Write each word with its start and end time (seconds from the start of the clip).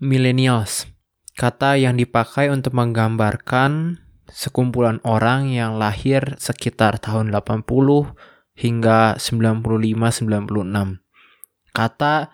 Millennials, 0.00 0.88
kata 1.36 1.76
yang 1.76 2.00
dipakai 2.00 2.48
untuk 2.48 2.72
menggambarkan 2.72 4.00
sekumpulan 4.32 4.96
orang 5.04 5.52
yang 5.52 5.76
lahir 5.76 6.40
sekitar 6.40 6.96
tahun 6.96 7.28
80 7.28 7.68
hingga 8.56 9.20
95-96. 9.20 11.04
Kata 11.76 12.32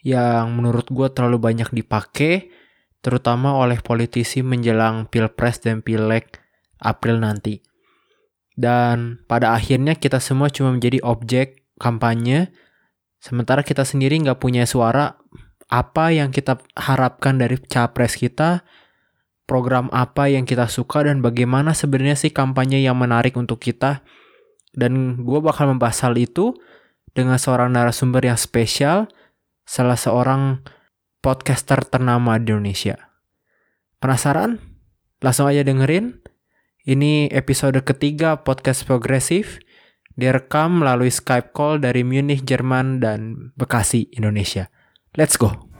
yang 0.00 0.56
menurut 0.56 0.88
gue 0.88 1.08
terlalu 1.12 1.44
banyak 1.44 1.76
dipakai, 1.76 2.48
terutama 3.04 3.52
oleh 3.52 3.84
politisi 3.84 4.40
menjelang 4.40 5.04
pilpres 5.04 5.60
dan 5.60 5.84
pileg 5.84 6.24
April 6.80 7.20
nanti. 7.20 7.60
Dan 8.56 9.20
pada 9.28 9.52
akhirnya 9.52 9.92
kita 9.92 10.24
semua 10.24 10.48
cuma 10.48 10.72
menjadi 10.72 11.04
objek 11.04 11.68
kampanye, 11.76 12.48
sementara 13.20 13.60
kita 13.60 13.84
sendiri 13.84 14.16
nggak 14.24 14.40
punya 14.40 14.64
suara 14.64 15.20
apa 15.74 16.14
yang 16.14 16.30
kita 16.30 16.62
harapkan 16.78 17.34
dari 17.34 17.58
capres 17.58 18.14
kita, 18.14 18.62
program 19.50 19.90
apa 19.90 20.30
yang 20.30 20.46
kita 20.46 20.70
suka 20.70 21.02
dan 21.02 21.18
bagaimana 21.18 21.74
sebenarnya 21.74 22.14
sih 22.14 22.30
kampanye 22.30 22.78
yang 22.86 22.94
menarik 22.94 23.34
untuk 23.34 23.58
kita. 23.58 24.06
Dan 24.70 25.22
gue 25.26 25.38
bakal 25.42 25.74
membahas 25.74 26.06
hal 26.06 26.14
itu 26.14 26.54
dengan 27.10 27.38
seorang 27.42 27.74
narasumber 27.74 28.22
yang 28.22 28.38
spesial, 28.38 29.10
salah 29.66 29.98
seorang 29.98 30.62
podcaster 31.18 31.82
ternama 31.86 32.38
di 32.38 32.54
Indonesia. 32.54 33.10
Penasaran? 33.98 34.62
Langsung 35.18 35.50
aja 35.50 35.66
dengerin. 35.66 36.22
Ini 36.84 37.32
episode 37.32 37.80
ketiga 37.80 38.44
podcast 38.44 38.84
progresif 38.84 39.58
direkam 40.14 40.82
melalui 40.82 41.10
Skype 41.10 41.50
call 41.54 41.82
dari 41.82 42.06
Munich, 42.06 42.46
Jerman 42.46 43.02
dan 43.02 43.50
Bekasi, 43.58 44.10
Indonesia. 44.14 44.70
Let's 45.16 45.36
go. 45.36 45.73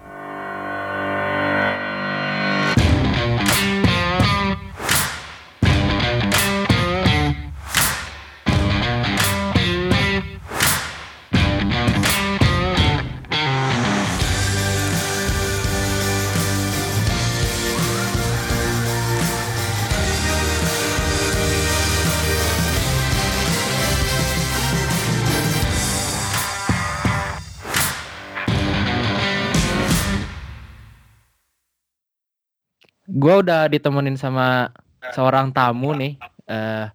Gue 33.25 33.35
udah 33.41 33.73
ditemenin 33.73 34.21
sama 34.21 34.69
seorang 35.17 35.49
tamu 35.49 35.97
nih. 35.97 36.21
Uh, 36.45 36.93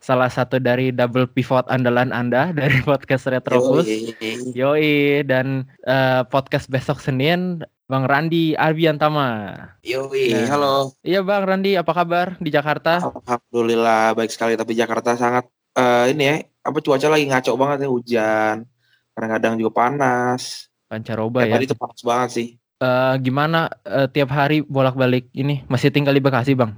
salah 0.00 0.32
satu 0.32 0.56
dari 0.56 0.88
double 0.88 1.28
pivot 1.28 1.68
andalan 1.68 2.08
Anda 2.08 2.50
dari 2.56 2.80
podcast 2.80 3.28
Retrobus. 3.28 3.84
Yoi, 3.84 4.56
Yoi 4.56 4.92
dan 5.28 5.68
uh, 5.84 6.24
podcast 6.24 6.72
besok 6.72 7.04
Senin 7.04 7.60
Bang 7.84 8.08
Randi 8.08 8.56
Arbiantama. 8.56 9.52
Yoi, 9.84 10.32
nah, 10.32 10.48
halo. 10.56 10.74
Iya 11.04 11.20
Bang 11.20 11.44
Randi, 11.44 11.76
apa 11.76 11.92
kabar 11.92 12.40
di 12.40 12.48
Jakarta? 12.48 13.12
Alhamdulillah 13.12 14.16
baik 14.16 14.32
sekali, 14.32 14.56
tapi 14.56 14.72
Jakarta 14.72 15.20
sangat 15.20 15.52
uh, 15.76 16.08
ini 16.08 16.32
ya, 16.32 16.36
apa 16.64 16.80
cuaca 16.80 17.12
lagi 17.12 17.28
ngaco 17.28 17.52
banget 17.60 17.84
ya 17.84 17.88
hujan, 17.92 18.56
kadang-kadang 19.12 19.60
juga 19.60 19.84
panas. 19.84 20.72
Pancaroba 20.88 21.44
ya. 21.44 21.60
Tadi 21.60 21.68
itu 21.68 21.76
panas 21.76 22.00
banget 22.00 22.30
sih. 22.32 22.48
Uh, 22.82 23.14
gimana 23.22 23.70
uh, 23.86 24.10
tiap 24.10 24.34
hari 24.34 24.66
bolak-balik 24.66 25.30
ini 25.38 25.62
masih 25.70 25.94
tinggal 25.94 26.10
di 26.10 26.18
Bekasi 26.18 26.58
bang? 26.58 26.74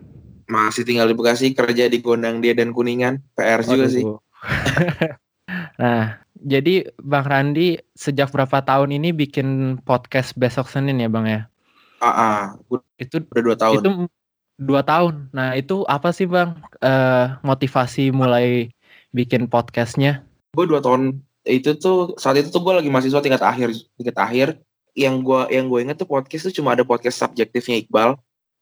Masih 0.52 0.84
tinggal 0.84 1.08
di 1.08 1.16
Bekasi 1.16 1.56
kerja 1.56 1.88
di 1.88 2.04
Gondang 2.04 2.44
Dia 2.44 2.52
dan 2.52 2.76
Kuningan 2.76 3.24
PR 3.32 3.64
Waduh. 3.64 3.72
juga 3.72 3.86
sih. 3.88 4.04
nah 5.80 6.20
jadi 6.36 6.92
bang 7.00 7.24
Randi 7.24 7.80
sejak 7.96 8.28
berapa 8.36 8.60
tahun 8.60 9.00
ini 9.00 9.16
bikin 9.16 9.80
podcast 9.80 10.36
besok 10.36 10.68
Senin 10.68 11.00
ya 11.00 11.08
bang 11.08 11.24
ya? 11.24 11.40
Ah, 12.04 12.52
uh, 12.68 12.76
uh, 12.76 12.84
itu 13.00 13.24
udah 13.24 13.40
dua 13.40 13.56
tahun. 13.56 13.80
Itu 13.80 13.90
dua 14.60 14.84
tahun. 14.84 15.32
Nah 15.32 15.56
itu 15.56 15.88
apa 15.88 16.12
sih 16.12 16.28
bang 16.28 16.52
uh, 16.84 17.40
motivasi 17.40 18.12
mulai 18.12 18.68
bikin 19.16 19.48
podcastnya? 19.48 20.20
Gue 20.52 20.68
dua 20.68 20.84
tahun 20.84 21.24
itu 21.48 21.80
tuh 21.80 22.12
saat 22.20 22.36
itu 22.40 22.52
tuh 22.52 22.60
gue 22.60 22.76
lagi 22.76 22.92
mahasiswa 22.92 23.24
tingkat 23.24 23.40
akhir 23.40 23.72
tingkat 23.96 24.16
akhir 24.20 24.48
yang 24.94 25.20
gue 25.26 25.42
yang 25.50 25.66
gue 25.66 25.80
inget 25.82 25.98
tuh 25.98 26.08
podcast 26.08 26.50
tuh 26.50 26.54
cuma 26.54 26.72
ada 26.72 26.86
podcast 26.86 27.18
subjektifnya 27.18 27.82
Iqbal 27.82 28.14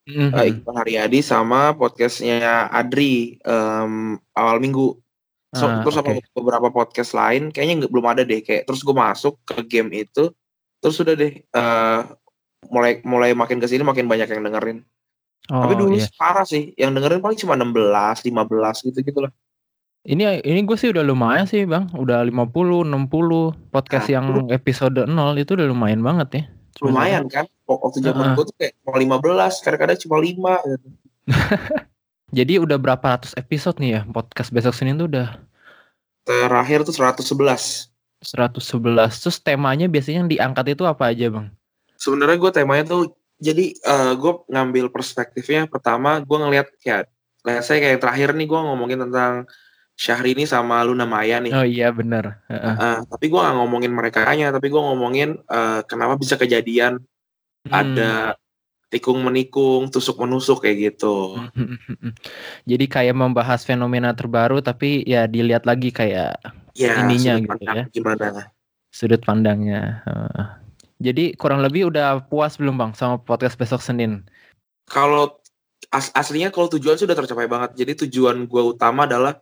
mm-hmm. 0.08 0.30
uh, 0.32 0.44
Iqbal 0.48 0.76
Haryadi 0.80 1.20
sama 1.20 1.76
podcastnya 1.76 2.68
Adri 2.72 3.36
um, 3.44 4.16
awal 4.32 4.56
minggu 4.58 4.96
so, 5.52 5.64
ah, 5.68 5.84
terus 5.84 6.00
okay. 6.00 6.16
sama 6.16 6.32
beberapa 6.32 6.68
podcast 6.72 7.12
lain 7.12 7.52
kayaknya 7.52 7.84
nggak 7.84 7.92
belum 7.92 8.06
ada 8.08 8.22
deh 8.24 8.40
kayak 8.40 8.64
terus 8.64 8.80
gue 8.80 8.96
masuk 8.96 9.36
ke 9.44 9.60
game 9.68 9.92
itu 9.92 10.32
terus 10.80 10.96
sudah 10.96 11.12
deh 11.12 11.44
uh, 11.52 12.08
mulai 12.72 13.04
mulai 13.04 13.36
makin 13.36 13.60
ke 13.60 13.68
sini 13.68 13.84
makin 13.84 14.08
banyak 14.08 14.32
yang 14.32 14.42
dengerin 14.42 14.78
oh, 15.52 15.62
tapi 15.68 15.74
dulu 15.76 16.00
iya. 16.00 16.08
parah 16.16 16.48
sih 16.48 16.72
yang 16.80 16.96
dengerin 16.96 17.20
paling 17.20 17.36
cuma 17.36 17.54
16 17.60 18.24
15 18.24 18.88
gitu 18.88 18.98
gitu 19.04 19.20
lah 19.20 19.32
ini 20.02 20.42
ini 20.42 20.60
gue 20.66 20.74
sih 20.74 20.90
udah 20.90 21.06
lumayan 21.06 21.46
sih 21.46 21.62
bang, 21.62 21.86
udah 21.94 22.26
50, 22.26 22.90
60 22.90 23.70
podcast 23.70 24.06
nah, 24.10 24.14
yang 24.18 24.26
episode 24.50 25.06
0 25.06 25.14
itu 25.38 25.54
udah 25.54 25.66
lumayan 25.70 26.02
banget 26.02 26.28
ya. 26.34 26.44
Lumayan 26.82 27.30
kan, 27.30 27.46
waktu 27.70 28.02
zaman 28.02 28.34
uh. 28.34 28.34
gue 28.34 28.44
tuh 28.50 28.56
kayak 28.58 28.74
cuma 28.82 28.98
15, 28.98 29.62
kadang-kadang 29.62 29.98
cuma 30.02 30.16
5 30.18 30.70
gitu. 30.74 30.88
Jadi 32.38 32.52
udah 32.58 32.80
berapa 32.80 33.04
ratus 33.14 33.36
episode 33.38 33.78
nih 33.78 33.90
ya 33.92 34.00
podcast 34.08 34.50
besok 34.50 34.74
Senin 34.74 34.98
tuh 34.98 35.06
udah? 35.06 35.38
Terakhir 36.26 36.82
tuh 36.82 36.94
111. 36.96 37.92
111, 38.22 39.22
terus 39.22 39.38
temanya 39.38 39.86
biasanya 39.86 40.26
yang 40.26 40.30
diangkat 40.30 40.74
itu 40.74 40.82
apa 40.82 41.14
aja 41.14 41.30
bang? 41.30 41.46
Sebenarnya 41.94 42.38
gue 42.42 42.50
temanya 42.50 42.84
tuh, 42.90 43.14
jadi 43.38 43.70
uh, 43.86 44.18
gue 44.18 44.32
ngambil 44.50 44.90
perspektifnya 44.90 45.70
pertama 45.70 46.18
gue 46.18 46.38
ngeliat 46.38 46.66
kayak, 46.82 47.06
kayak 47.46 47.62
saya 47.62 47.78
kayak 47.78 47.98
terakhir 48.02 48.34
nih 48.34 48.50
gue 48.50 48.58
ngomongin 48.58 48.98
tentang 49.06 49.46
Syahrini 49.96 50.48
sama 50.48 50.82
Luna 50.82 51.04
Maya 51.04 51.38
nih. 51.38 51.52
Oh 51.52 51.66
iya 51.66 51.92
benar. 51.92 52.42
Uh, 52.48 52.54
uh. 52.56 52.74
uh, 52.76 52.96
tapi 53.06 53.28
gue 53.28 53.38
gak 53.38 53.56
ngomongin 53.56 53.92
mereka 53.92 54.24
hanya, 54.26 54.50
tapi 54.50 54.72
gue 54.72 54.82
ngomongin 54.82 55.38
uh, 55.46 55.84
kenapa 55.86 56.16
bisa 56.18 56.34
kejadian 56.40 56.98
hmm. 57.68 57.72
ada 57.72 58.34
tikung 58.92 59.24
menikung, 59.24 59.88
tusuk 59.88 60.20
menusuk 60.20 60.60
kayak 60.60 60.92
gitu. 60.92 61.40
Jadi 62.68 62.84
kayak 62.88 63.16
membahas 63.16 63.64
fenomena 63.64 64.12
terbaru, 64.12 64.60
tapi 64.60 65.00
ya 65.08 65.24
dilihat 65.24 65.64
lagi 65.64 65.88
kayak 65.88 66.36
ya, 66.76 67.00
ininya 67.00 67.40
gitu 67.40 67.48
pandang, 67.56 67.76
ya. 67.76 67.84
Gimana? 67.88 68.26
Sudut 68.92 69.24
pandangnya. 69.24 70.04
Uh. 70.04 70.44
Jadi 71.02 71.32
kurang 71.40 71.64
lebih 71.64 71.88
udah 71.88 72.28
puas 72.28 72.60
belum 72.60 72.76
bang 72.76 72.92
sama 72.92 73.16
podcast 73.18 73.56
besok 73.56 73.80
Senin? 73.80 74.28
Kalau 74.86 75.40
as 75.90 76.12
aslinya 76.14 76.52
kalau 76.52 76.68
tujuan 76.70 77.00
sudah 77.00 77.16
tercapai 77.16 77.48
banget. 77.48 77.74
Jadi 77.74 78.06
tujuan 78.06 78.44
gue 78.44 78.62
utama 78.62 79.08
adalah 79.08 79.40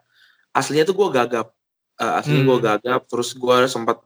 aslinya 0.54 0.84
tuh 0.86 0.96
gue 0.98 1.08
gagap 1.14 1.54
uh, 2.00 2.18
aslinya 2.18 2.42
hmm. 2.42 2.50
gue 2.50 2.58
gagap 2.62 3.00
terus 3.06 3.36
gue 3.36 3.56
sempat 3.70 4.02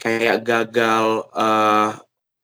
kayak 0.00 0.40
gagal 0.44 1.28
uh, 1.32 1.96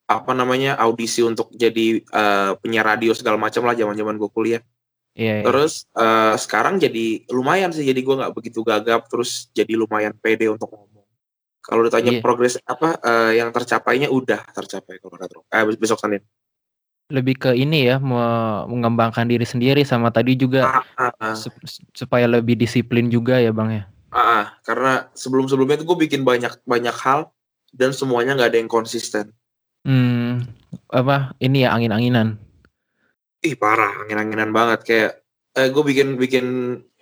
apa 0.07 0.33
namanya 0.39 0.79
audisi 0.79 1.25
untuk 1.27 1.51
jadi 1.51 1.99
uh, 2.15 2.55
penyiar 2.63 2.87
radio 2.87 3.11
segala 3.11 3.35
macam 3.35 3.67
lah 3.67 3.75
zaman 3.75 3.99
zaman 3.99 4.15
gue 4.21 4.31
kuliah 4.31 4.63
yeah, 5.19 5.43
yeah. 5.43 5.45
terus 5.45 5.89
uh, 5.99 6.39
sekarang 6.39 6.79
jadi 6.79 7.27
lumayan 7.35 7.75
sih 7.75 7.83
jadi 7.83 7.99
gue 7.99 8.15
nggak 8.15 8.35
begitu 8.37 8.63
gagap 8.63 9.11
terus 9.11 9.51
jadi 9.51 9.75
lumayan 9.75 10.15
pede 10.15 10.47
untuk 10.47 10.71
ngomong 10.71 11.03
kalau 11.59 11.83
ditanya 11.83 12.21
yeah. 12.21 12.23
progres 12.23 12.55
apa 12.63 12.95
uh, 13.03 13.33
yang 13.35 13.51
tercapainya 13.51 14.07
udah 14.07 14.47
tercapai 14.55 15.03
kalau 15.03 15.19
retro 15.19 15.43
eh 15.51 15.67
besok 15.75 15.99
senin 15.99 16.23
lebih 17.07 17.39
ke 17.39 17.51
ini 17.55 17.87
ya, 17.87 18.03
mengembangkan 18.67 19.31
diri 19.31 19.47
sendiri 19.47 19.87
sama 19.87 20.11
tadi 20.11 20.35
juga 20.35 20.83
ah, 20.83 20.85
ah, 20.99 21.13
ah. 21.23 21.37
supaya 21.95 22.27
lebih 22.27 22.59
disiplin 22.59 23.07
juga 23.07 23.39
ya 23.39 23.55
Bang 23.55 23.71
ya? 23.71 23.87
Ah, 24.11 24.19
ah. 24.19 24.45
karena 24.67 25.07
sebelum-sebelumnya 25.15 25.83
itu 25.83 25.87
gue 25.87 25.99
bikin 26.09 26.27
banyak 26.27 26.59
banyak 26.67 26.97
hal 26.99 27.31
dan 27.71 27.95
semuanya 27.95 28.35
nggak 28.35 28.51
ada 28.51 28.59
yang 28.59 28.71
konsisten. 28.71 29.31
Hmm, 29.87 30.51
apa 30.91 31.37
ini 31.39 31.63
ya 31.63 31.79
angin-anginan? 31.79 32.43
Ih 33.47 33.55
parah, 33.55 34.03
angin-anginan 34.03 34.51
banget 34.51 34.81
kayak 34.83 35.11
eh, 35.55 35.69
gue 35.71 35.83
bikin 35.87 36.19
bikin 36.19 36.47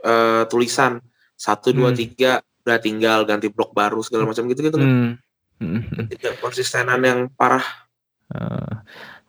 uh, 0.04 0.44
tulisan 0.52 1.00
satu 1.34 1.72
dua 1.72 1.90
hmm. 1.90 1.98
tiga 1.98 2.32
udah 2.64 2.78
tinggal 2.80 3.24
ganti 3.24 3.48
blok 3.48 3.72
baru 3.72 4.04
segala 4.04 4.28
macam 4.28 4.44
gitu 4.52 4.60
gitu 4.68 4.76
kan. 4.76 5.16
Hmm. 5.60 5.80
Tidak 6.12 6.44
konsistenan 6.44 7.00
yang 7.00 7.20
parah. 7.32 7.64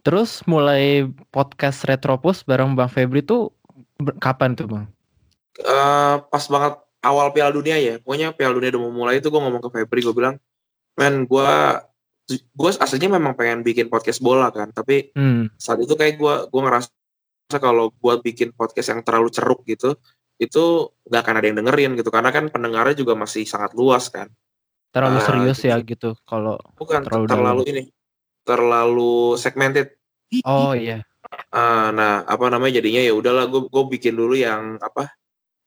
Uh, 0.06 0.13
Terus 0.13 0.46
mulai 0.46 1.10
podcast 1.34 1.81
Retropus 1.81 2.46
bareng 2.46 2.78
Bang 2.78 2.94
Febri 2.94 3.25
tuh 3.25 3.50
kapan 4.22 4.54
tuh 4.54 4.69
Bang? 4.69 4.86
Uh, 5.57 6.22
pas 6.30 6.46
banget 6.46 6.78
awal 7.02 7.34
Piala 7.34 7.50
Dunia 7.50 7.74
ya. 7.81 7.98
Pokoknya 7.98 8.30
Piala 8.38 8.54
Dunia 8.54 8.69
udah 8.69 8.81
mau 8.86 8.94
mulai 8.94 9.18
itu 9.18 9.34
gue 9.34 9.42
ngomong 9.42 9.66
ke 9.66 9.69
Febri, 9.74 10.06
gue 10.06 10.13
bilang, 10.13 10.38
men 10.94 11.25
gue 11.25 11.50
gue 12.30 12.69
aslinya 12.81 13.18
memang 13.22 13.34
pengen 13.38 13.62
bikin 13.62 13.86
podcast 13.86 14.18
bola 14.18 14.50
kan 14.50 14.74
tapi 14.74 15.13
Hmm. 15.13 15.46
saat 15.62 15.78
itu 15.78 15.94
kayak 15.94 16.18
gue 16.18 16.34
gue 16.50 16.62
ngerasa 16.62 16.90
kalau 17.62 17.94
gue 17.94 18.13
bikin 18.25 18.50
podcast 18.50 18.90
yang 18.94 19.06
terlalu 19.06 19.30
ceruk 19.30 19.62
gitu 19.69 19.94
itu 20.42 20.90
nggak 21.06 21.22
akan 21.22 21.36
ada 21.38 21.46
yang 21.54 21.58
dengerin 21.62 21.92
gitu 21.94 22.10
karena 22.10 22.34
kan 22.34 22.50
pendengarnya 22.50 22.98
juga 22.98 23.13
masih 23.13 23.46
sangat 23.46 23.78
luas 23.78 24.10
kan 24.10 24.34
Terlalu 24.90 25.18
Ah, 25.22 25.25
serius 25.28 25.60
gitu. 25.62 25.69
ya 25.69 25.78
gitu 25.86 26.10
kalau 26.25 26.58
bukan 26.74 27.06
Terlalu 27.06 27.25
terlalu, 27.30 27.62
ini 27.69 27.81
terlalu 28.45 29.36
segmented. 29.36 29.97
Oh 30.45 30.71
iya. 30.71 31.01
Ah, 31.50 31.89
nah 31.92 32.21
apa 32.24 32.47
namanya 32.47 32.80
jadinya 32.80 33.01
ya 33.01 33.12
udahlah 33.12 33.50
gue 33.50 33.68
gue 33.68 33.83
bikin 33.97 34.13
dulu 34.15 34.38
yang 34.38 34.77
apa 34.80 35.12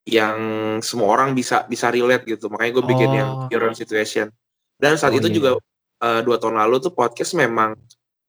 yang 0.08 0.38
semua 0.80 1.12
orang 1.12 1.36
bisa 1.36 1.66
bisa 1.68 1.92
relate 1.92 2.24
gitu. 2.24 2.48
Makanya 2.48 2.72
gue 2.80 2.84
bikin 2.86 3.10
yang 3.12 3.28
Oh. 3.28 3.48
your 3.52 3.66
own 3.68 3.76
situation. 3.76 4.30
Dan 4.78 4.96
saat 4.96 5.12
Oh, 5.12 5.18
itu 5.20 5.28
iya, 5.28 5.36
juga 5.36 5.50
eh, 5.98 6.20
dua 6.22 6.38
tahun 6.38 6.56
lalu 6.62 6.78
tuh 6.88 6.94
podcast 6.94 7.34
memang 7.36 7.74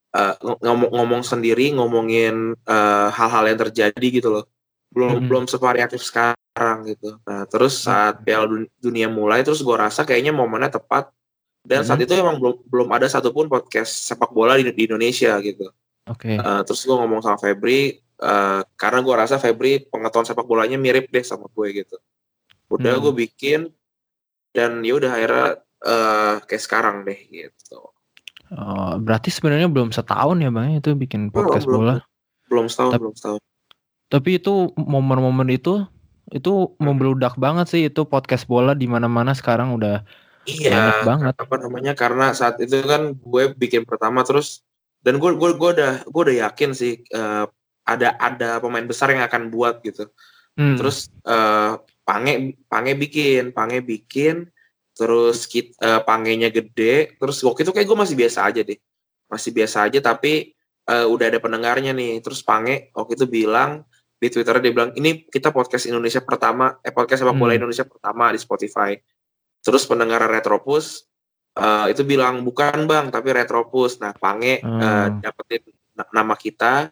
eh, 0.10 0.34
ng- 0.42 0.60
ngomong 0.60 0.92
ngomong 0.92 1.22
sendiri 1.24 1.70
ngomongin 1.78 2.58
eh, 2.58 3.08
hal-hal 3.14 3.46
yang 3.48 3.60
terjadi 3.70 4.08
gitu 4.10 4.34
loh. 4.34 4.46
Belum 4.90 5.22
Mm-mm. 5.22 5.28
belum 5.30 5.44
sevariatif 5.46 6.02
sekarang 6.02 6.78
gitu. 6.90 7.22
Nah 7.24 7.46
terus 7.46 7.86
saat 7.86 8.26
Piala 8.26 8.50
Dun- 8.50 8.72
Dunia 8.82 9.06
mulai 9.08 9.46
terus 9.46 9.62
gue 9.62 9.78
rasa 9.78 10.02
kayaknya 10.04 10.34
momennya 10.34 10.82
tepat 10.82 11.14
dan 11.62 11.84
saat 11.84 12.00
itu 12.00 12.14
emang 12.14 12.40
belum 12.40 12.56
belum 12.66 12.88
ada 12.90 13.06
satupun 13.06 13.48
podcast 13.48 14.08
sepak 14.08 14.30
bola 14.30 14.56
di, 14.56 14.68
di 14.68 14.84
Indonesia 14.86 15.36
gitu 15.40 15.70
Oke. 16.06 16.36
Uh, 16.36 16.66
terus 16.66 16.82
gue 16.82 16.96
ngomong 16.96 17.22
sama 17.22 17.38
Febri 17.38 17.94
uh, 18.18 18.66
karena 18.74 19.00
gue 19.00 19.14
rasa 19.14 19.38
Febri 19.38 19.86
pengetahuan 19.86 20.26
sepak 20.26 20.44
bolanya 20.44 20.74
mirip 20.76 21.06
deh 21.08 21.22
sama 21.22 21.46
gue 21.48 21.84
gitu 21.84 21.98
udah 22.70 22.94
Hmm. 22.96 23.04
gue 23.04 23.14
bikin 23.28 23.70
dan 24.50 24.82
ya 24.82 24.98
udah 24.98 25.12
akhirnya 25.12 25.48
uh, 25.82 26.36
kayak 26.44 26.64
sekarang 26.64 27.04
deh 27.04 27.20
gitu 27.28 27.80
Oh, 28.50 28.98
berarti 28.98 29.30
sebenarnya 29.30 29.70
belum 29.70 29.94
setahun 29.94 30.42
ya 30.42 30.50
bang 30.50 30.82
itu 30.82 30.98
bikin 30.98 31.30
Belum, 31.30 31.46
podcast 31.46 31.66
belum. 31.70 31.78
bola. 31.78 31.96
belum 32.50 32.66
setahun 32.66 32.92
Tap- 32.94 33.02
belum 33.06 33.14
setahun 33.14 33.42
Tapi 34.10 34.30
itu 34.42 34.54
momen-momen 34.74 35.54
itu 35.54 35.86
itu 36.30 36.74
membludak 36.82 37.38
banget 37.38 37.66
sih 37.70 37.82
itu 37.86 38.06
podcast 38.06 38.50
bola 38.50 38.74
di 38.74 38.90
mana-mana 38.90 39.38
sekarang 39.38 39.78
udah 39.78 40.02
iya 40.58 40.74
banyak 40.74 41.06
banget. 41.06 41.34
apa 41.38 41.56
namanya 41.62 41.94
karena 41.94 42.26
saat 42.34 42.58
itu 42.64 42.82
kan 42.82 43.14
gue 43.14 43.44
bikin 43.54 43.86
pertama 43.86 44.26
terus 44.26 44.66
dan 45.06 45.22
gue 45.22 45.32
gue 45.38 45.50
gue 45.56 45.70
udah 45.78 45.94
gue 46.10 46.22
udah 46.26 46.38
yakin 46.50 46.74
sih 46.74 47.06
uh, 47.14 47.46
ada 47.86 48.18
ada 48.18 48.58
pemain 48.58 48.86
besar 48.86 49.14
yang 49.14 49.22
akan 49.26 49.54
buat 49.54 49.82
gitu 49.86 50.10
Hmm. 50.60 50.76
terus 50.76 51.08
eh 51.24 51.72
pange 52.04 52.60
pange 52.68 52.92
bikin 53.00 53.56
pange 53.56 53.80
bikin 53.80 54.50
terus 54.92 55.48
kit 55.48 55.72
eh, 55.80 56.02
pangenya 56.04 56.52
gede 56.52 57.16
terus 57.16 57.40
waktu 57.48 57.64
itu 57.64 57.72
kayak 57.72 57.88
gue 57.88 57.96
masih 58.04 58.16
biasa 58.20 58.40
aja 58.44 58.62
deh 58.68 58.76
masih 59.32 59.56
biasa 59.56 59.88
aja 59.88 60.00
tapi 60.04 60.52
eh, 60.84 61.06
udah 61.08 61.26
ada 61.32 61.40
pendengarnya 61.40 61.96
nih 61.96 62.20
terus 62.20 62.44
pange 62.44 62.92
waktu 62.92 63.16
itu 63.16 63.26
bilang 63.30 63.88
di 64.20 64.28
twitter 64.28 64.60
dia 64.60 64.72
bilang 64.76 64.92
ini 65.00 65.24
kita 65.32 65.56
podcast 65.56 65.88
Indonesia 65.88 66.20
pertama 66.20 66.76
eh 66.84 66.92
podcast 66.92 67.24
sepak 67.24 67.40
bola 67.40 67.56
Hmm. 67.56 67.64
Indonesia 67.64 67.88
pertama 67.88 68.36
di 68.36 68.40
Spotify 68.44 68.92
terus 69.60 69.84
pendengar 69.84 70.24
Retropus 70.24 71.04
eh, 71.54 71.86
itu 71.90 72.02
bilang 72.04 72.42
bukan 72.42 72.84
bang 72.84 73.08
tapi 73.08 73.32
Retropus 73.32 73.98
nah 73.98 74.12
pange 74.12 74.58
eh, 74.58 74.64
Hmm. 74.64 75.20
dapetin 75.20 75.64
na- 75.94 76.12
nama 76.14 76.34
kita 76.34 76.90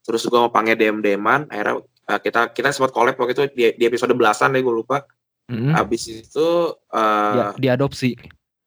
terus 0.00 0.22
gue 0.22 0.34
mau 0.36 0.48
pange 0.48 0.74
DM 0.74 0.98
DMan 0.98 1.46
akhirnya 1.46 1.74
eh, 1.80 2.20
kita 2.20 2.40
kita 2.50 2.68
sempat 2.70 2.90
collab 2.90 3.14
waktu 3.14 3.32
itu 3.32 3.44
di, 3.50 3.64
di 3.72 3.84
episode 3.84 4.12
belasan 4.12 4.50
deh 4.50 4.60
gue 4.60 4.74
lupa 4.74 5.02
Mm-mm. 5.44 5.72
habis 5.72 6.06
itu 6.06 6.48
eh 6.88 7.32
Dia, 7.34 7.74
diadopsi. 7.74 8.14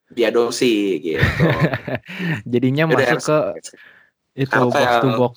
diadopsi 0.07 0.73
gitu 1.01 1.43
Jadinya 2.51 2.83
Udah, 2.85 3.15
masuk 3.15 3.21
ke 3.21 3.37
itu 4.37 4.51
box 4.51 4.75
to 4.75 4.83
yang- 5.07 5.17
box. 5.17 5.35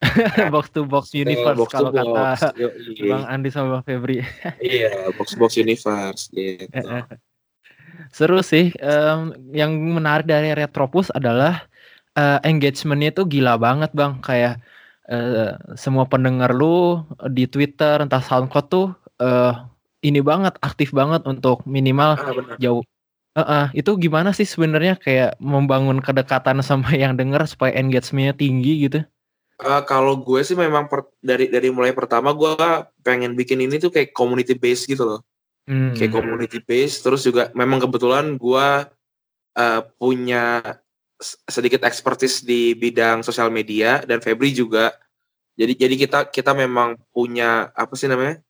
box 0.54 0.72
to 0.72 0.88
box 0.88 1.12
universe 1.12 1.60
box 1.60 1.70
kalau 1.76 1.92
box. 1.92 2.40
kata 2.40 2.56
Yoi. 2.56 3.08
Bang 3.12 3.24
Andi 3.28 3.48
sama 3.52 3.78
Bang 3.78 3.84
Febri. 3.84 4.24
iya 4.64 5.12
box 5.14 5.34
to 5.34 5.36
box 5.36 5.60
universe 5.60 6.32
gitu 6.32 6.66
Seru 8.10 8.40
sih. 8.40 8.72
Em, 8.80 9.36
yang 9.52 9.76
menarik 9.76 10.26
dari 10.26 10.50
Retropus 10.56 11.12
adalah 11.12 11.68
eh, 12.16 12.38
engagementnya 12.42 13.12
itu 13.14 13.22
gila 13.28 13.60
banget 13.60 13.92
bang. 13.92 14.18
Kayak 14.24 14.58
eh, 15.06 15.54
semua 15.76 16.08
pendengar 16.08 16.50
lu 16.50 17.04
di 17.30 17.44
Twitter 17.46 18.00
entah 18.00 18.24
SoundCloud 18.24 18.66
tuh 18.72 18.88
eh, 19.20 19.52
ini 20.00 20.20
banget 20.24 20.56
aktif 20.64 20.90
banget 20.96 21.22
untuk 21.28 21.62
minimal 21.68 22.16
ah, 22.16 22.56
jauh. 22.56 22.82
Eh, 23.38 23.40
eh, 23.40 23.66
itu 23.78 23.94
gimana 23.94 24.34
sih 24.34 24.48
sebenarnya 24.48 24.98
kayak 24.98 25.38
membangun 25.38 26.02
kedekatan 26.02 26.64
sama 26.66 26.90
yang 27.02 27.14
denger 27.14 27.46
supaya 27.46 27.76
engagementnya 27.78 28.34
tinggi 28.34 28.88
gitu? 28.88 29.00
Eh, 29.60 29.82
kalau 29.84 30.16
gue 30.20 30.40
sih 30.40 30.56
memang 30.56 30.88
per- 30.88 31.12
dari 31.20 31.52
dari 31.52 31.68
mulai 31.68 31.92
pertama 31.92 32.32
gue 32.32 32.56
pengen 33.04 33.36
bikin 33.36 33.60
ini 33.60 33.76
tuh 33.76 33.92
kayak 33.92 34.16
community 34.16 34.56
based 34.56 34.88
gitu 34.88 35.04
loh. 35.04 35.22
Hmm. 35.70 35.94
kayak 35.94 36.10
community 36.10 36.58
based 36.58 37.06
terus 37.06 37.22
juga 37.22 37.54
memang 37.54 37.78
kebetulan 37.78 38.34
gua 38.34 38.90
uh, 39.54 39.80
punya 40.02 40.58
sedikit 41.46 41.86
expertise 41.86 42.42
di 42.42 42.74
bidang 42.74 43.22
sosial 43.22 43.54
media 43.54 44.02
dan 44.02 44.18
Febri 44.18 44.50
juga. 44.50 44.90
Jadi 45.54 45.78
jadi 45.78 45.94
kita 45.94 46.18
kita 46.32 46.58
memang 46.58 46.98
punya 47.14 47.70
apa 47.70 47.94
sih 47.94 48.10
namanya 48.10 48.42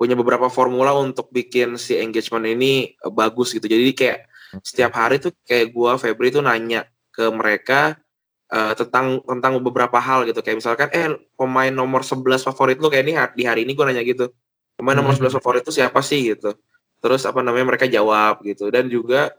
punya 0.00 0.16
beberapa 0.16 0.48
formula 0.48 0.96
untuk 0.96 1.28
bikin 1.28 1.76
si 1.76 2.00
engagement 2.00 2.48
ini 2.48 2.96
uh, 3.04 3.12
bagus 3.12 3.52
gitu. 3.52 3.68
Jadi 3.68 3.92
kayak 3.92 4.18
setiap 4.64 4.96
hari 4.96 5.20
tuh 5.20 5.36
kayak 5.44 5.68
gua 5.74 6.00
Febri 6.00 6.32
tuh 6.32 6.40
nanya 6.40 6.88
ke 7.12 7.28
mereka 7.28 8.00
uh, 8.48 8.72
tentang 8.74 9.20
tentang 9.22 9.52
beberapa 9.60 9.98
hal 9.98 10.24
gitu. 10.24 10.40
Kayak 10.40 10.58
misalkan 10.60 10.88
eh 10.90 11.08
pemain 11.34 11.70
nomor 11.70 12.02
11 12.02 12.42
favorit 12.42 12.76
lu 12.76 12.88
kayak 12.88 13.04
ini 13.06 13.12
di 13.34 13.44
hari 13.44 13.60
ini 13.64 13.72
gua 13.72 13.88
nanya 13.88 14.02
gitu. 14.02 14.28
Pemain 14.76 14.94
nomor 14.94 15.14
Hmm. 15.14 15.26
11 15.26 15.36
favorit 15.40 15.62
itu 15.62 15.72
siapa 15.74 15.98
sih? 16.00 16.34
gitu. 16.34 16.54
Terus 16.98 17.22
apa 17.24 17.42
namanya 17.42 17.74
mereka 17.74 17.86
jawab 17.86 18.42
gitu. 18.42 18.70
Dan 18.70 18.86
juga 18.86 19.30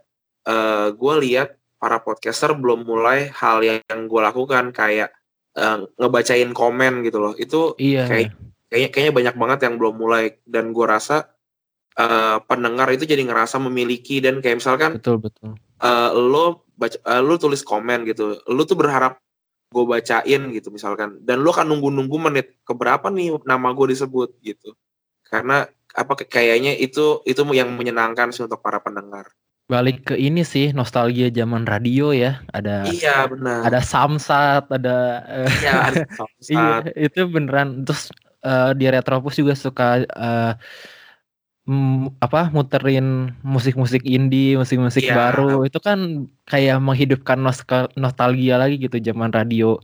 eh 0.44 0.88
gue 0.92 1.14
lihat 1.28 1.56
para 1.80 2.00
podcaster 2.00 2.52
belum 2.56 2.84
mulai 2.84 3.32
hal 3.32 3.60
yang, 3.64 4.00
gue 4.08 4.22
lakukan. 4.22 4.72
Kayak 4.72 5.12
eh, 5.56 5.78
ngebacain 5.96 6.52
komen 6.52 7.04
gitu 7.04 7.20
loh. 7.20 7.34
Itu 7.36 7.76
Iya. 7.76 8.08
kayak- 8.08 8.32
kayaknya 8.70 8.90
kayaknya 8.92 9.14
banyak 9.16 9.36
banget 9.36 9.60
yang 9.68 9.76
belum 9.80 9.96
mulai. 9.96 10.24
Dan 10.44 10.72
gue 10.72 10.86
rasa 10.86 11.28
eh, 11.96 12.38
pendengar 12.48 12.88
itu 12.92 13.04
jadi 13.04 13.20
ngerasa 13.24 13.60
memiliki. 13.60 14.20
Dan 14.20 14.40
kayak 14.40 14.60
misalkan 14.60 15.00
betul 15.00 15.20
betul. 15.20 15.56
eh, 15.80 16.12
lo 16.16 16.68
baca 16.80 16.96
eh, 16.96 17.22
lo 17.22 17.36
tulis 17.36 17.60
komen 17.68 18.08
gitu. 18.08 18.40
Lo 18.48 18.64
tuh 18.64 18.80
berharap 18.80 19.20
gue 19.70 19.86
bacain 19.86 20.42
gitu 20.56 20.72
misalkan. 20.72 21.20
Dan 21.20 21.44
lo 21.44 21.52
akan 21.52 21.68
nunggu-nunggu 21.76 22.18
menit 22.32 22.56
keberapa 22.64 23.12
nih 23.12 23.36
nama 23.44 23.76
gue 23.76 23.92
disebut 23.92 24.40
gitu. 24.40 24.74
Karena 25.28 25.68
apa 25.94 26.14
kayaknya 26.16 26.80
itu 26.80 27.20
itu 27.28 27.42
yang 27.52 27.76
menyenangkan 27.76 28.32
sih 28.32 28.48
untuk 28.48 28.64
para 28.64 28.80
pendengar. 28.80 29.28
Balik 29.70 30.10
ke 30.10 30.16
ini 30.18 30.42
sih 30.42 30.74
nostalgia 30.74 31.30
zaman 31.30 31.68
radio 31.68 32.10
ya. 32.16 32.42
Ada 32.50 32.90
iya 32.90 33.30
benar. 33.30 33.70
ada 33.70 33.80
Samsat, 33.86 34.66
ada 34.74 34.98
eh, 35.30 35.50
iya 35.62 35.74
ada 35.94 36.02
iya 36.50 36.66
saat 36.82 36.84
itu 36.98 37.30
beneran. 37.30 37.86
Terus 37.86 38.10
eh, 38.42 38.72
di 38.74 38.90
Retropus 38.90 39.38
juga 39.38 39.54
suka 39.54 40.02
eh, 40.02 40.54
mm, 41.70 42.18
apa 42.18 42.50
muterin 42.50 43.30
musik-musik 43.46 44.02
indie, 44.02 44.58
musik-musik 44.58 45.06
Iya. 45.06 45.14
baru. 45.14 45.64
Itu 45.64 45.78
kan 45.78 46.26
kayak 46.44 46.82
menghidupkan 46.82 47.38
nostal- 47.38 47.94
nostalgia 47.94 48.58
lagi 48.58 48.82
gitu 48.82 48.98
zaman 48.98 49.30
radio. 49.30 49.78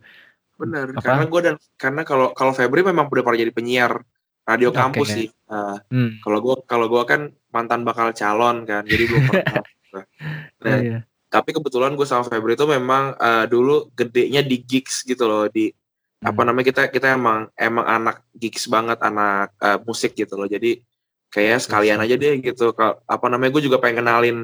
benar 0.56 0.88
Apa? 0.96 1.04
karena 1.04 1.24
gue 1.28 1.42
dan 1.44 1.56
karena 1.76 2.02
kalau 2.08 2.32
kalau 2.32 2.56
Febri 2.56 2.80
memang 2.80 3.12
udah 3.12 3.28
pernah 3.28 3.44
jadi 3.44 3.52
penyiar 3.52 4.00
radio 4.48 4.72
Oke. 4.72 4.80
kampus 4.80 5.08
sih 5.12 5.28
Eh, 5.46 5.78
Hmm. 5.92 6.16
kalau 6.24 6.40
gue 6.40 6.56
kalau 6.64 6.88
gue 6.88 7.04
kan 7.04 7.22
mantan 7.52 7.84
bakal 7.84 8.16
calon 8.16 8.64
kan 8.64 8.82
jadi 8.82 9.04
belum 9.04 9.24
pernah 9.28 9.44
Nah, 10.64 10.80
Iya. 10.80 11.00
tapi 11.28 11.52
kebetulan 11.52 11.92
gue 11.94 12.08
sama 12.08 12.24
Febri 12.24 12.56
itu 12.56 12.64
memang 12.66 13.14
eh, 13.16 13.46
dulu 13.46 13.92
gedenya 13.92 14.40
di 14.40 14.64
gigs 14.64 15.04
gitu 15.04 15.28
loh 15.28 15.52
di 15.52 15.76
apa 16.22 16.40
Hmm. 16.40 16.48
namanya 16.48 16.72
kita 16.72 16.82
kita 16.88 17.14
emang 17.14 17.52
emang 17.60 17.84
anak 17.86 18.24
gigs 18.32 18.66
banget 18.66 18.96
anak 19.04 19.52
eh, 19.60 19.76
musik 19.84 20.16
gitu 20.16 20.40
loh 20.40 20.48
jadi 20.48 20.80
kayak 21.30 21.62
sekalian 21.64 22.00
aja 22.02 22.16
deh 22.16 22.42
gitu. 22.42 22.72
Apa 23.06 23.26
namanya 23.28 23.56
gue 23.56 23.64
juga 23.66 23.78
pengen 23.82 24.06
kenalin 24.06 24.38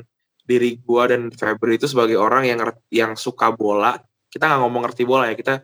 diri 0.45 0.77
gue 0.81 1.03
dan 1.07 1.21
Febri 1.31 1.77
itu 1.77 1.87
sebagai 1.87 2.17
orang 2.17 2.43
yang 2.47 2.59
yang 2.91 3.11
suka 3.15 3.53
bola. 3.53 3.97
Kita 4.31 4.47
nggak 4.47 4.61
ngomong 4.63 4.81
ngerti 4.87 5.03
bola 5.03 5.27
ya 5.31 5.35
kita 5.35 5.63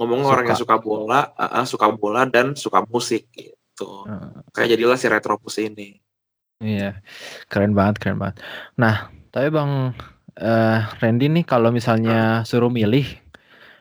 ngomong 0.00 0.24
orang 0.24 0.44
yang 0.48 0.58
suka. 0.58 0.76
bola 0.80 1.20
eh, 1.36 1.44
eh, 1.60 1.66
suka 1.68 1.86
bola 1.92 2.22
dan 2.24 2.56
suka 2.56 2.84
musik 2.88 3.28
gitu. 3.32 4.04
Heeh. 4.04 4.44
kayak 4.52 4.68
jadilah 4.76 4.96
si 5.00 5.06
Retropus 5.08 5.56
ini. 5.58 5.96
Iya, 6.62 7.02
keren 7.50 7.74
banget, 7.74 7.98
keren 7.98 8.20
banget. 8.22 8.38
Nah, 8.78 9.10
tapi 9.34 9.50
Bang 9.50 9.96
eh 10.38 10.80
Randy 11.02 11.28
nih 11.28 11.44
kalau 11.44 11.74
misalnya 11.74 12.46
suruh 12.46 12.70
milih, 12.70 13.04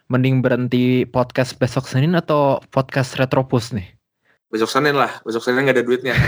mending 0.09 0.41
berhenti 0.41 1.05
podcast 1.05 1.55
besok 1.55 1.85
Senin 1.85 2.17
atau 2.17 2.59
podcast 2.73 3.15
Retropus 3.15 3.71
nih? 3.77 4.00
Besok 4.51 4.69
Senin 4.69 4.99
lah 4.99 5.23
besok 5.23 5.41
Senin 5.47 5.63
nggak 5.63 5.79
ada 5.79 5.85
duitnya 5.87 6.13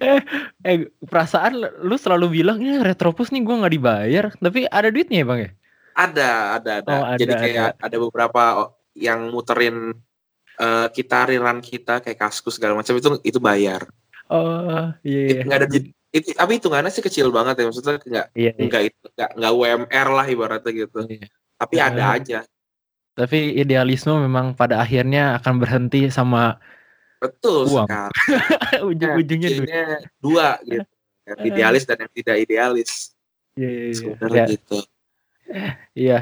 eh, 0.00 0.20
eh 0.64 0.78
perasaan 1.04 1.84
lu 1.84 1.96
selalu 1.96 2.40
bilang 2.40 2.58
ya 2.60 2.80
Retropus 2.80 3.30
nih 3.30 3.44
gue 3.44 3.54
nggak 3.54 3.74
dibayar, 3.74 4.24
tapi 4.36 4.66
ada 4.68 4.88
duitnya 4.88 5.22
ya 5.22 5.26
bang 5.28 5.40
ya? 5.40 5.50
Ada, 5.94 6.30
ada, 6.58 6.70
ada. 6.82 6.90
Oh, 6.90 7.04
ada, 7.06 7.20
Jadi 7.20 7.32
kayak 7.38 7.78
ada. 7.78 7.86
ada 7.86 7.96
beberapa 8.02 8.42
yang 8.98 9.30
muterin 9.30 9.94
uh, 10.58 10.86
kita 10.90 11.30
rilan 11.30 11.62
kita 11.62 12.02
kayak 12.02 12.18
kaskus 12.18 12.58
segala 12.58 12.74
macam 12.78 12.94
itu 12.98 13.08
itu 13.22 13.38
bayar. 13.38 13.86
Oh 14.30 14.90
iya. 15.06 15.46
Nggak 15.46 15.58
ada 15.62 15.68
itu, 16.14 16.30
tapi 16.34 16.58
hitungannya 16.58 16.90
sih 16.90 17.02
kecil 17.02 17.30
banget 17.34 17.62
ya 17.62 17.64
maksudnya 17.66 17.98
nggak 17.98 18.26
iya, 18.38 18.50
iya. 18.54 18.64
nggak 18.66 18.82
itu 18.86 19.06
nggak 19.18 19.30
nggak 19.38 19.52
UMR 19.54 20.08
lah 20.10 20.26
ibaratnya 20.26 20.72
gitu. 20.74 20.98
Iya. 21.06 21.26
Tapi 21.54 21.76
ada 21.78 22.02
Eh, 22.02 22.14
aja. 22.18 22.38
Tapi 23.14 23.54
idealisme 23.54 24.10
memang 24.18 24.58
pada 24.58 24.82
akhirnya 24.82 25.38
akan 25.38 25.54
berhenti 25.62 26.10
sama 26.10 26.58
Betul 27.22 27.70
Uang. 27.70 27.86
sekali. 27.88 28.12
ujung-ujungnya. 28.90 29.48
Intinya 29.48 29.84
dua 30.18 30.58
gitu. 30.66 30.84
Yang 31.24 31.38
idealis 31.48 31.82
dan 31.88 31.96
yang 32.04 32.12
tidak 32.12 32.36
idealis. 32.36 32.90
Iya, 33.56 33.68
iya, 33.70 33.84
iya. 33.86 33.94
Sebenarnya 33.96 34.36
Ya, 34.36 34.46
gitu. 34.52 34.78
Iya. 36.04 36.18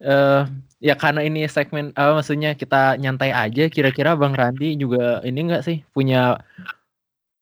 Eh 0.00 0.42
ya 0.80 0.94
karena 0.96 1.20
ini 1.20 1.44
segmen 1.44 1.92
apa 1.92 2.16
maksudnya 2.16 2.56
kita 2.56 2.96
nyantai 2.96 3.36
aja 3.36 3.68
kira-kira 3.68 4.16
Bang 4.16 4.32
Randi 4.32 4.78
juga 4.80 5.20
ini 5.28 5.44
enggak 5.44 5.60
sih 5.66 5.84
punya 5.92 6.40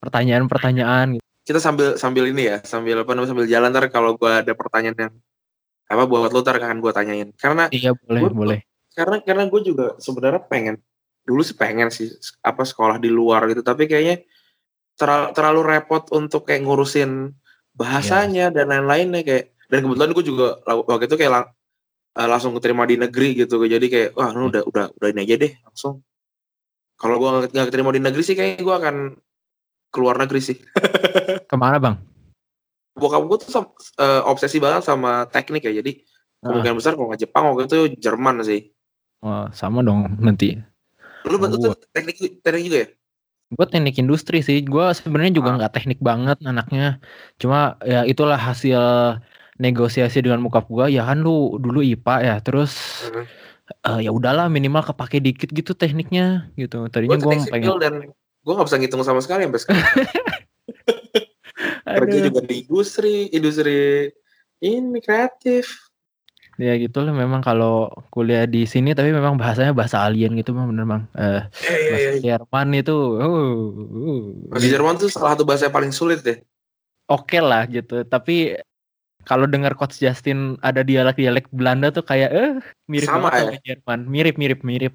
pertanyaan-pertanyaan 0.03 1.19
gitu. 1.19 1.27
Kita 1.47 1.61
sambil 1.63 1.97
sambil 1.97 2.29
ini 2.29 2.45
ya, 2.45 2.59
sambil 2.61 3.01
apa 3.01 3.15
namanya 3.15 3.31
sambil 3.33 3.47
jalan 3.49 3.71
ntar 3.73 3.89
kalau 3.89 4.19
gua 4.21 4.43
ada 4.45 4.53
pertanyaan 4.53 4.97
yang 4.99 5.13
apa 5.89 6.03
buat 6.05 6.29
lu 6.29 6.41
ntar 6.45 6.61
akan 6.61 6.83
gua 6.83 6.93
tanyain. 6.93 7.31
Karena 7.39 7.71
Iya 7.73 7.95
boleh, 7.97 8.21
Gua- 8.27 8.35
boleh. 8.37 8.61
Karena 8.99 9.17
karena 9.23 9.47
gue 9.47 9.61
juga 9.63 9.87
sebenarnya 10.03 10.43
pengen 10.43 10.83
dulu 11.23 11.39
sih 11.47 11.55
pengen 11.55 11.87
sih 11.95 12.11
apa 12.43 12.67
sekolah 12.67 12.99
di 12.99 13.07
luar 13.07 13.47
gitu. 13.47 13.63
Tapi 13.63 13.87
kayaknya 13.87 14.27
terlalu, 14.99 15.27
terlalu 15.39 15.61
repot 15.63 16.05
untuk 16.11 16.43
kayak 16.51 16.67
ngurusin 16.67 17.31
bahasanya 17.79 18.51
dan 18.51 18.75
lain-lainnya 18.75 19.23
kayak 19.23 19.55
dan 19.71 19.79
kebetulan 19.87 20.11
gue 20.11 20.25
juga 20.27 20.47
waktu 20.67 21.07
itu 21.07 21.15
kayak 21.15 21.33
lang- 21.33 21.51
eh, 22.19 22.27
langsung 22.27 22.51
keterima 22.59 22.83
di 22.83 22.99
negeri 22.99 23.47
gitu. 23.47 23.63
Jadi 23.63 23.87
kayak 23.87 24.09
wah 24.19 24.35
lu 24.35 24.51
udah 24.51 24.67
udah 24.67 24.85
udah 24.91 25.09
ini 25.15 25.23
aja 25.23 25.37
deh 25.39 25.53
langsung. 25.63 26.03
Kalau 26.99 27.15
gue 27.23 27.31
nggak 27.55 27.67
keterima 27.71 27.95
di 27.95 28.03
negeri 28.03 28.23
sih 28.27 28.35
kayaknya 28.35 28.63
gue 28.67 28.75
akan 28.75 28.97
keluar 29.95 30.19
negeri 30.19 30.41
sih. 30.43 30.59
Ke 31.51 31.55
mana 31.55 31.79
Bang? 31.79 31.97
bokap 32.99 33.23
gue 33.31 33.39
tuh 33.47 33.63
eh, 34.03 34.23
obsesi 34.27 34.59
banget 34.59 34.83
sama 34.83 35.31
teknik 35.31 35.63
ya. 35.63 35.79
Jadi 35.79 36.03
Ah. 36.39 36.55
kemungkinan 36.55 36.79
besar 36.79 36.95
kalau 36.95 37.11
nggak 37.11 37.23
Jepang 37.27 37.51
waktu 37.51 37.67
itu 37.67 37.79
Jerman 37.99 38.47
sih 38.47 38.71
Oh, 39.19 39.51
sama 39.51 39.83
dong 39.83 40.15
nanti. 40.23 40.55
lu 41.27 41.37
Oh, 41.37 41.41
betul 41.43 41.75
teknik 41.91 42.17
teknik 42.41 42.65
juga 42.65 42.79
ya 42.87 42.89
Gue 43.49 43.65
teknik 43.65 43.97
industri 43.97 44.45
sih. 44.45 44.61
Gue 44.61 44.93
sebenarnya 44.93 45.41
juga 45.41 45.51
Ah. 45.51 45.55
nggak 45.57 45.73
teknik 45.73 46.01
banget 46.05 46.37
anaknya. 46.45 47.01
Cuma 47.41 47.81
ya 47.81 48.05
itulah 48.05 48.37
hasil 48.37 48.77
negosiasi 49.57 50.21
dengan 50.21 50.45
bokap 50.45 50.69
gue. 50.69 50.93
Ya 50.93 51.09
kan 51.09 51.25
lu 51.25 51.57
dulu 51.57 51.81
IPA 51.81 52.15
ya. 52.21 52.37
Terus 52.45 52.73
Mhm. 53.09 53.25
eh, 53.89 54.01
ya 54.05 54.11
udahlah 54.13 54.53
minimal 54.53 54.85
kepake 54.85 55.25
dikit 55.25 55.49
gitu 55.49 55.73
tekniknya 55.73 56.53
gitu. 56.61 56.93
Tadinya 56.93 57.17
gue 57.17 57.49
pengen. 57.49 57.81
dan 57.81 57.95
gue 58.45 58.53
nggak 58.53 58.69
bisa 58.69 58.79
ngitung 58.79 59.05
sama 59.05 59.25
sekali 59.25 59.49
sampai 59.49 59.61
sekarang 59.61 59.85
kerja 62.05 62.19
juga 62.29 62.41
di 62.45 62.57
industri 62.65 63.15
industri 63.33 63.79
ini 64.61 65.01
kreatif 65.01 65.88
Ya 66.59 66.75
gitu 66.75 67.07
lah 67.07 67.15
memang 67.15 67.39
kalau 67.39 67.87
kuliah 68.11 68.43
di 68.43 68.67
sini 68.67 68.91
tapi 68.91 69.15
memang 69.15 69.39
bahasanya 69.39 69.71
bahasa 69.71 70.03
alien 70.03 70.35
gitu 70.35 70.51
bang 70.51 70.67
bener 70.67 70.85
bang. 70.91 71.03
Eh, 71.15 71.41
Iya, 71.63 71.71
iya, 71.71 71.89
bahasa 71.95 72.11
iya. 72.11 72.21
Jerman 72.35 72.69
itu, 72.75 72.97
uh, 73.15 73.47
uh, 73.79 74.23
bahasa 74.51 74.67
Jerman 74.67 74.95
tuh 74.99 75.07
salah 75.07 75.39
satu 75.39 75.47
bahasa 75.47 75.71
yang 75.71 75.77
paling 75.79 75.95
sulit 75.95 76.19
deh 76.27 76.39
oke 77.07 77.39
lah 77.39 77.63
gitu. 77.71 78.03
Tapi 78.03 78.59
kalau 79.23 79.47
dengar 79.47 79.79
Coach 79.79 80.03
Justin 80.03 80.59
ada 80.59 80.83
dialek-dialek 80.83 81.47
Belanda 81.55 81.95
tuh 81.95 82.03
kayak 82.03 82.31
eh 82.35 82.51
mirip 82.91 83.07
Sama 83.07 83.31
ya? 83.31 83.55
sama 83.55 83.59
Jerman, 83.63 83.99
mirip 84.11 84.35
mirip 84.35 84.61
mirip. 84.67 84.95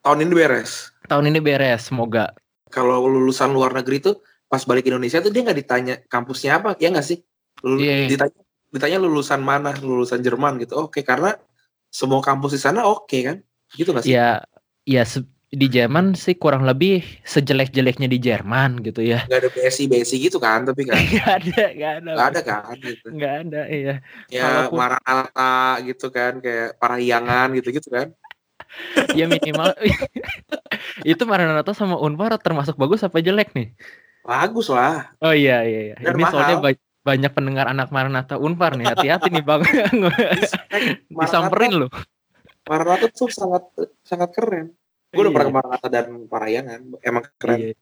tahun 0.00 0.20
ini 0.24 0.32
beres 0.36 0.92
Tahun 1.04 1.24
ini 1.28 1.40
beres, 1.40 1.88
semoga. 1.88 2.32
kalau 2.68 3.04
lulusan 3.08 3.52
luar 3.52 3.72
negeri 3.72 4.00
tuh 4.00 4.20
pas 4.48 4.60
balik 4.64 4.84
Indonesia 4.88 5.20
tuh 5.20 5.32
dia 5.32 5.44
nggak 5.44 5.58
ditanya 5.64 5.94
kampusnya 6.08 6.60
apa 6.60 6.76
ya 6.80 6.92
nggak 6.92 7.06
sih 7.06 7.20
Lul- 7.64 7.80
Iya, 7.80 7.94
iya. 8.04 8.08
ditanya 8.12 8.43
ditanya 8.74 8.98
lulusan 8.98 9.38
mana 9.38 9.70
lulusan 9.78 10.18
Jerman 10.18 10.58
gitu 10.58 10.74
oke 10.80 11.00
karena 11.00 11.38
semua 11.86 12.18
kampus 12.18 12.52
di 12.52 12.60
sana 12.60 12.82
oke 12.82 13.18
kan 13.22 13.38
gitu 13.72 13.88
nggak 13.88 14.02
sih 14.02 14.12
Ya, 14.12 14.42
ya 14.84 15.02
se- 15.02 15.22
di 15.46 15.70
Jerman 15.70 16.12
sih 16.12 16.34
kurang 16.34 16.66
lebih 16.66 16.98
sejelek-jeleknya 17.22 18.10
di 18.10 18.18
Jerman 18.18 18.82
gitu 18.82 18.98
ya. 19.00 19.22
nggak 19.22 19.38
ada 19.38 19.48
BSI 19.48 19.86
BSI 19.86 20.16
gitu 20.20 20.36
kan 20.36 20.66
tapi 20.66 20.82
kan 20.82 20.98
Gak 20.98 21.30
ada, 21.38 21.62
gak 21.72 21.92
ada. 21.96 22.10
nggak 22.10 22.28
ada 22.28 22.40
kan 22.42 22.74
gitu 22.76 23.06
Nggak 23.08 23.34
ada, 23.40 23.60
iya. 23.68 23.94
ya 24.26 24.42
Kalaupun- 24.42 24.74
Maranatha 24.76 25.54
gitu 25.80 26.06
kan 26.10 26.32
kayak 26.38 26.74
Parahyangan 26.74 27.48
gitu 27.54 27.70
gitu 27.70 27.88
kan 27.88 28.10
Ya 29.14 29.24
minimal 29.24 29.70
itu 31.06 31.22
Maranatha 31.22 31.70
sama 31.70 31.96
Unpar 31.96 32.34
termasuk 32.36 32.74
bagus 32.74 33.00
apa 33.00 33.18
jelek 33.18 33.54
nih? 33.54 33.70
bagus 34.20 34.66
lah 34.66 35.14
Oh 35.20 35.30
iya 35.30 35.62
iya 35.62 35.80
iya. 35.86 35.96
Dan 36.00 36.16
Ini 36.16 36.24
soalnya 36.26 36.56
mahal. 36.58 36.64
ba- 36.66 36.83
banyak 37.04 37.30
pendengar 37.30 37.68
anak 37.68 37.92
Maranatha 37.92 38.40
Unpar 38.40 38.74
nih. 38.74 38.88
Hati-hati 38.88 39.28
nih 39.28 39.44
Bang. 39.44 39.60
Disamperin 41.20 41.84
lu. 41.84 41.88
Maranatha 42.64 43.12
tuh 43.12 43.28
sangat 43.28 43.68
sangat 44.00 44.32
keren. 44.32 44.72
Gue 45.12 45.28
udah 45.28 45.30
Iya. 45.30 45.36
pernah 45.36 45.46
ke 45.46 45.54
Maranatha 45.54 45.88
dan 45.92 46.06
Parayangan, 46.26 46.80
emang 47.04 47.24
keren. 47.36 47.58
Iya. 47.60 47.74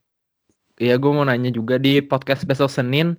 Iya, 0.83 0.95
gue 0.99 1.11
mau 1.15 1.23
nanya 1.23 1.49
juga 1.49 1.79
di 1.79 2.03
podcast 2.03 2.43
besok 2.43 2.69
Senin 2.69 3.15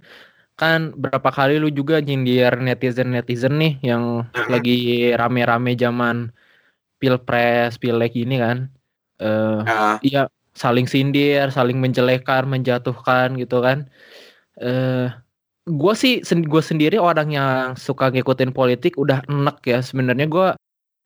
kan 0.54 0.94
berapa 0.94 1.34
kali 1.34 1.58
lu 1.58 1.74
juga 1.74 1.98
nyindir 1.98 2.62
netizen-netizen 2.62 3.58
nih 3.58 3.74
yang 3.82 4.22
lagi 4.46 5.10
rame-rame 5.10 5.74
zaman 5.74 6.30
pilpres, 7.00 7.82
pileg 7.82 8.14
ini 8.14 8.38
kan. 8.38 8.58
Eh 9.18 9.60
Nah, 9.64 9.98
iya 10.04 10.28
saling 10.54 10.86
sindir, 10.86 11.50
saling 11.50 11.82
menjelekan, 11.82 12.46
menjatuhkan 12.46 13.34
gitu 13.40 13.66
kan. 13.66 13.90
Eh 14.60 15.10
gue 15.64 15.94
sih 15.96 16.20
sen 16.22 16.44
gue 16.44 16.60
sendiri 16.60 17.00
orang 17.00 17.32
yang 17.32 17.52
suka 17.80 18.12
ngikutin 18.12 18.52
politik 18.52 19.00
udah 19.00 19.24
enek 19.32 19.64
ya 19.64 19.80
sebenarnya 19.80 20.28
gue 20.28 20.48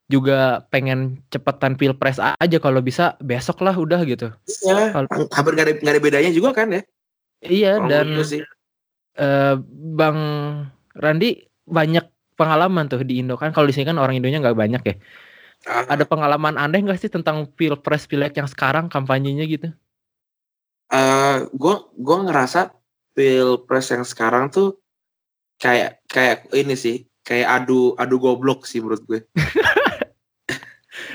juga 0.07 0.65
pengen 0.73 1.21
cepetan 1.29 1.75
pilpres 1.75 2.17
aja 2.17 2.57
kalau 2.57 2.79
bisa 2.79 3.19
besok 3.19 3.59
lah 3.61 3.75
udah 3.75 4.01
gitu. 4.07 4.31
iya, 4.63 4.95
Kalau- 4.95 5.11
hampir 5.35 5.51
gak 5.53 5.65
ada, 5.67 5.73
nggak 5.83 5.93
ada 5.93 6.01
bedanya 6.01 6.31
juga 6.31 6.55
kan 6.55 6.71
ya. 6.71 6.81
Iya 7.43 7.77
dan 7.85 8.07
sih. 8.23 8.41
eh, 9.19 9.55
Bang 9.93 10.17
Randi 10.95 11.43
banyak 11.67 12.07
pengalaman 12.39 12.87
tuh 12.87 13.03
di 13.03 13.19
Indo 13.19 13.35
kan 13.35 13.51
kalau 13.51 13.67
di 13.67 13.75
sini 13.75 13.83
kan 13.83 13.99
orang 13.99 14.15
Indonya 14.17 14.39
nggak 14.41 14.57
banyak 14.57 14.81
ya. 14.87 14.95
Ah, 15.67 15.85
Ada 15.91 16.07
pengalaman 16.07 16.55
aneh 16.55 16.81
nggak 16.87 16.97
sih 16.97 17.11
tentang 17.11 17.43
pilpres 17.53 18.07
pileg 18.07 18.31
yang 18.33 18.47
sekarang 18.47 18.87
kampanyenya 18.89 19.43
gitu? 19.45 19.69
eh, 20.87 21.37
gua 21.51 21.83
gua 21.99 22.17
ngerasa 22.23 22.71
pilpres 23.17 23.89
yang 23.89 24.05
sekarang 24.05 24.53
tuh 24.53 24.77
kayak 25.57 26.05
kayak 26.05 26.45
ini 26.53 26.77
sih, 26.77 26.95
kayak 27.25 27.65
adu 27.65 27.97
adu 27.97 28.21
goblok 28.21 28.69
sih 28.69 28.77
menurut 28.77 29.01
gue. 29.03 29.19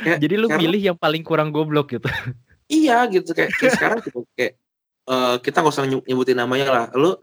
Kayak- 0.03 0.19
Jadi 0.19 0.35
lu 0.35 0.47
karena- 0.51 0.61
pilih 0.63 0.81
yang 0.83 0.99
paling 0.99 1.23
kurang 1.23 1.55
goblok 1.55 1.95
gitu. 1.95 2.11
Iya 2.73 3.05
gitu 3.13 3.37
kayak, 3.37 3.53
kayak 3.53 3.73
sekarang 3.77 3.99
gitu 4.01 4.25
kayak 4.33 4.57
eh, 5.05 5.37
kita 5.45 5.61
nggak 5.61 5.75
usah 5.77 5.85
nyebut- 5.85 6.07
nyebutin 6.09 6.39
namanya 6.41 6.67
lah. 6.73 6.87
Lu 6.97 7.21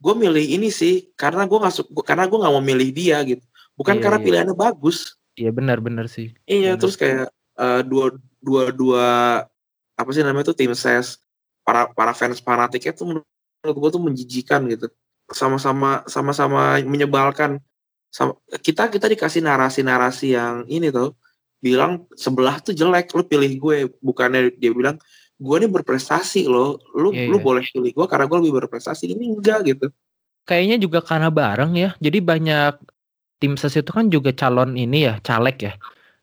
gue 0.00 0.14
milih 0.16 0.40
ini 0.56 0.72
sih 0.72 1.12
karena 1.12 1.44
gue 1.44 1.58
nggak 1.58 1.74
karena 2.00 2.24
gue 2.24 2.38
nggak 2.40 2.54
mau 2.56 2.64
milih 2.64 2.88
dia 2.96 3.20
gitu. 3.22 3.44
Bukan 3.76 4.00
Iya, 4.00 4.02
karena 4.08 4.18
iya. 4.18 4.24
pilihannya 4.24 4.56
bagus. 4.56 5.20
Iya 5.36 5.50
benar-benar 5.52 6.08
sih. 6.08 6.32
Iya, 6.48 6.74
Bener. 6.74 6.80
terus 6.80 6.96
kayak 6.96 7.28
eh, 7.60 7.80
dua 7.84 8.16
dua 8.40 8.62
dua 8.72 9.04
apa 9.94 10.08
sih 10.16 10.24
namanya 10.24 10.48
tuh 10.48 10.56
tim 10.56 10.72
ses 10.72 11.20
para 11.60 11.92
para 11.92 12.16
fans 12.16 12.40
fanatiknya 12.40 12.96
tuh 12.96 13.04
menurut 13.04 13.28
gue 13.72 13.90
tuh 13.90 14.02
menjijikan 14.02 14.66
gitu. 14.70 14.86
Sama-sama 15.30 16.06
sama-sama 16.06 16.78
menyebalkan. 16.84 17.58
Sama, 18.12 18.38
kita 18.62 18.88
kita 18.88 19.10
dikasih 19.10 19.42
narasi-narasi 19.42 20.26
yang 20.38 20.62
ini 20.70 20.88
tuh 20.94 21.18
bilang 21.58 22.06
sebelah 22.14 22.62
tuh 22.62 22.76
jelek, 22.76 23.10
lu 23.16 23.26
pilih 23.26 23.52
gue. 23.58 23.76
Bukannya 23.98 24.54
dia 24.54 24.70
bilang 24.70 25.00
gue 25.36 25.56
nih 25.60 25.68
berprestasi 25.68 26.48
loh, 26.48 26.80
lu 26.96 27.12
Iya, 27.12 27.28
lu 27.28 27.36
iya. 27.40 27.44
boleh 27.44 27.64
pilih 27.66 27.92
gue 27.92 28.06
karena 28.08 28.24
gue 28.24 28.38
lebih 28.40 28.54
berprestasi. 28.64 29.12
Ini 29.12 29.24
enggak 29.36 29.58
gitu. 29.68 29.86
Kayaknya 30.46 30.76
juga 30.78 30.98
karena 31.02 31.28
bareng 31.28 31.72
ya. 31.74 31.90
Jadi 31.98 32.18
banyak 32.22 32.74
tim 33.42 33.58
ses 33.60 33.76
itu 33.76 33.90
kan 33.92 34.08
juga 34.08 34.32
calon 34.32 34.78
ini 34.78 35.10
ya, 35.10 35.20
caleg 35.20 35.56
ya. 35.60 35.74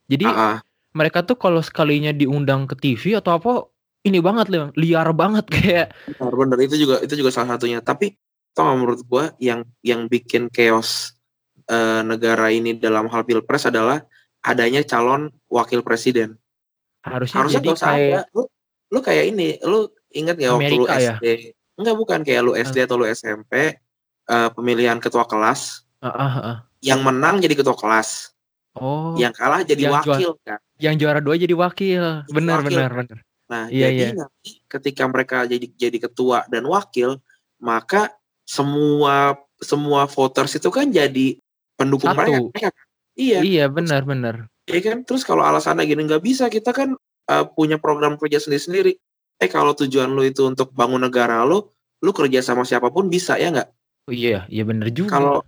Jadi 0.10 0.26
Ah, 0.26 0.58
ah. 0.58 0.58
mereka 0.96 1.22
tuh 1.22 1.38
kalau 1.38 1.62
sekalinya 1.62 2.10
diundang 2.10 2.66
ke 2.66 2.76
TV 2.80 3.20
atau 3.20 3.38
apa 3.38 3.52
ini 4.04 4.20
banget 4.20 4.48
loh, 4.52 4.68
liar 4.76 5.10
banget 5.16 5.46
kayak 5.56 5.88
Benar, 6.20 6.34
benar 6.36 6.60
itu 6.60 6.76
juga 6.76 7.00
itu 7.00 7.14
juga 7.16 7.32
salah 7.32 7.56
satunya. 7.56 7.80
Tapi 7.80 8.16
tau 8.54 8.70
gak 8.70 8.78
menurut 8.78 9.02
gua 9.08 9.34
yang 9.40 9.66
yang 9.82 10.06
bikin 10.12 10.52
chaos 10.52 11.16
eh, 11.72 12.02
negara 12.04 12.52
ini 12.52 12.76
dalam 12.78 13.08
hal 13.10 13.24
pilpres 13.24 13.66
adalah 13.68 14.04
adanya 14.44 14.84
calon 14.84 15.32
wakil 15.48 15.82
presiden. 15.82 16.36
harusnya, 17.04 17.36
Harusnya 17.44 17.60
jadi 17.60 17.70
kayak 17.76 18.24
ada. 18.28 18.32
Lu, 18.36 18.44
lu 18.92 19.00
kayak 19.04 19.26
ini, 19.36 19.60
lu 19.64 19.92
inget 20.12 20.36
gak 20.40 20.56
waktu 20.56 20.76
lu 20.80 20.86
ya? 20.88 21.16
SD 21.20 21.28
enggak 21.74 21.96
bukan 21.98 22.20
kayak 22.22 22.42
lu 22.46 22.54
SD 22.54 22.86
atau 22.86 22.96
lu 23.02 23.06
SMP 23.10 23.82
uh, 24.30 24.50
pemilihan 24.54 25.02
ketua 25.02 25.26
kelas. 25.26 25.84
Uh, 26.04 26.08
uh, 26.08 26.36
uh. 26.38 26.58
Yang 26.84 27.00
menang 27.02 27.40
jadi 27.40 27.56
ketua 27.56 27.76
kelas. 27.76 28.36
Oh. 28.78 29.16
Yang 29.18 29.34
kalah 29.38 29.62
jadi 29.64 29.90
Yang 29.90 29.94
wakil 29.94 30.32
kan. 30.44 30.60
Yang 30.78 30.96
juara 31.00 31.20
dua 31.24 31.36
jadi 31.40 31.56
wakil. 31.56 32.04
Benar 32.30 32.60
benar 32.66 32.92
benar. 32.94 33.20
Nah, 33.52 33.68
Iya, 33.68 33.88
jadi 33.92 34.04
iya. 34.04 34.12
nanti 34.16 34.50
ketika 34.66 35.04
mereka 35.06 35.38
jadi 35.44 35.68
jadi 35.76 35.98
ketua 36.10 36.48
dan 36.48 36.64
wakil, 36.66 37.20
maka 37.60 38.16
semua 38.48 39.36
semua 39.60 40.08
voters 40.08 40.56
itu 40.60 40.68
kan 40.72 40.88
jadi 40.92 41.40
pendukung 41.80 42.12
Satu. 42.12 42.20
mereka. 42.20 42.38
mereka 42.40 42.70
kan? 42.72 42.74
Iya, 43.14 43.40
Iya 43.46 43.66
benar 43.70 44.02
benar. 44.08 44.36
iya 44.66 44.80
kan. 44.82 44.98
Terus 45.06 45.22
kalau 45.28 45.44
alasannya 45.46 45.86
gini 45.86 46.08
nggak 46.08 46.24
bisa, 46.24 46.48
kita 46.50 46.72
kan 46.74 46.96
uh, 47.30 47.46
punya 47.52 47.78
program 47.78 48.16
kerja 48.18 48.40
sendiri-sendiri. 48.42 48.96
Eh 49.38 49.50
kalau 49.52 49.76
tujuan 49.76 50.10
lu 50.12 50.24
itu 50.24 50.48
untuk 50.48 50.72
bangun 50.72 51.04
negara 51.04 51.44
lu, 51.44 51.68
lu 52.02 52.12
kerja 52.16 52.40
sama 52.42 52.64
siapa 52.64 52.90
pun 52.90 53.12
bisa 53.12 53.36
ya 53.38 53.52
nggak? 53.52 53.70
Oh, 54.10 54.14
iya 54.16 54.48
iya 54.52 54.64
benar 54.68 54.88
juga. 54.92 55.20
Kalau-. 55.20 55.44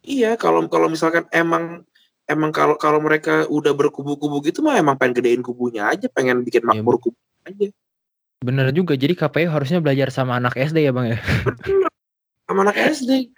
Iya, 0.00 0.32
kalau 0.40 0.64
kalau 0.72 0.88
misalkan 0.88 1.28
emang 1.28 1.84
emang 2.24 2.54
kalau 2.56 2.80
kalau 2.80 3.04
mereka 3.04 3.44
udah 3.52 3.76
berkubu-kubu 3.76 4.40
gitu 4.48 4.64
mah 4.64 4.80
emang 4.80 4.96
pengen 4.96 5.20
gedein 5.20 5.42
kubunya 5.44 5.92
aja, 5.92 6.08
pengen 6.08 6.40
bikin 6.40 6.64
Iya, 6.64 6.80
makmur 6.80 6.96
kubu 6.96 7.18
aja. 7.44 7.66
Bener 8.40 8.72
juga. 8.72 8.96
Jadi 8.96 9.12
KPU 9.12 9.48
harusnya 9.52 9.78
belajar 9.78 10.08
sama 10.08 10.40
anak 10.40 10.56
SD 10.56 10.88
ya 10.88 10.92
bang 10.92 11.16
ya. 11.16 11.18
Sama 12.50 12.66
anak 12.66 12.82
SD. 12.82 13.30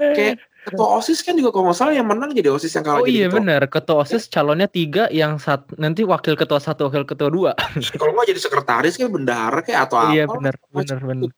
Kayak 0.00 0.40
ketua 0.64 0.96
OSIS 0.96 1.20
kan 1.20 1.36
juga 1.36 1.52
kalau 1.52 1.68
nggak 1.68 1.76
salah 1.76 1.92
yang 1.92 2.08
menang 2.08 2.32
jadi 2.32 2.48
OSIS 2.48 2.72
yang 2.72 2.80
kalah 2.88 3.04
Oh 3.04 3.08
iya 3.10 3.28
ketua. 3.28 3.36
bener. 3.36 3.62
Ketua 3.68 3.96
osis 4.00 4.24
calonnya 4.32 4.68
tiga, 4.72 5.04
yang 5.12 5.36
sat 5.36 5.68
nanti 5.76 6.00
wakil 6.00 6.32
ketua 6.32 6.56
satu, 6.64 6.88
wakil 6.88 7.04
ketua 7.04 7.28
dua. 7.28 7.52
Kalau 8.00 8.16
nggak 8.16 8.32
jadi 8.32 8.40
sekretaris 8.40 8.96
kayak 8.96 9.12
bendahara 9.12 9.60
kayak 9.60 9.84
atau 9.84 10.08
iya 10.16 10.24
apa. 10.24 10.40
bener 10.40 10.54
macam 10.72 10.80
bener 10.80 10.96
itu. 10.96 11.04
bener. 11.28 11.30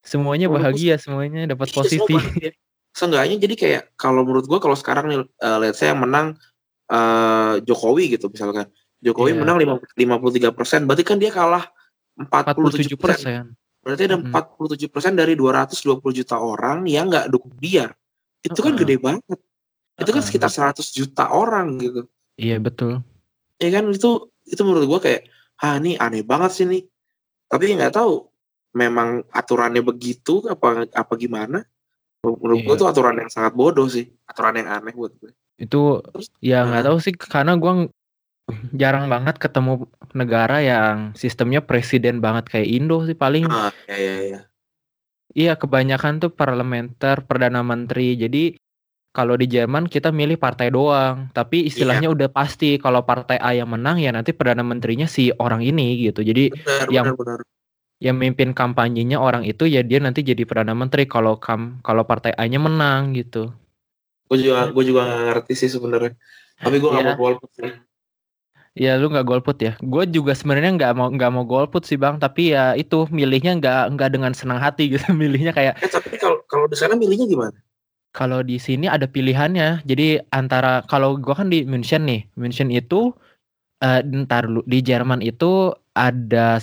Semuanya 0.00 0.46
bahagia, 0.48 0.94
semuanya 0.96 1.44
dapat 1.44 1.68
Iya, 1.68 1.76
posisi. 1.76 2.08
bahagia. 2.08 2.50
Seenggaknya 2.96 3.36
jadi 3.36 3.54
kayak 3.60 3.82
kalau 4.00 4.24
menurut 4.24 4.48
gua 4.48 4.56
kalau 4.56 4.72
sekarang 4.72 5.12
nih 5.12 5.18
uh, 5.44 5.58
let's 5.60 5.76
say 5.76 5.92
yang 5.92 6.00
menang 6.00 6.40
eh, 6.88 7.54
Jokowi 7.68 8.16
gitu 8.16 8.32
misalkan. 8.32 8.64
Jokowi 9.02 9.34
Iya. 9.34 9.38
menang 9.42 9.56
50 9.58 9.90
53%, 9.98 10.86
berarti 10.86 11.02
kan 11.02 11.18
dia 11.18 11.28
kalah 11.28 11.66
47 12.14 12.94
47%. 12.94 12.96
persen. 12.96 13.42
Berarti 13.82 14.02
ada 14.06 14.16
Mm-mm. 14.16 14.30
47% 14.30 15.18
dari 15.18 15.34
220 15.34 16.14
juta 16.14 16.38
orang 16.38 16.86
yang 16.86 17.10
nggak 17.10 17.26
dukung 17.26 17.50
dia. 17.58 17.90
Itu 18.38 18.62
kan 18.62 18.78
Heeh. 18.78 18.86
gede 18.86 18.96
banget. 18.96 19.38
Itu 19.98 20.10
kan 20.10 20.22
Heeh, 20.22 20.28
sekitar 20.30 20.50
100 20.50 20.94
juta 20.94 21.26
orang 21.28 21.82
gitu. 21.82 22.06
Iya 22.38 22.62
betul. 22.62 23.02
Ya 23.58 23.68
kan 23.70 23.90
itu 23.90 24.10
itu 24.42 24.62
menurut 24.62 24.86
gua 24.86 25.00
kayak, 25.00 25.26
ah 25.58 25.76
ini 25.76 25.98
aneh 25.98 26.22
banget 26.22 26.50
sih 26.52 26.64
nih. 26.64 26.82
Tapi 27.46 27.74
nggak 27.74 27.92
tahu 27.92 28.30
memang 28.72 29.26
aturannya 29.28 29.82
begitu 29.82 30.46
apa 30.46 30.86
apa 30.86 31.12
gimana. 31.16 31.66
Menurut 32.22 32.62
gua 32.62 32.74
Iya. 32.74 32.80
tuh 32.80 32.88
aturan 32.88 33.18
yang 33.18 33.30
sangat 33.30 33.50
bodoh 33.52 33.86
sih. 33.86 34.06
Aturan 34.24 34.54
yang 34.56 34.70
aneh 34.70 34.94
buat 34.94 35.10
gue. 35.18 35.34
Itu 35.58 35.98
Terus, 36.06 36.30
ya 36.38 36.62
nggak 36.62 36.82
Heeh. 36.82 36.86
tahu 36.86 36.96
sih 36.98 37.14
karena 37.14 37.58
gua 37.58 37.82
ng- 37.82 37.90
jarang 38.74 39.06
banget 39.06 39.38
ketemu 39.38 39.86
negara 40.12 40.58
yang 40.60 41.14
sistemnya 41.14 41.62
presiden 41.62 42.18
banget 42.18 42.50
kayak 42.50 42.68
Indo 42.68 43.04
sih 43.06 43.14
paling. 43.14 43.46
Ah, 43.48 43.70
ya 43.88 43.96
ya 43.96 44.16
ya. 44.22 44.40
Iya 45.32 45.52
kebanyakan 45.56 46.20
tuh 46.20 46.30
parlementer, 46.30 47.24
perdana 47.24 47.64
menteri. 47.64 48.18
Jadi 48.20 48.60
kalau 49.12 49.36
di 49.36 49.48
Jerman 49.48 49.88
kita 49.88 50.12
milih 50.12 50.36
partai 50.36 50.68
doang, 50.68 51.32
tapi 51.32 51.68
istilahnya 51.68 52.08
Iya. 52.08 52.16
udah 52.16 52.28
pasti 52.28 52.76
kalau 52.76 53.04
partai 53.04 53.36
A 53.40 53.52
yang 53.52 53.68
menang 53.68 54.00
ya 54.00 54.12
nanti 54.12 54.32
perdana 54.32 54.60
menterinya 54.60 55.08
si 55.08 55.32
orang 55.32 55.60
ini 55.60 56.00
gitu. 56.00 56.20
Jadi 56.20 56.52
Benar 56.52 56.88
Yang- 56.88 57.06
benar 57.16 57.40
benar. 57.40 57.40
yang 58.02 58.16
mimpin 58.18 58.50
kampanyenya 58.50 59.14
orang 59.16 59.46
itu 59.46 59.62
ya 59.64 59.80
dia 59.80 60.02
nanti 60.02 60.26
jadi 60.26 60.42
perdana 60.42 60.74
menteri 60.74 61.06
kalau 61.06 61.38
kam 61.38 61.78
kalau 61.86 62.02
partai 62.02 62.34
A-nya 62.34 62.58
menang 62.58 63.14
gitu. 63.14 63.54
Gue 64.26 64.38
juga 64.42 64.68
gue 64.68 64.84
juga 64.84 65.06
nggak 65.06 65.22
ngerti 65.28 65.52
sih 65.54 65.70
sebenarnya. 65.70 66.12
Tapi 66.58 66.76
gue 66.76 66.88
nggak 66.90 67.04
Iya. 67.04 67.14
mau 67.14 67.20
golput 67.20 67.50
sih. 67.54 67.72
Ya 68.72 68.96
lu 68.96 69.12
nggak 69.12 69.28
golput 69.28 69.56
ya? 69.60 69.76
Gue 69.84 70.08
juga 70.08 70.32
sebenarnya 70.32 70.72
nggak 70.80 70.92
mau 70.96 71.08
nggak 71.12 71.32
mau 71.32 71.44
golput 71.44 71.84
sih 71.84 72.00
bang, 72.00 72.16
tapi 72.16 72.56
ya 72.56 72.72
itu 72.72 73.04
milihnya 73.12 73.60
nggak 73.60 73.80
nggak 73.96 74.10
dengan 74.12 74.32
senang 74.32 74.56
hati 74.56 74.96
gitu. 74.96 75.04
Milihnya 75.20 75.52
kayak 75.52 75.76
Eh 75.84 75.90
tapi 75.92 76.16
kalau 76.16 76.40
kalau 76.48 76.64
di 76.64 76.76
sana 76.76 76.96
milihnya 76.96 77.28
gimana? 77.28 77.56
kalau 78.12 78.44
di 78.44 78.60
sini 78.60 78.88
ada 78.88 79.08
pilihannya. 79.08 79.88
Jadi 79.88 80.20
antara 80.32 80.84
kalau 80.84 81.16
gua 81.16 81.32
kan 81.32 81.48
di 81.48 81.64
München 81.64 82.04
nih, 82.04 82.28
München 82.36 82.68
itu 82.68 83.12
eh 83.80 84.00
ntar 84.04 84.44
dulu 84.48 84.60
di 84.68 84.78
Jerman 84.84 85.20
itu 85.24 85.72
ada 85.92 86.60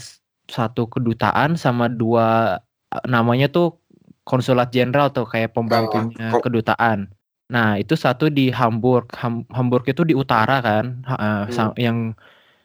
satu 0.50 0.90
kedutaan 0.90 1.58
sama 1.58 1.90
dua 1.90 2.58
eh, 2.94 3.06
namanya 3.06 3.50
tuh 3.50 3.78
konsulat 4.26 4.70
jenderal 4.70 5.10
tuh 5.10 5.26
kayak 5.26 5.54
pembantunya 5.54 6.38
kok- 6.38 6.46
kedutaan. 6.50 7.10
Nah 7.50 7.82
itu 7.82 7.98
satu 7.98 8.30
di 8.30 8.54
Hamburg, 8.54 9.10
Ham- 9.18 9.50
Hamburg 9.50 9.90
itu 9.90 10.06
di 10.06 10.14
utara 10.14 10.62
kan, 10.62 11.02
Ha- 11.06 11.20
eh, 11.20 11.44
sa- 11.50 11.74
yang 11.76 12.14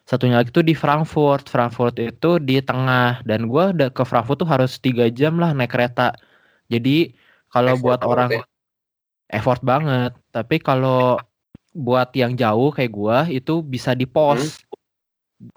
satunya 0.05 0.37
lagi 0.37 0.53
tuh 0.53 0.61
di 0.61 0.77
Frankfurt, 0.77 1.49
Frankfurt 1.49 1.97
itu 1.97 2.37
di 2.37 2.61
tengah 2.61 3.25
dan 3.25 3.49
gua 3.49 3.73
udah 3.73 3.89
ke 3.89 4.05
Frankfurt 4.05 4.45
tuh 4.45 4.49
harus 4.49 4.77
tiga 4.77 5.09
jam 5.09 5.41
lah 5.41 5.57
naik 5.57 5.73
kereta. 5.73 6.13
Jadi 6.69 7.17
kalau 7.49 7.73
buat 7.81 8.05
orang 8.05 8.29
ya. 8.37 8.43
effort 9.33 9.65
banget. 9.65 10.13
Tapi 10.29 10.61
kalau 10.61 11.17
buat 11.73 12.13
yang 12.13 12.37
jauh 12.37 12.69
kayak 12.69 12.93
gua 12.93 13.25
itu 13.25 13.65
bisa 13.65 13.97
di 13.97 14.05
pos. 14.05 14.61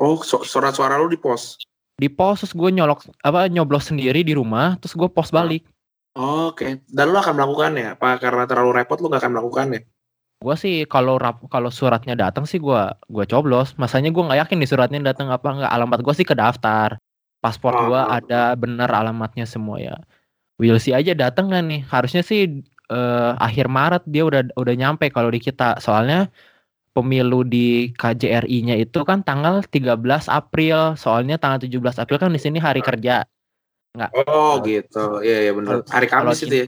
Oh, 0.01 0.19
su- 0.25 0.43
surat 0.43 0.73
suara 0.73 0.97
lu 0.97 1.07
di 1.13 1.21
pos. 1.21 1.61
Di 1.99 2.07
pos 2.07 2.41
terus 2.43 2.55
gue 2.55 2.71
nyolok 2.71 3.11
apa 3.27 3.51
nyoblos 3.51 3.91
sendiri 3.91 4.23
di 4.23 4.31
rumah 4.31 4.79
terus 4.79 4.95
gue 4.95 5.09
pos 5.11 5.35
balik. 5.35 5.67
Oh, 6.19 6.51
Oke. 6.51 6.83
Dan 6.91 7.15
lu 7.15 7.19
akan 7.23 7.35
melakukannya? 7.39 7.95
Apa 7.95 8.19
karena 8.19 8.43
terlalu 8.51 8.83
repot 8.83 8.99
lu 8.99 9.07
gak 9.07 9.23
akan 9.23 9.33
melakukannya? 9.39 9.81
Gua 10.39 10.55
sih 10.55 10.87
kalau 10.87 11.19
rap, 11.19 11.43
kalau 11.51 11.67
suratnya 11.71 12.15
datang 12.15 12.47
sih 12.47 12.63
gua 12.63 12.95
gua 13.11 13.27
coblos. 13.27 13.75
Masanya 13.75 14.11
gua 14.15 14.31
nggak 14.31 14.41
yakin 14.47 14.57
nih 14.63 14.71
suratnya 14.71 15.01
datang 15.03 15.31
apa 15.35 15.47
nggak. 15.51 15.71
Alamat 15.71 15.99
gua 16.03 16.15
sih 16.15 16.23
ke 16.27 16.35
daftar. 16.35 16.99
Paspor 17.43 17.75
gua 17.87 18.07
Oh. 18.07 18.15
ada 18.19 18.55
bener 18.55 18.87
alamatnya 18.91 19.47
semua 19.47 19.79
ya. 19.83 19.95
Will 20.59 20.79
see 20.79 20.95
aja 20.95 21.15
datang 21.15 21.51
kan 21.51 21.67
nih. 21.67 21.83
Harusnya 21.87 22.23
sih 22.23 22.63
eh, 22.91 23.33
akhir 23.39 23.67
Maret 23.71 24.03
dia 24.07 24.23
udah 24.27 24.43
udah 24.55 24.75
nyampe 24.79 25.11
kalau 25.11 25.31
di 25.31 25.39
kita. 25.43 25.79
Soalnya 25.83 26.31
pemilu 26.95 27.43
di 27.47 27.95
KJRI-nya 27.95 28.75
itu 28.79 29.03
kan 29.07 29.23
tanggal 29.27 29.63
13 29.67 30.27
April. 30.31 30.95
Soalnya 30.99 31.39
tanggal 31.39 31.63
17 31.63 31.99
April 31.99 32.19
kan 32.19 32.31
di 32.31 32.39
sini 32.43 32.59
hari 32.63 32.83
kerja. 32.83 33.27
Oh, 34.29 34.61
gitu. 34.63 35.25
Iya, 35.25 35.49
iya 35.49 35.53
benar. 35.57 35.83
Hari 35.89 36.07
Kamis 36.07 36.45
itu 36.45 36.55
ya. 36.63 36.67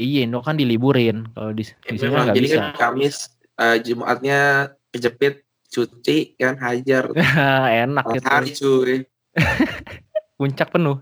Iya, 0.00 0.20
Indo 0.24 0.40
kan 0.40 0.56
diliburin. 0.56 1.28
Kalau 1.34 1.52
di, 1.52 1.64
di 1.66 1.96
sini 1.98 2.08
nggak 2.14 2.36
Jadi 2.36 2.46
bisa. 2.48 2.56
kan 2.56 2.72
Kamis 2.78 3.16
eh, 3.60 3.76
Jumatnya 3.84 4.40
kejepit 4.88 5.44
cuti 5.70 6.34
kan 6.34 6.58
hajar 6.58 7.14
Enak 7.86 8.04
gitu. 8.16 8.26
hari 8.26 8.50
cuy 8.56 8.96
Puncak 10.40 10.72
penuh. 10.72 10.98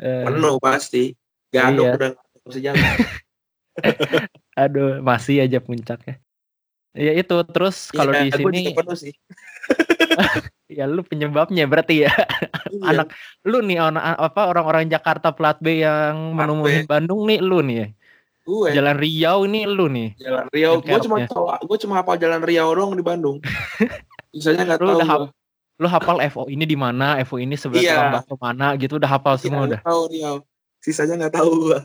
Eh, 0.00 0.24
penuh 0.26 0.56
pasti 0.58 1.12
gadok 1.52 1.86
Iya. 1.86 1.96
udah 1.98 2.10
bisa 2.48 2.60
jalan 2.62 2.82
Aduh, 4.64 4.98
masih 5.04 5.44
aja 5.46 5.62
puncaknya. 5.62 6.18
Ya 6.96 7.14
itu 7.14 7.36
terus 7.52 7.94
kalau 7.94 8.10
Iya, 8.10 8.26
di 8.26 8.30
sini 8.32 8.74
penuh 8.74 8.96
sih 8.98 9.14
ya 10.68 10.84
lu 10.84 11.00
penyebabnya 11.00 11.64
berarti 11.64 12.04
ya. 12.04 12.12
Iya. 12.68 12.84
Anak 12.84 13.16
lu 13.42 13.58
nih 13.60 13.80
anak 13.80 14.04
apa 14.14 14.42
orang-orang 14.46 14.84
Jakarta 14.86 15.32
plat 15.32 15.56
B 15.56 15.80
yang 15.80 16.32
Plat 16.32 16.44
menemuin 16.44 16.84
Bandung 16.84 17.24
nih 17.24 17.40
lu 17.40 17.58
nih. 17.60 17.76
ya. 17.78 17.88
gue 18.44 18.68
Jalan 18.72 18.96
Riau 18.96 19.38
ini 19.44 19.64
lu 19.64 19.88
nih. 19.88 20.08
jalan 20.16 20.44
Riau 20.48 20.72
gue 20.78 20.98
cuma 21.02 21.16
tahu 21.22 21.44
gue 21.64 21.78
cuma 21.78 21.94
hafal 21.96 22.16
jalan 22.16 22.40
Riau 22.40 22.68
doang 22.70 22.92
di 22.92 23.00
Bandung 23.00 23.40
Sisanya 24.32 24.64
nggak 24.64 24.78
tahu 24.78 24.88
udah 24.94 25.04
hap- 25.06 25.32
Lu 25.78 25.86
hafal 25.86 26.18
FO 26.26 26.48
ini 26.48 26.64
di 26.64 26.74
mana, 26.74 27.20
FO 27.22 27.36
ini 27.36 27.54
sebelah 27.54 27.78
Iya. 27.78 27.98
bakso 28.10 28.34
mana 28.34 28.72
gitu 28.74 28.96
udah 28.96 29.06
hafal 29.06 29.36
Iya, 29.36 29.42
semua 29.42 29.62
udah. 29.64 29.80
tahu 29.80 30.02
Riau 30.08 30.36
sisanya 30.78 31.14
nggak 31.18 31.34
tahu 31.34 31.50
gua 31.62 31.78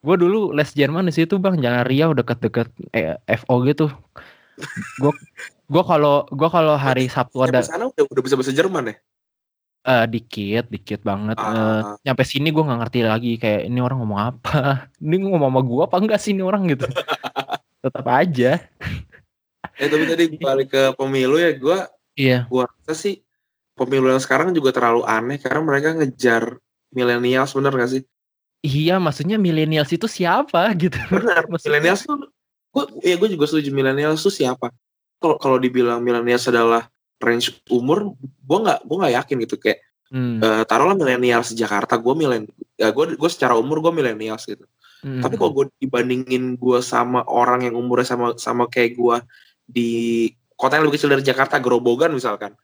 Gue 0.00 0.16
dulu 0.16 0.40
les 0.50 0.70
Jerman 0.70 1.04
di 1.04 1.14
situ 1.14 1.34
Bang, 1.36 1.56
Jalan 1.56 1.82
Riau 1.82 2.12
deket-deket 2.12 2.68
eh, 2.90 3.16
FO 3.36 3.64
gitu. 3.64 3.88
Gue 4.96 5.12
gua 5.64 5.82
kalau 5.82 6.14
gua 6.28 6.48
kalau 6.48 6.74
hari 6.74 7.06
Sabtu 7.06 7.42
ada 7.42 7.60
sana 7.60 7.86
udah 7.86 8.04
udah 8.04 8.22
bisa 8.22 8.34
bahasa 8.34 8.50
Jerman 8.50 8.92
ya 8.92 8.96
Eh, 9.84 10.08
dikit, 10.08 10.72
dikit 10.72 11.04
banget. 11.04 11.36
Eh, 11.36 11.44
Ah. 11.44 12.00
nyampe 12.00 12.24
sini 12.24 12.48
gue 12.48 12.64
nggak 12.64 12.80
ngerti 12.80 13.00
lagi 13.04 13.36
kayak 13.36 13.68
ini 13.68 13.84
orang 13.84 14.00
ngomong 14.00 14.16
apa. 14.32 14.88
Ini 15.04 15.20
ngomong 15.20 15.44
sama 15.44 15.60
gue 15.60 15.82
apa 15.84 15.96
enggak 16.00 16.20
sih 16.24 16.32
ini 16.32 16.40
orang 16.40 16.64
gitu. 16.72 16.88
Tetap 17.84 18.06
aja. 18.08 18.64
eh 19.76 19.88
tapi 19.90 20.04
tadi 20.08 20.24
balik 20.40 20.72
ke 20.72 20.82
pemilu 20.96 21.36
ya 21.36 21.52
gue 21.52 21.78
Iya. 22.16 22.48
gua 22.48 22.64
rasa 22.64 22.96
sih 22.96 23.20
pemilu 23.76 24.08
yang 24.08 24.22
sekarang 24.24 24.56
juga 24.56 24.72
terlalu 24.72 25.04
aneh 25.04 25.36
karena 25.36 25.60
mereka 25.60 25.92
ngejar 25.92 26.56
milenial 26.88 27.44
bener 27.44 27.72
gak 27.76 27.90
sih 27.92 28.02
Iya, 28.64 28.96
maksudnya 28.96 29.36
millennials 29.36 29.92
itu 29.92 30.08
siapa 30.08 30.64
gitu. 30.80 30.96
benar 31.12 31.44
Maksudnya- 31.44 31.76
milenial 31.76 31.96
tuh 32.00 32.32
gue 32.74 32.84
ya 33.00 33.14
gue 33.14 33.28
juga 33.30 33.46
setuju 33.46 33.70
milenial 33.70 34.12
itu 34.12 34.28
siapa 34.28 34.74
kalau 35.16 35.38
kalau 35.38 35.56
dibilang 35.56 36.02
milenial 36.02 36.36
adalah 36.36 36.90
range 37.16 37.54
umur 37.70 38.12
gue 38.18 38.58
nggak 38.60 38.82
gue 38.82 38.96
nggak 38.98 39.14
yakin 39.22 39.36
gitu 39.46 39.56
kayak 39.56 39.80
Hmm. 40.14 40.38
Eh, 40.38 40.62
taruhlah 40.68 40.94
milenial 40.94 41.42
Jakarta 41.42 41.98
gue 41.98 42.14
milen 42.14 42.46
ya 42.78 42.92
gue 42.92 43.18
gue 43.18 43.30
secara 43.32 43.58
umur 43.58 43.82
gue 43.82 43.90
milenial 43.90 44.38
gitu 44.38 44.62
Hmm. 45.02 45.18
tapi 45.20 45.34
kalau 45.34 45.50
gue 45.52 45.64
dibandingin 45.76 46.54
gue 46.54 46.78
sama 46.80 47.24
orang 47.26 47.66
yang 47.66 47.74
umurnya 47.74 48.06
sama 48.06 48.26
sama 48.38 48.64
kayak 48.68 48.94
gue 48.94 49.16
di 49.66 49.90
kota 50.54 50.78
yang 50.78 50.86
lebih 50.86 50.96
kecil 50.96 51.10
dari 51.10 51.20
Jakarta 51.20 51.58
Gerobogan 51.58 52.14
misalkan 52.14 52.54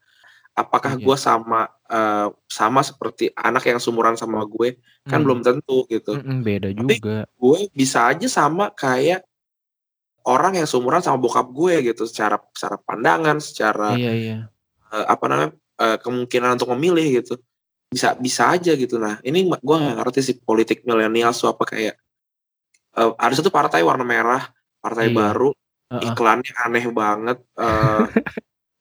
apakah 0.52 0.94
gue 0.94 1.16
sama 1.16 1.68
eh, 1.84 2.28
sama 2.46 2.80
seperti 2.80 3.34
anak 3.34 3.66
yang 3.66 3.80
sumuran 3.82 4.14
sama 4.14 4.46
gue 4.46 4.78
kan 5.04 5.18
Hmm. 5.18 5.24
belum 5.26 5.40
tentu 5.42 5.88
gitu 5.88 6.16
Mm-mm, 6.16 6.40
beda 6.40 6.68
Tapi- 6.70 6.96
juga. 7.02 7.16
gue 7.26 7.58
bisa 7.72 8.06
aja 8.06 8.28
sama 8.30 8.70
kayak 8.70 9.26
orang 10.30 10.54
yang 10.54 10.66
seumuran 10.66 11.02
sama 11.02 11.18
bokap 11.18 11.50
gue 11.50 11.90
gitu 11.90 12.06
secara 12.06 12.38
secara 12.54 12.78
pandangan 12.78 13.42
secara 13.42 13.98
Iya 13.98 14.12
iya. 14.14 14.36
eh, 14.88 15.06
apa 15.06 15.24
namanya 15.26 15.50
eh, 15.76 15.98
kemungkinan 15.98 16.54
untuk 16.54 16.70
memilih 16.72 17.20
gitu 17.20 17.34
bisa 17.90 18.14
bisa 18.14 18.54
aja 18.54 18.70
gitu 18.72 18.96
nah 18.96 19.18
ini 19.20 19.42
gue 19.44 19.76
nggak 19.76 19.96
ngerti 19.98 20.20
sih 20.22 20.36
politik 20.38 20.86
milenial 20.86 21.34
tuh 21.34 21.50
apa 21.50 21.66
kayak 21.66 21.94
eh, 22.94 23.10
ada 23.18 23.34
satu 23.34 23.50
partai 23.50 23.82
warna 23.82 24.06
merah 24.06 24.46
partai 24.78 25.10
Iya. 25.10 25.16
baru 25.18 25.50
Heeh. 25.90 26.02
iklannya 26.06 26.52
aneh 26.56 26.84
banget 26.88 27.38
eh, 27.58 28.02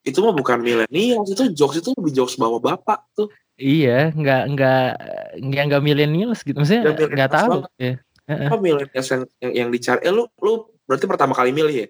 itu 0.05 0.21
mah 0.21 0.31
bukan 0.31 0.61
milenial 0.61 1.25
itu 1.25 1.49
jokes 1.51 1.81
itu 1.81 1.89
lebih 1.97 2.13
jokes 2.15 2.37
bawa 2.37 2.61
bapak 2.61 3.01
tuh 3.11 3.27
Iya, 3.59 4.15
nggak 4.15 4.43
nggak 4.55 4.85
nggak 5.43 5.63
nggak 5.67 5.83
millennials 5.83 6.47
gitu. 6.47 6.55
Maksudnya 6.55 6.95
Nggak 6.95 7.27
tahu. 7.27 7.67
banget. 7.67 7.71
Ya. 7.75 7.93
apa 8.47 8.55
milenial 8.55 8.87
yang, 9.03 9.21
yang 9.43 9.51
yang 9.51 9.67
dicari 9.67 9.99
eh 9.99 10.13
lu 10.15 10.31
lu 10.39 10.63
berarti 10.89 11.05
pertama 11.05 11.37
kali 11.37 11.53
milih 11.53 11.85
ya? 11.85 11.87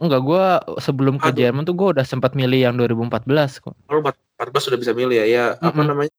Enggak, 0.00 0.20
gue 0.26 0.44
sebelum 0.82 1.20
ke 1.20 1.28
Aduh. 1.30 1.38
Jerman 1.38 1.62
tuh 1.62 1.76
gue 1.76 1.88
udah 1.94 2.06
sempat 2.08 2.34
milih 2.34 2.66
yang 2.66 2.74
2014 2.74 3.62
kok. 3.62 3.76
lu 3.86 4.00
14 4.02 4.66
sudah 4.66 4.78
bisa 4.80 4.96
milih 4.96 5.22
ya? 5.22 5.26
Ya 5.28 5.44
apa 5.60 5.76
Mm-mm. 5.76 5.86
namanya? 5.92 6.12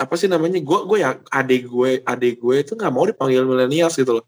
Apa 0.00 0.18
sih 0.18 0.26
namanya? 0.26 0.58
Gue 0.64 0.88
gue 0.88 0.98
ya 1.04 1.20
adik 1.30 1.68
gue 1.68 2.00
adik 2.02 2.40
gue 2.40 2.56
itu 2.64 2.72
nggak 2.74 2.90
mau 2.90 3.04
dipanggil 3.04 3.44
milenials 3.46 3.94
gitu 4.00 4.18
loh. 4.18 4.26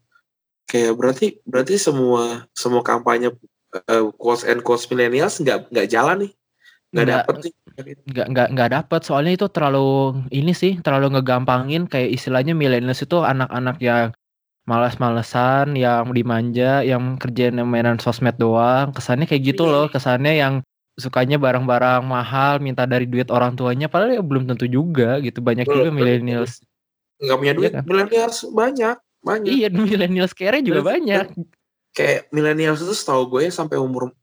Kayak 0.69 0.93
berarti 0.93 1.41
berarti 1.43 1.75
semua 1.81 2.45
semua 2.53 2.85
kampanye 2.85 3.33
uh, 3.73 4.13
quotes 4.15 4.45
and 4.45 4.61
quotes 4.61 4.85
millennials 4.93 5.41
nggak 5.41 5.73
nggak 5.73 5.89
jalan 5.89 6.29
nih? 6.29 6.31
Nggak 6.93 7.07
nih? 7.41 7.53
Nggak 8.13 8.27
nggak 8.29 8.47
nggak 8.53 8.69
dapet. 8.77 9.01
Soalnya 9.03 9.33
itu 9.41 9.49
terlalu 9.49 10.21
ini 10.29 10.53
sih 10.53 10.77
terlalu 10.85 11.17
ngegampangin. 11.17 11.89
Kayak 11.89 12.13
istilahnya 12.13 12.53
millennials 12.53 13.01
itu 13.01 13.17
anak-anak 13.25 13.81
yang 13.81 14.13
malas-malesan, 14.67 15.73
yang 15.73 16.11
dimanja, 16.11 16.83
yang 16.83 17.15
kerjaan 17.15 17.57
mainan 17.63 17.97
sosmed 17.97 18.35
doang. 18.35 18.91
Kesannya 18.91 19.25
kayak 19.25 19.55
gitu 19.55 19.63
Iya. 19.63 19.71
loh, 19.73 19.85
kesannya 19.87 20.33
yang 20.35 20.53
sukanya 20.93 21.37
barang-barang 21.37 22.03
mahal, 22.03 22.59
minta 22.59 22.83
dari 22.83 23.07
duit 23.07 23.31
orang 23.31 23.55
tuanya, 23.55 23.87
padahal 23.87 24.19
ya 24.19 24.23
belum 24.23 24.43
tentu 24.45 24.67
juga 24.67 25.17
gitu. 25.19 25.39
Banyak 25.39 25.65
juga 25.65 25.89
millennials. 25.89 26.61
nggak 27.17 27.33
punya 27.33 27.53
duit 27.55 27.71
Iya 27.73 27.77
kan? 27.81 27.83
millennials 27.89 28.37
banyak 28.45 28.95
banyak 29.25 29.49
Iya, 29.49 29.67
millennials 29.73 30.33
kere 30.37 30.61
juga 30.61 30.85
banyak. 30.85 31.33
kayak 31.89 32.29
millennials 32.29 32.77
itu 32.77 32.93
setahu 32.93 33.25
gue 33.33 33.49
ya 33.49 33.51
sampai 33.51 33.81
umur 33.81 34.13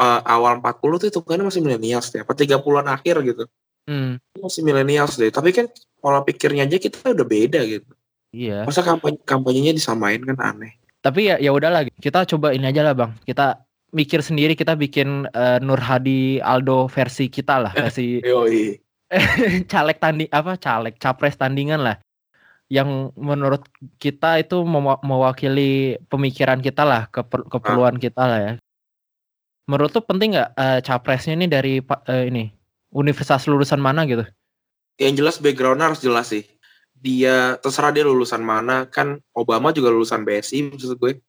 uh, 0.00 0.20
awal 0.24 0.56
40 0.56 0.72
tuh 0.96 1.06
hitungannya 1.12 1.52
masih 1.52 1.60
millennials 1.60 2.08
deh 2.08 2.24
apa 2.24 2.32
30-an 2.32 2.88
akhir 2.88 3.20
gitu 3.20 3.44
Hmm, 3.84 4.16
masih 4.40 4.64
millennials 4.64 5.20
deh 5.20 5.28
tapi 5.28 5.52
kan 5.52 5.68
pola 6.00 6.24
pikirnya 6.24 6.64
aja 6.64 6.80
kita 6.80 7.12
udah 7.12 7.28
beda 7.28 7.60
gitu 7.68 7.92
iya. 8.34 8.58
masa 8.66 8.82
kampanye 8.82 9.22
kampanyenya 9.22 9.72
disamain 9.78 10.18
kan 10.26 10.34
aneh 10.42 10.74
Tapi 10.98 11.28
ya 11.28 11.36
ya 11.36 11.52
udahlah, 11.52 11.84
kita 12.00 12.24
coba 12.24 12.56
ini 12.56 12.64
aja 12.64 12.80
lah 12.80 12.96
bang. 12.96 13.12
Kita 13.28 13.60
mikir 13.92 14.24
sendiri, 14.24 14.56
kita 14.56 14.72
bikin 14.72 15.28
eh, 15.30 15.60
Nur 15.60 15.76
Hadi 15.76 16.40
Aldo 16.40 16.88
versi 16.88 17.28
kita 17.28 17.60
lah, 17.60 17.72
versi 17.76 18.18
Yoi. 18.24 18.72
caleg 19.70 20.00
tanding 20.00 20.32
apa 20.32 20.56
caleg 20.56 20.96
capres 20.96 21.36
tandingan 21.36 21.84
lah 21.84 21.96
yang 22.72 23.12
menurut 23.14 23.62
kita 24.00 24.40
itu 24.40 24.64
mewa- 24.64 24.98
mewakili 25.04 26.00
pemikiran 26.08 26.58
kita 26.64 26.82
lah 26.82 27.06
keper- 27.12 27.46
keperluan 27.46 28.00
kita 28.00 28.24
lah 28.24 28.40
ya 28.40 28.52
menurut 29.68 29.92
tuh 29.92 30.02
penting 30.02 30.34
nggak 30.34 30.50
eh, 30.56 30.80
capresnya 30.82 31.36
ini 31.36 31.46
dari 31.46 31.74
eh, 31.84 32.24
ini 32.32 32.48
universitas 32.96 33.44
lulusan 33.44 33.78
mana 33.78 34.08
gitu 34.08 34.24
yang 34.96 35.14
jelas 35.14 35.36
backgroundnya 35.38 35.92
harus 35.92 36.00
jelas 36.00 36.32
sih 36.32 36.48
dia 37.04 37.60
terserah 37.60 37.92
dia 37.92 38.00
lulusan 38.08 38.40
mana 38.40 38.88
kan 38.88 39.20
Obama 39.36 39.76
juga 39.76 39.92
lulusan 39.92 40.24
BSI 40.24 40.72
maksud 40.72 40.96
gue 40.96 41.20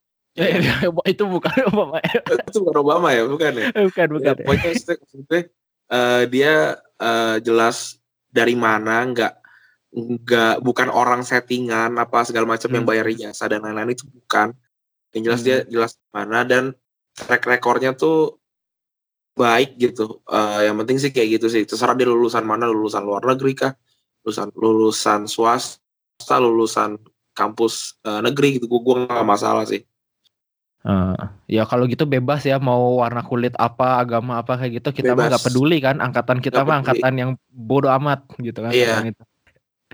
itu 1.08 1.24
bukan 1.28 1.56
Obama 1.68 2.00
ya. 2.00 2.20
itu 2.48 2.60
bukan 2.64 2.78
Obama 2.80 3.08
ya 3.12 3.28
bukan 3.28 3.52
ya 3.60 3.66
bukan 3.92 4.08
bukan 4.16 4.34
Ya, 4.36 4.40
pokoknya 4.40 4.70
maksud 4.72 4.96
maksud 5.04 5.20
gue 5.28 5.42
eh, 5.92 6.24
dia 6.32 6.54
eh, 6.80 7.36
jelas 7.44 8.00
dari 8.32 8.56
mana 8.56 9.04
nggak 9.12 9.34
nggak 9.96 10.56
bukan 10.60 10.92
orang 10.92 11.24
settingan 11.24 11.96
apa 11.96 12.24
segala 12.28 12.48
macam 12.48 12.68
yang 12.72 12.84
Hmm. 12.84 12.92
bayar 12.96 13.08
ijazah 13.08 13.48
dan 13.48 13.64
lain-lain 13.64 13.96
itu 13.96 14.08
bukan 14.08 14.52
yang 15.12 15.24
jelas 15.24 15.40
Hmm. 15.44 15.48
dia 15.48 15.58
jelas 15.68 15.92
mana 16.12 16.44
dan 16.44 16.76
track 17.16 17.48
recordnya 17.48 17.96
tuh 17.96 18.40
baik 19.36 19.76
gitu 19.76 20.20
Eh, 20.28 20.68
yang 20.68 20.80
penting 20.84 21.00
sih 21.00 21.12
kayak 21.12 21.40
gitu 21.40 21.48
sih 21.52 21.64
terserah 21.64 21.96
dia 21.96 22.08
lulusan 22.08 22.44
mana 22.44 22.68
lulusan 22.68 23.04
luar 23.04 23.24
negeri 23.24 23.56
kah 23.56 23.72
lulusan 24.26 24.50
lulusan 24.58 25.20
swasta 25.30 26.36
lulusan 26.42 26.98
kampus 27.32 28.02
eh, 28.02 28.20
negeri 28.20 28.58
gitu. 28.58 28.66
Gue 28.68 29.06
nggak 29.06 29.22
masalah 29.22 29.64
sih. 29.64 29.86
Eh, 30.86 31.18
ya 31.50 31.66
kalau 31.66 31.86
gitu 31.86 32.06
bebas 32.06 32.46
ya 32.46 32.62
mau 32.62 33.02
warna 33.02 33.26
kulit 33.26 33.58
apa 33.58 33.98
agama 33.98 34.38
apa 34.38 34.54
kayak 34.54 34.82
gitu 34.82 34.90
kita 34.94 35.14
mah 35.14 35.26
Bebas. 35.26 35.30
nggak 35.34 35.46
peduli 35.46 35.78
kan. 35.78 35.98
Angkatan 35.98 36.38
kita 36.40 36.62
Nggak 36.62 36.66
mah 36.66 36.78
peduli. 36.78 36.82
angkatan 37.02 37.14
yang 37.18 37.32
bodoh 37.50 37.90
amat 37.94 38.20
gitu 38.38 38.60
kan. 38.62 38.70
Iya. 38.70 39.02
itu. 39.04 39.24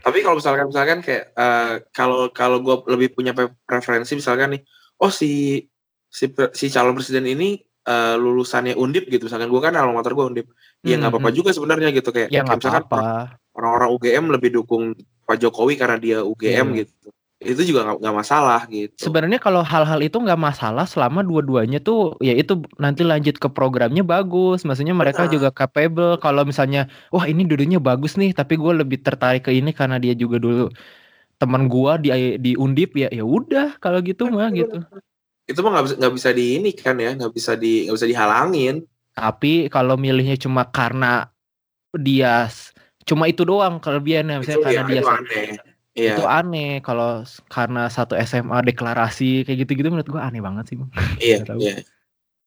tapi 0.02 0.24
kalau 0.24 0.39
misalkan 0.39 0.65
misalkan 0.67 1.00
kayak 1.00 1.24
eh, 1.32 1.74
kalau 1.91 2.32
kalau 2.32 2.58
gue 2.60 2.76
lebih 2.89 3.12
punya 3.12 3.32
pre- 3.32 3.54
preferensi 3.63 4.15
misalkan 4.15 4.56
nih 4.56 4.62
oh 4.98 5.12
si 5.12 5.62
si 6.08 6.26
si 6.52 6.65
calon 6.67 6.96
presiden 6.96 7.24
ini 7.24 7.56
eh, 7.88 8.15
lulusannya 8.15 8.76
undip 8.76 9.08
gitu. 9.08 9.28
Misalkan 9.28 9.48
gue 9.48 9.62
kan 9.63 9.72
alma 9.76 9.96
mater 9.96 10.12
gue 10.12 10.26
undip. 10.28 10.48
Ya 10.82 11.00
nggak 11.00 11.08
Hmm, 11.08 11.20
apa-apa 11.24 11.32
juga 11.32 11.52
sebenarnya 11.52 11.91
gitu. 11.91 12.12
Kayak, 12.12 12.28
ya 12.30 12.44
kayak 12.44 12.58
misalkan 12.60 12.84
apa-apa 12.84 13.39
orang-orang 13.62 13.89
UGM 13.95 14.26
lebih 14.34 14.50
dukung 14.58 14.97
Pak 15.24 15.38
Jokowi 15.38 15.78
karena 15.78 16.02
dia 16.02 16.17
UGM 16.26 16.74
Iya. 16.74 16.84
gitu 16.84 17.13
itu 17.41 17.74
juga 17.74 17.97
nggak 17.97 18.13
masalah 18.13 18.69
gitu 18.69 18.93
Sebenarnya 19.02 19.41
kalau 19.41 19.65
hal-hal 19.65 19.97
itu 20.06 20.13
nggak 20.13 20.38
masalah 20.38 20.86
selama 20.86 21.26
dua-duanya 21.26 21.82
tuh 21.82 22.13
ya 22.21 22.38
itu 22.38 22.62
nanti 22.78 23.02
lanjut 23.02 23.41
ke 23.41 23.50
programnya 23.50 24.06
bagus. 24.06 24.62
Maksudnya 24.62 24.93
mereka 24.93 25.26
Benar. 25.26 25.34
juga 25.34 25.50
capable. 25.50 26.21
Kalau 26.21 26.45
misalnya 26.45 26.86
wah 27.10 27.26
ini 27.26 27.41
dulunya 27.41 27.82
bagus 27.82 28.13
nih, 28.13 28.38
tapi 28.38 28.62
gue 28.62 28.86
lebih 28.86 29.02
tertarik 29.02 29.50
ke 29.50 29.58
ini 29.58 29.74
karena 29.74 29.97
dia 29.97 30.13
juga 30.13 30.38
dulu 30.38 30.69
teman 31.41 31.65
gua 31.65 31.97
di 31.97 32.13
di 32.38 32.54
Undip 32.54 32.93
ya 32.93 33.10
ya 33.10 33.26
udah 33.26 33.74
kalau 33.82 33.97
gitu 34.06 34.30
mah 34.30 34.54
gitu. 34.54 34.78
itu 35.50 35.60
mah 35.65 35.74
nggak 35.74 35.86
bisa 35.89 35.95
nggak 35.97 36.13
bisa 36.13 36.30
di 36.38 36.45
ini 36.62 36.69
kan 36.78 36.93
ya 37.02 37.17
nggak 37.17 37.34
bisa 37.34 37.52
di 37.58 37.89
nggak 37.89 37.97
bisa 37.97 38.06
dihalangin 38.13 38.86
Tapi 39.17 39.65
kalau 39.74 39.97
milihnya 39.97 40.38
cuma 40.38 40.69
karena 40.69 41.26
dia 41.97 42.45
cuma 43.05 43.25
itu 43.27 43.41
doang 43.43 43.81
kelebihannya 43.81 44.41
misalnya 44.41 44.59
itu 44.59 44.65
karena 44.65 44.81
ya, 44.81 44.87
dia 44.87 45.01
itu 45.01 45.09
aneh 45.09 45.47
Iya, 45.91 46.15
itu 46.15 46.23
aneh 46.23 46.79
kalau 46.79 47.27
karena 47.51 47.91
satu 47.91 48.15
SMA 48.15 48.63
deklarasi 48.63 49.43
kayak 49.43 49.67
gitu-gitu 49.67 49.91
menurut 49.91 50.07
gua 50.07 50.31
aneh 50.31 50.39
banget 50.39 50.71
sih 50.71 50.75
bang. 50.79 50.89
iya, 51.19 51.39
iya. 51.59 51.75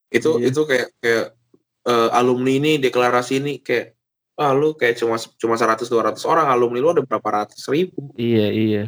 Itu 0.09 0.41
Iya. 0.41 0.49
itu 0.49 0.61
kayak 0.65 0.89
kayak 0.97 1.27
eh, 1.85 2.09
alumni 2.17 2.57
ini 2.57 2.81
deklarasi 2.81 3.45
ini 3.45 3.61
kayak 3.61 3.93
ah 4.41 4.57
lu 4.57 4.73
kayak 4.73 4.97
cuma 4.97 5.21
cuma 5.37 5.55
100 5.61 5.93
200 5.93 6.25
orang 6.25 6.49
alumni 6.49 6.81
lu 6.81 6.89
ada 6.97 7.05
berapa 7.05 7.45
ratus 7.45 7.69
ribu. 7.69 8.17
Iya 8.17 8.49
iya. 8.49 8.85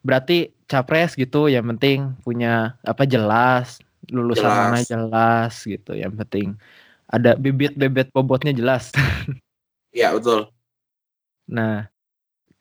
Berarti 0.00 0.56
capres 0.64 1.12
gitu 1.12 1.52
yang 1.52 1.68
penting 1.76 2.16
punya 2.24 2.80
apa 2.80 3.04
jelas 3.04 3.76
lulusan 4.08 4.48
Jelas. 4.48 4.56
mana 4.56 4.80
jelas 4.80 5.52
gitu 5.68 5.92
yang 5.92 6.16
penting 6.16 6.56
ada 7.12 7.36
bibit-bibit 7.36 8.08
bobotnya 8.10 8.56
jelas. 8.56 8.88
Iya, 9.90 10.14
betul. 10.14 10.46
Nah, 11.50 11.90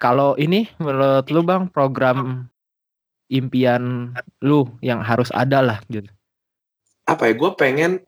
kalau 0.02 0.34
ini 0.41 0.65
menurut 0.82 1.30
lu 1.30 1.41
Bang 1.45 1.69
program 1.69 2.49
impian 3.30 4.10
lu 4.41 4.65
yang 4.82 5.06
harus 5.06 5.30
ada 5.30 5.62
lah 5.62 5.78
gitu. 5.88 6.10
Apa 7.06 7.30
ya? 7.30 7.34
Gue 7.38 7.54
pengen 7.54 8.02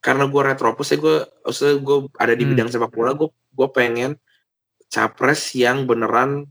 karena 0.00 0.24
gue 0.30 0.42
retropus 0.42 0.96
ya 0.96 0.98
gue 0.98 1.16
maksudnya 1.44 1.76
gue 1.76 1.98
ada 2.16 2.32
di 2.32 2.44
Hmm. 2.48 2.56
bidang 2.56 2.68
sepak 2.72 2.88
bola 2.88 3.12
gue 3.12 3.28
gue 3.28 3.68
pengen 3.68 4.16
capres 4.88 5.52
yang 5.52 5.84
beneran 5.84 6.48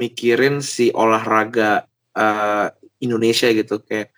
mikirin 0.00 0.64
si 0.64 0.88
olahraga 0.96 1.84
eh, 2.16 2.72
Indonesia 3.04 3.52
gitu 3.52 3.84
kayak 3.84 4.16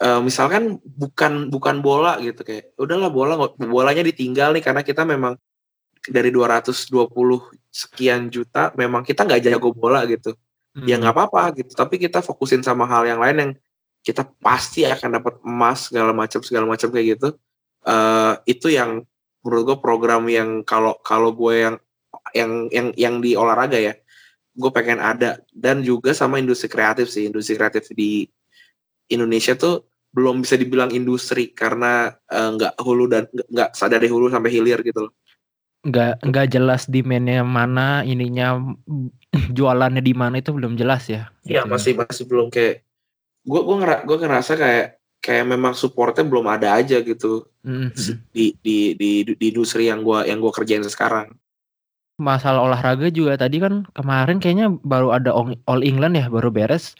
eh, 0.00 0.20
misalkan 0.24 0.80
bukan 0.80 1.52
bukan 1.52 1.84
bola 1.84 2.16
gitu 2.24 2.40
kayak 2.40 2.72
udahlah 2.80 3.12
bola 3.12 3.36
bolanya 3.60 4.00
ditinggal 4.00 4.56
nih 4.56 4.64
karena 4.64 4.80
kita 4.80 5.04
memang 5.04 5.36
dari 6.08 6.32
220 6.32 7.12
sekian 7.68 8.32
juta 8.32 8.72
memang 8.74 9.04
kita 9.04 9.28
nggak 9.28 9.42
jago 9.44 9.70
bola 9.76 10.04
gitu. 10.08 10.32
Ya 10.86 10.96
Hmm. 10.96 11.02
nggak 11.02 11.14
apa-apa 11.18 11.42
gitu 11.58 11.74
tapi 11.74 11.98
kita 11.98 12.22
fokusin 12.22 12.62
sama 12.62 12.86
hal 12.86 13.02
yang 13.02 13.18
lain 13.18 13.36
yang 13.36 13.52
kita 14.06 14.22
pasti 14.38 14.86
akan 14.86 15.18
dapat 15.18 15.34
emas 15.42 15.90
segala 15.90 16.14
macam 16.14 16.40
segala 16.46 16.64
macam 16.64 16.88
kayak 16.94 17.18
gitu. 17.18 17.28
Eh 17.84 18.34
itu 18.48 18.72
yang 18.72 19.02
menurut 19.44 19.62
gue 19.66 19.78
program 19.82 20.24
yang 20.30 20.62
kalau 20.64 20.96
kalau 21.02 21.34
gue 21.34 21.54
yang 21.68 21.76
yang 22.36 22.52
yang 22.70 22.88
yang 22.94 23.14
di 23.18 23.34
olahraga 23.34 23.76
ya 23.76 23.94
gue 24.56 24.70
pengen 24.72 25.02
ada. 25.02 25.42
Dan 25.52 25.82
juga 25.84 26.14
sama 26.16 26.38
industri 26.40 26.70
kreatif 26.70 27.10
sih 27.12 27.28
industri 27.28 27.58
kreatif 27.58 27.90
di 27.92 28.24
Indonesia 29.10 29.58
tuh 29.58 29.90
belum 30.10 30.42
bisa 30.42 30.58
dibilang 30.58 30.90
industri 30.90 31.54
karena 31.54 32.10
nggak 32.30 32.74
uh, 32.78 32.82
hulu 32.82 33.06
dan 33.06 33.30
nggak 33.30 33.78
sadar 33.78 34.02
dari 34.02 34.10
hulu 34.10 34.26
sampai 34.26 34.50
hilir 34.50 34.82
gitu 34.82 35.06
loh 35.06 35.12
nggak 35.80 36.28
nggak 36.28 36.46
jelas 36.52 36.84
demandnya 36.84 37.40
mana 37.40 38.04
ininya 38.04 38.60
jualannya 39.56 40.04
di 40.04 40.12
mana 40.12 40.44
itu 40.44 40.52
belum 40.52 40.76
jelas 40.76 41.08
ya 41.08 41.32
iya 41.48 41.64
gitu. 41.64 41.72
masih 41.72 41.92
masih 41.96 42.24
belum 42.28 42.52
kayak 42.52 42.84
gue 43.40 43.60
gue 43.64 43.76
ngera, 43.80 43.96
gue 44.04 44.16
ngerasa 44.20 44.52
kayak 44.60 44.86
kayak 45.24 45.44
memang 45.48 45.72
supportnya 45.72 46.24
belum 46.24 46.44
ada 46.48 46.76
aja 46.76 47.00
gitu 47.00 47.48
mm-hmm. 47.64 48.32
di, 48.32 48.52
di 48.60 48.92
di 48.96 49.10
di 49.24 49.46
industri 49.48 49.88
yang 49.88 50.04
gue 50.04 50.28
yang 50.28 50.40
gue 50.40 50.52
kerjain 50.52 50.84
sekarang 50.84 51.32
masalah 52.20 52.60
olahraga 52.60 53.08
juga 53.08 53.40
tadi 53.40 53.56
kan 53.60 53.88
kemarin 53.96 54.36
kayaknya 54.36 54.68
baru 54.84 55.16
ada 55.16 55.32
All 55.64 55.80
England 55.80 56.20
ya 56.20 56.28
baru 56.28 56.52
beres 56.52 56.92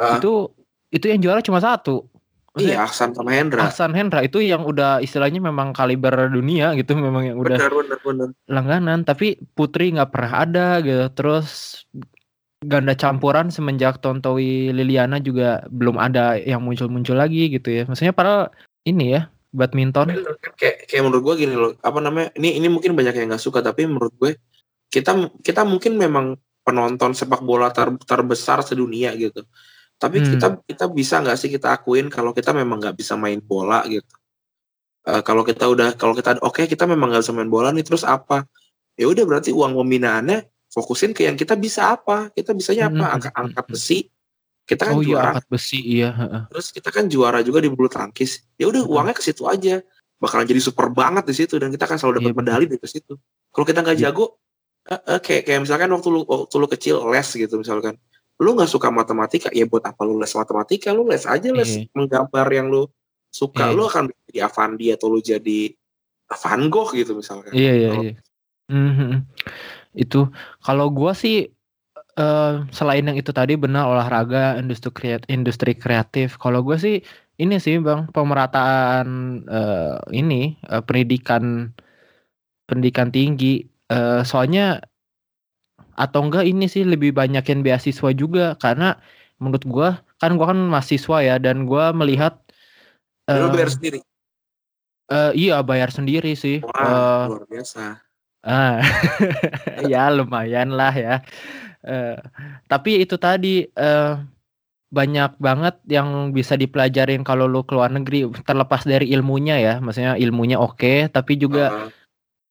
uh. 0.00 0.16
itu 0.16 0.48
itu 0.88 1.08
yang 1.08 1.20
juara 1.20 1.44
cuma 1.44 1.60
satu 1.60 2.08
Maksudnya, 2.52 2.76
iya 2.76 2.84
Aksan 2.84 3.16
sama 3.16 3.32
Hendra. 3.32 3.64
Aksan 3.64 3.96
Hendra 3.96 4.20
itu 4.20 4.44
yang 4.44 4.68
udah 4.68 5.00
istilahnya 5.00 5.40
memang 5.40 5.72
kaliber 5.72 6.28
dunia 6.28 6.76
gitu 6.76 6.92
memang 6.92 7.32
yang 7.32 7.38
udah 7.40 7.56
bener, 7.56 7.72
bener, 7.72 7.98
bener. 8.04 8.28
langganan. 8.44 9.08
Tapi 9.08 9.40
Putri 9.56 9.96
nggak 9.96 10.12
pernah 10.12 10.32
ada 10.44 10.66
gitu. 10.84 11.08
Terus 11.16 11.48
ganda 12.60 12.92
campuran 12.92 13.48
semenjak 13.48 14.04
Tontowi 14.04 14.68
Liliana 14.68 15.16
juga 15.16 15.64
belum 15.72 15.96
ada 15.96 16.36
yang 16.36 16.60
muncul-muncul 16.60 17.16
lagi 17.16 17.48
gitu 17.48 17.72
ya. 17.72 17.82
Maksudnya 17.88 18.12
para 18.12 18.52
ini 18.84 19.16
ya 19.16 19.32
badminton. 19.56 20.12
Kayak 20.60 20.92
kayak 20.92 21.02
menurut 21.08 21.22
gue 21.32 21.34
gini 21.48 21.54
loh 21.56 21.72
apa 21.80 22.04
namanya 22.04 22.36
ini 22.36 22.60
ini 22.60 22.68
mungkin 22.68 22.92
banyak 22.92 23.16
yang 23.16 23.32
nggak 23.32 23.40
suka 23.40 23.64
tapi 23.64 23.88
menurut 23.88 24.12
gue 24.20 24.36
kita 24.92 25.32
kita 25.40 25.64
mungkin 25.64 25.96
memang 25.96 26.36
penonton 26.62 27.16
sepak 27.16 27.40
bola 27.40 27.72
ter, 27.72 27.90
terbesar 28.04 28.60
sedunia 28.60 29.16
gitu 29.16 29.42
tapi 30.02 30.18
hmm. 30.18 30.28
kita 30.34 30.46
kita 30.66 30.84
bisa 30.90 31.22
nggak 31.22 31.38
sih 31.38 31.46
kita 31.46 31.78
akuin 31.78 32.10
kalau 32.10 32.34
kita 32.34 32.50
memang 32.50 32.82
nggak 32.82 32.98
bisa 32.98 33.14
main 33.14 33.38
bola 33.38 33.86
gitu. 33.86 34.10
Uh, 35.06 35.22
kalau 35.22 35.46
kita 35.46 35.70
udah 35.70 35.94
kalau 35.94 36.18
kita 36.18 36.42
oke 36.42 36.58
okay, 36.58 36.66
kita 36.66 36.90
memang 36.90 37.14
nggak 37.14 37.22
bisa 37.22 37.30
main 37.30 37.46
bola 37.46 37.70
nih 37.70 37.86
terus 37.86 38.02
apa? 38.02 38.42
Ya 38.98 39.06
udah 39.06 39.22
berarti 39.22 39.54
uang 39.54 39.78
pembinaannya 39.78 40.42
fokusin 40.74 41.14
ke 41.14 41.30
yang 41.30 41.38
kita 41.38 41.54
bisa 41.54 41.94
apa? 41.94 42.34
Kita 42.34 42.50
bisanya 42.50 42.90
apa? 42.90 43.04
Hmm. 43.06 43.14
Angkat, 43.14 43.32
angkat 43.38 43.66
besi. 43.70 43.98
Kita 44.66 44.90
kan 44.90 44.94
oh, 44.98 45.02
iya, 45.02 45.06
juara. 45.06 45.22
Iya, 45.22 45.30
angkat 45.30 45.46
besi 45.46 45.78
iya. 45.86 46.10
Terus 46.50 46.66
kita 46.74 46.88
kan 46.90 47.04
juara 47.06 47.38
juga 47.46 47.58
di 47.62 47.70
bulu 47.70 47.86
tangkis. 47.86 48.42
Ya 48.58 48.66
udah 48.66 48.82
uangnya 48.82 49.14
ke 49.14 49.22
situ 49.22 49.46
aja. 49.46 49.78
Bakalan 50.18 50.50
jadi 50.50 50.62
super 50.62 50.90
banget 50.90 51.30
di 51.30 51.34
situ 51.34 51.62
dan 51.62 51.70
kita 51.70 51.86
akan 51.86 51.98
selalu 51.98 52.14
dapat 52.18 52.30
iya, 52.34 52.38
medali 52.42 52.64
dari 52.66 52.88
situ. 52.90 53.14
Kalau 53.54 53.66
kita 53.66 53.86
nggak 53.86 53.98
iya. 54.02 54.10
jago, 54.10 54.42
uh, 54.90 54.94
uh, 54.98 55.18
kayak 55.22 55.46
kayak 55.46 55.60
misalkan 55.62 55.90
waktu 55.94 56.08
lu 56.10 56.26
waktu 56.26 56.56
lu 56.58 56.66
kecil 56.66 56.96
les 57.10 57.28
gitu 57.30 57.54
misalkan 57.58 57.94
lu 58.42 58.58
nggak 58.58 58.70
suka 58.70 58.90
matematika 58.90 59.48
ya 59.54 59.64
buat 59.70 59.86
apa 59.86 60.02
lu 60.02 60.18
les 60.18 60.34
matematika 60.34 60.90
lu 60.90 61.06
les 61.06 61.22
aja 61.22 61.48
les 61.54 61.86
mm. 61.86 61.94
menggambar 61.94 62.46
yang 62.50 62.66
lu 62.66 62.90
suka 63.30 63.70
mm. 63.70 63.74
lu 63.78 63.82
akan 63.86 64.04
jadi 64.26 64.50
Avandi 64.50 64.86
atau 64.90 65.06
lu 65.14 65.22
jadi 65.22 65.70
Van 66.32 66.62
Gogh 66.66 66.90
gitu 66.98 67.14
misalkan 67.14 67.54
iya 67.54 67.72
iya, 67.78 67.90
iya. 68.02 68.14
Mm-hmm. 68.66 69.12
itu 69.94 70.26
kalau 70.58 70.90
gua 70.90 71.14
sih 71.14 71.54
uh, 72.18 72.66
selain 72.74 73.06
yang 73.06 73.14
itu 73.14 73.30
tadi 73.30 73.54
benar 73.54 73.86
olahraga 73.86 74.58
industri 74.58 74.90
kreatif 74.90 75.26
industri 75.30 75.72
kreatif 75.78 76.34
kalau 76.40 76.66
gua 76.66 76.80
sih 76.82 77.04
ini 77.38 77.56
sih 77.62 77.78
bang 77.78 78.10
pemerataan 78.10 79.06
uh, 79.46 79.96
ini 80.10 80.58
uh, 80.66 80.82
pendidikan 80.82 81.72
pendidikan 82.66 83.08
tinggi 83.12 83.66
uh, 83.92 84.24
soalnya 84.24 84.80
atau 85.94 86.24
enggak 86.24 86.44
ini 86.48 86.66
sih 86.66 86.82
lebih 86.82 87.12
banyakin 87.12 87.60
beasiswa 87.60 88.10
juga. 88.12 88.54
Karena 88.58 88.98
menurut 89.38 89.64
gua 89.66 89.88
kan 90.22 90.38
gua 90.38 90.54
kan 90.54 90.60
mahasiswa 90.60 91.18
ya 91.24 91.36
dan 91.42 91.64
gua 91.66 91.90
melihat 91.92 92.38
uh, 93.28 93.50
bayar 93.50 93.70
sendiri? 93.70 93.98
uh, 95.12 95.32
iya 95.36 95.60
bayar 95.60 95.90
sendiri 95.92 96.32
sih. 96.38 96.64
Wah, 96.64 96.72
uh, 96.80 97.22
luar 97.36 97.44
biasa. 97.48 98.00
ah 98.42 98.82
ya 99.92 100.10
lumayan 100.10 100.74
lah 100.74 100.94
ya. 100.94 101.14
Uh, 101.82 102.18
tapi 102.66 103.02
itu 103.02 103.14
tadi 103.14 103.70
uh, 103.78 104.18
banyak 104.92 105.38
banget 105.38 105.78
yang 105.88 106.34
bisa 106.34 106.58
dipelajarin 106.58 107.22
kalau 107.22 107.46
lu 107.46 107.62
keluar 107.62 107.88
negeri 107.88 108.26
terlepas 108.42 108.82
dari 108.82 109.14
ilmunya 109.14 109.62
ya. 109.62 109.74
Maksudnya 109.78 110.18
ilmunya 110.18 110.58
oke 110.58 110.78
okay, 110.78 110.98
tapi 111.06 111.38
juga 111.38 111.70
uh 111.70 111.74
-huh 111.86 112.01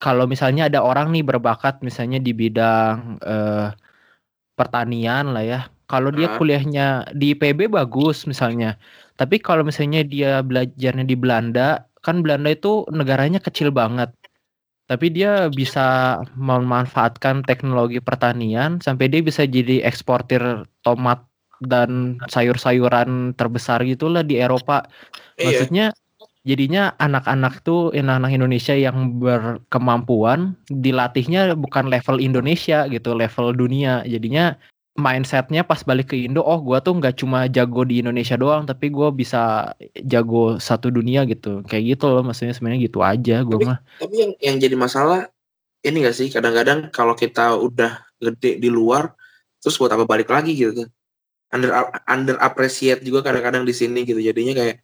kalau 0.01 0.25
misalnya 0.25 0.65
ada 0.65 0.81
orang 0.81 1.13
nih 1.13 1.21
berbakat 1.21 1.85
misalnya 1.85 2.17
di 2.17 2.33
bidang 2.33 3.21
uh, 3.21 3.69
pertanian 4.57 5.29
lah 5.37 5.45
ya. 5.45 5.61
Kalau 5.85 6.09
dia 6.09 6.31
kuliahnya 6.39 7.11
di 7.13 7.35
PB 7.35 7.67
bagus 7.69 8.23
misalnya. 8.25 8.79
Tapi 9.19 9.37
kalau 9.43 9.61
misalnya 9.61 10.01
dia 10.07 10.39
belajarnya 10.39 11.03
di 11.03 11.19
Belanda, 11.19 11.83
kan 11.99 12.23
Belanda 12.25 12.49
itu 12.49 12.87
negaranya 12.89 13.43
kecil 13.43 13.69
banget. 13.75 14.09
Tapi 14.87 15.11
dia 15.11 15.51
bisa 15.51 16.19
memanfaatkan 16.33 17.43
teknologi 17.43 17.99
pertanian 17.99 18.79
sampai 18.79 19.11
dia 19.11 19.21
bisa 19.21 19.43
jadi 19.43 19.83
eksportir 19.83 20.41
tomat 20.81 21.27
dan 21.61 22.17
sayur-sayuran 22.31 23.37
terbesar 23.37 23.85
gitulah 23.85 24.25
di 24.25 24.41
Eropa. 24.41 24.87
Iya. 25.37 25.45
Maksudnya 25.45 25.85
jadinya 26.41 26.97
anak-anak 26.97 27.61
tuh 27.61 27.93
anak-anak 27.93 28.31
Indonesia 28.33 28.73
yang 28.73 29.21
berkemampuan 29.21 30.57
dilatihnya 30.67 31.53
bukan 31.53 31.89
level 31.89 32.17
Indonesia 32.17 32.89
gitu 32.89 33.13
level 33.13 33.53
dunia. 33.53 34.01
Jadinya 34.09 34.57
mindsetnya 34.97 35.63
pas 35.63 35.79
balik 35.87 36.11
ke 36.11 36.19
Indo 36.27 36.43
oh 36.43 36.59
gue 36.59 36.77
tuh 36.83 36.99
nggak 36.99 37.15
cuma 37.23 37.47
jago 37.47 37.87
di 37.87 38.03
Indonesia 38.03 38.35
doang 38.35 38.67
tapi 38.67 38.91
gue 38.91 39.07
bisa 39.15 39.71
jago 40.01 40.57
satu 40.57 40.89
dunia 40.89 41.23
gitu. 41.29 41.61
Kayak 41.69 41.97
gitu 41.97 42.05
loh 42.09 42.25
maksudnya 42.25 42.57
sebenarnya 42.57 42.81
gitu 42.89 42.99
aja 43.05 43.45
gue 43.45 43.57
mah. 43.61 43.79
tapi 44.01 44.15
yang 44.17 44.31
yang 44.41 44.55
jadi 44.57 44.75
masalah 44.75 45.29
ini 45.81 46.05
gak 46.05 46.13
sih? 46.13 46.29
Kadang-kadang 46.29 46.93
kalau 46.93 47.17
kita 47.17 47.57
udah 47.57 48.05
gede 48.21 48.61
di 48.61 48.69
luar 48.69 49.13
terus 49.61 49.77
buat 49.77 49.93
apa 49.93 50.05
balik 50.09 50.29
lagi 50.29 50.53
gitu 50.57 50.85
under 51.51 51.69
under 52.07 52.39
appreciate 52.39 53.03
juga 53.03 53.21
kadang-kadang 53.27 53.67
di 53.67 53.75
sini 53.75 54.07
gitu. 54.07 54.17
Jadinya 54.23 54.55
kayak 54.55 54.81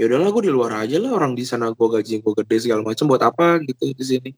ya 0.00 0.08
udahlah 0.08 0.32
gue 0.32 0.48
di 0.48 0.52
luar 0.52 0.72
aja 0.80 0.96
lah 0.96 1.12
orang 1.12 1.36
di 1.36 1.44
sana 1.44 1.76
gue 1.76 1.88
gaji 1.92 2.24
gue 2.24 2.32
gede 2.40 2.56
segala 2.64 2.80
macam 2.80 3.04
buat 3.04 3.20
apa 3.20 3.60
gitu 3.68 3.92
di 3.92 4.00
sini? 4.00 4.30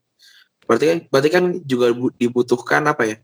Berarti 0.67 0.85
kan 0.91 0.97
berarti 1.07 1.29
kan 1.31 1.43
juga 1.63 1.95
dibutuhkan 2.19 2.83
apa 2.83 3.07
ya 3.07 3.17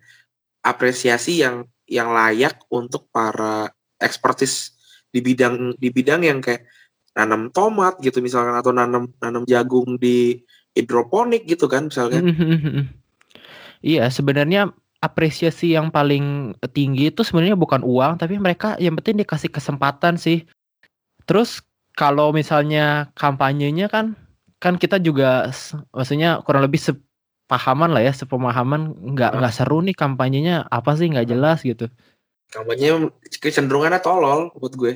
apresiasi 0.64 1.44
yang 1.44 1.68
yang 1.84 2.16
layak 2.16 2.64
untuk 2.72 3.12
para 3.12 3.68
ekspertis 4.00 4.72
di 5.12 5.20
bidang 5.20 5.76
di 5.76 5.92
bidang 5.92 6.24
yang 6.24 6.40
kayak 6.40 6.64
nanam 7.12 7.52
tomat 7.52 8.00
gitu 8.00 8.24
misalkan 8.24 8.56
atau 8.56 8.72
nanam 8.72 9.12
nanam 9.20 9.44
jagung 9.44 10.00
di 10.00 10.40
hidroponik 10.72 11.44
gitu 11.44 11.68
kan 11.68 11.92
misalkan. 11.92 12.24
Iya 13.84 14.08
sebenarnya 14.08 14.72
apresiasi 15.04 15.76
yang 15.76 15.92
paling 15.92 16.56
tinggi 16.72 17.12
itu 17.12 17.24
sebenarnya 17.24 17.60
bukan 17.60 17.84
uang 17.84 18.16
tapi 18.16 18.40
mereka 18.40 18.80
yang 18.80 18.96
penting 18.96 19.20
dikasih 19.28 19.52
kesempatan 19.52 20.16
sih. 20.16 20.48
Terus 21.28 21.60
kalau 22.00 22.32
misalnya 22.32 23.12
kampanyenya 23.20 23.92
kan 23.92 24.16
kan 24.64 24.80
kita 24.80 25.04
juga 25.04 25.52
maksudnya 25.92 26.40
kurang 26.48 26.64
lebih 26.64 26.80
sepahaman 26.80 27.92
lah 27.92 28.00
ya 28.00 28.16
sepemahaman 28.16 28.96
nggak 29.16 29.36
nggak 29.36 29.52
seru 29.52 29.84
nih 29.84 29.96
kampanyenya 30.00 30.64
apa 30.72 30.96
sih 30.96 31.12
nggak 31.12 31.28
jelas 31.28 31.60
gitu 31.68 31.92
kampanye 32.48 33.12
kecenderungannya 33.44 34.00
tolol 34.00 34.56
buat 34.56 34.80
gue 34.80 34.96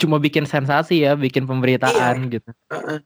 cuma 0.00 0.16
bikin 0.16 0.48
sensasi 0.48 1.04
ya 1.04 1.12
bikin 1.12 1.44
pemberitaan 1.44 2.16
iya. 2.24 2.32
gitu 2.40 2.50
uh-uh. 2.72 2.98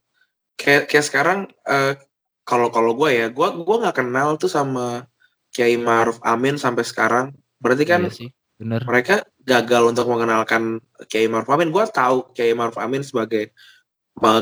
kayak 0.54 0.86
kayak 0.86 1.06
sekarang 1.10 1.38
uh, 1.66 1.98
kalau 2.46 2.70
kalau 2.70 2.94
gue 2.94 3.10
ya 3.10 3.26
gue 3.34 3.48
gue 3.58 3.76
nggak 3.82 3.98
kenal 3.98 4.38
tuh 4.38 4.50
sama 4.50 5.10
Kiai 5.50 5.74
Maruf 5.74 6.22
Amin 6.22 6.54
sampai 6.54 6.86
sekarang 6.86 7.34
berarti 7.58 7.82
kan 7.82 8.06
iya 8.06 8.14
sih, 8.14 8.30
bener. 8.54 8.86
mereka 8.86 9.26
gagal 9.44 9.82
untuk 9.90 10.06
mengenalkan 10.08 10.78
Kiai 11.08 11.28
Maruf 11.28 11.48
Amin. 11.48 11.72
Gue 11.72 11.84
tahu 11.88 12.32
Kiai 12.36 12.52
Maruf 12.52 12.76
Amin 12.76 13.00
sebagai 13.00 13.52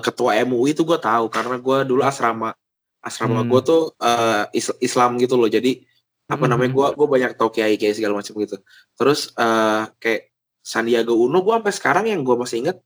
ketua 0.02 0.42
MUI 0.42 0.74
itu 0.74 0.82
gue 0.82 0.98
tahu 0.98 1.30
karena 1.30 1.56
gue 1.60 1.78
dulu 1.86 2.02
asrama 2.02 2.50
asrama 2.98 3.46
hmm. 3.46 3.48
gue 3.48 3.60
tuh 3.62 3.82
uh, 4.02 4.44
Islam 4.82 5.16
gitu 5.22 5.38
loh. 5.38 5.46
Jadi 5.46 5.86
apa 6.28 6.44
hmm. 6.44 6.50
namanya 6.50 6.70
gue 6.74 6.86
gue 6.98 7.06
banyak 7.08 7.32
tahu 7.38 7.50
Kiai 7.54 7.78
Kiai 7.78 7.94
segala 7.94 8.18
macam 8.18 8.34
gitu. 8.36 8.56
Terus 8.98 9.30
uh, 9.38 9.86
kayak 10.02 10.34
Sandiaga 10.60 11.14
Uno 11.14 11.40
gue 11.40 11.54
sampai 11.54 11.74
sekarang 11.74 12.04
yang 12.10 12.20
gue 12.26 12.36
masih 12.36 12.66
inget 12.66 12.76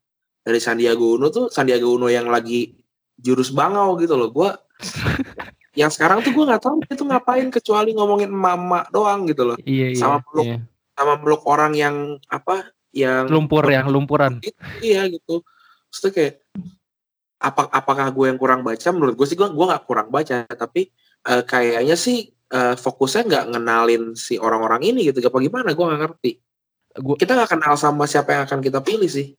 dari 0.44 0.60
Sandiaga 0.60 1.02
Uno 1.02 1.32
tuh 1.32 1.48
Sandiaga 1.48 1.88
Uno 1.88 2.12
yang 2.12 2.28
lagi 2.28 2.76
jurus 3.16 3.50
bangau 3.50 3.96
gitu 3.98 4.14
loh. 4.14 4.28
Gue 4.30 4.52
yang 5.80 5.88
sekarang 5.88 6.20
tuh 6.20 6.36
gue 6.36 6.44
nggak 6.44 6.62
tahu 6.62 6.84
itu 6.84 7.02
ngapain 7.08 7.48
kecuali 7.48 7.96
ngomongin 7.96 8.28
mama 8.28 8.84
doang 8.92 9.24
gitu 9.24 9.48
loh. 9.48 9.56
Iya, 9.64 9.96
iya, 9.96 9.98
sama 9.98 10.20
peluk 10.20 10.44
iya 10.44 10.60
sama 10.92 11.14
meluk 11.20 11.42
orang 11.48 11.72
yang 11.72 11.96
apa 12.28 12.72
yang 12.92 13.26
lumpur 13.28 13.64
yang 13.68 13.88
lumpuran. 13.88 14.38
Itu, 14.44 14.52
iya 14.84 15.08
gitu. 15.08 15.40
Maksudnya 15.88 16.12
kayak 16.12 16.34
apa 17.42 17.62
apakah 17.72 18.06
gue 18.12 18.26
yang 18.30 18.38
kurang 18.38 18.62
baca? 18.62 18.88
Menurut 18.92 19.16
gue 19.16 19.26
sih 19.26 19.36
gue 19.36 19.48
gue 19.48 19.66
nggak 19.66 19.84
kurang 19.88 20.08
baca 20.12 20.44
tapi 20.46 20.92
uh, 21.26 21.42
kayaknya 21.42 21.96
sih 21.96 22.30
uh, 22.52 22.76
fokusnya 22.76 23.22
nggak 23.26 23.44
ngenalin 23.56 24.02
si 24.14 24.36
orang-orang 24.36 24.84
ini 24.84 25.08
gitu. 25.10 25.24
Apa 25.24 25.40
gimana? 25.40 25.72
Gue 25.72 25.84
nggak 25.88 26.02
ngerti. 26.06 26.32
Gua, 27.00 27.16
kita 27.16 27.32
nggak 27.32 27.50
kenal 27.56 27.74
sama 27.80 28.04
siapa 28.04 28.36
yang 28.36 28.42
akan 28.44 28.60
kita 28.60 28.84
pilih 28.84 29.08
sih. 29.08 29.32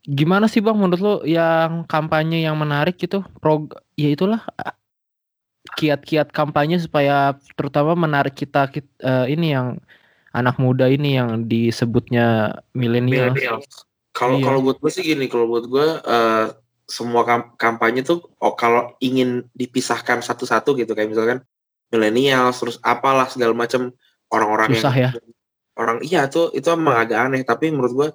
Gimana 0.00 0.48
sih 0.50 0.64
bang 0.64 0.74
menurut 0.74 1.00
lo 1.00 1.14
yang 1.22 1.86
kampanye 1.86 2.42
yang 2.42 2.58
menarik 2.58 2.98
gitu? 2.98 3.22
Prog 3.38 3.78
ya 3.94 4.10
itulah 4.10 4.42
kiat-kiat 5.76 6.32
kampanye 6.32 6.80
supaya 6.80 7.36
terutama 7.54 7.94
menarik 7.94 8.32
kita, 8.34 8.66
kita 8.72 8.90
uh, 9.04 9.26
ini 9.28 9.54
yang 9.54 9.76
anak 10.30 10.56
muda 10.62 10.86
ini 10.86 11.18
yang 11.18 11.46
disebutnya 11.50 12.58
milenial. 12.76 13.34
Kalau 14.10 14.36
iya. 14.38 14.44
kalau 14.46 14.60
buat 14.62 14.78
gue 14.82 14.90
sih 14.90 15.06
gini, 15.06 15.30
kalau 15.30 15.46
buat 15.46 15.64
gue 15.66 15.86
uh, 16.02 16.46
semua 16.90 17.22
kam 17.22 17.54
kampanye 17.54 18.02
tuh 18.02 18.26
oh, 18.42 18.58
kalau 18.58 18.98
ingin 18.98 19.46
dipisahkan 19.54 20.18
satu-satu 20.26 20.74
gitu 20.74 20.90
kayak 20.98 21.14
misalkan 21.14 21.38
milenial 21.94 22.50
terus 22.50 22.82
apalah 22.82 23.30
segala 23.30 23.54
macam 23.54 23.94
orang-orang 24.34 24.74
yang 24.74 24.90
ya. 24.94 25.10
orang 25.78 26.02
iya 26.02 26.26
tuh 26.26 26.50
itu 26.50 26.66
emang 26.66 26.98
agak 26.98 27.30
aneh 27.30 27.46
tapi 27.46 27.70
menurut 27.70 27.94
gue 27.94 28.08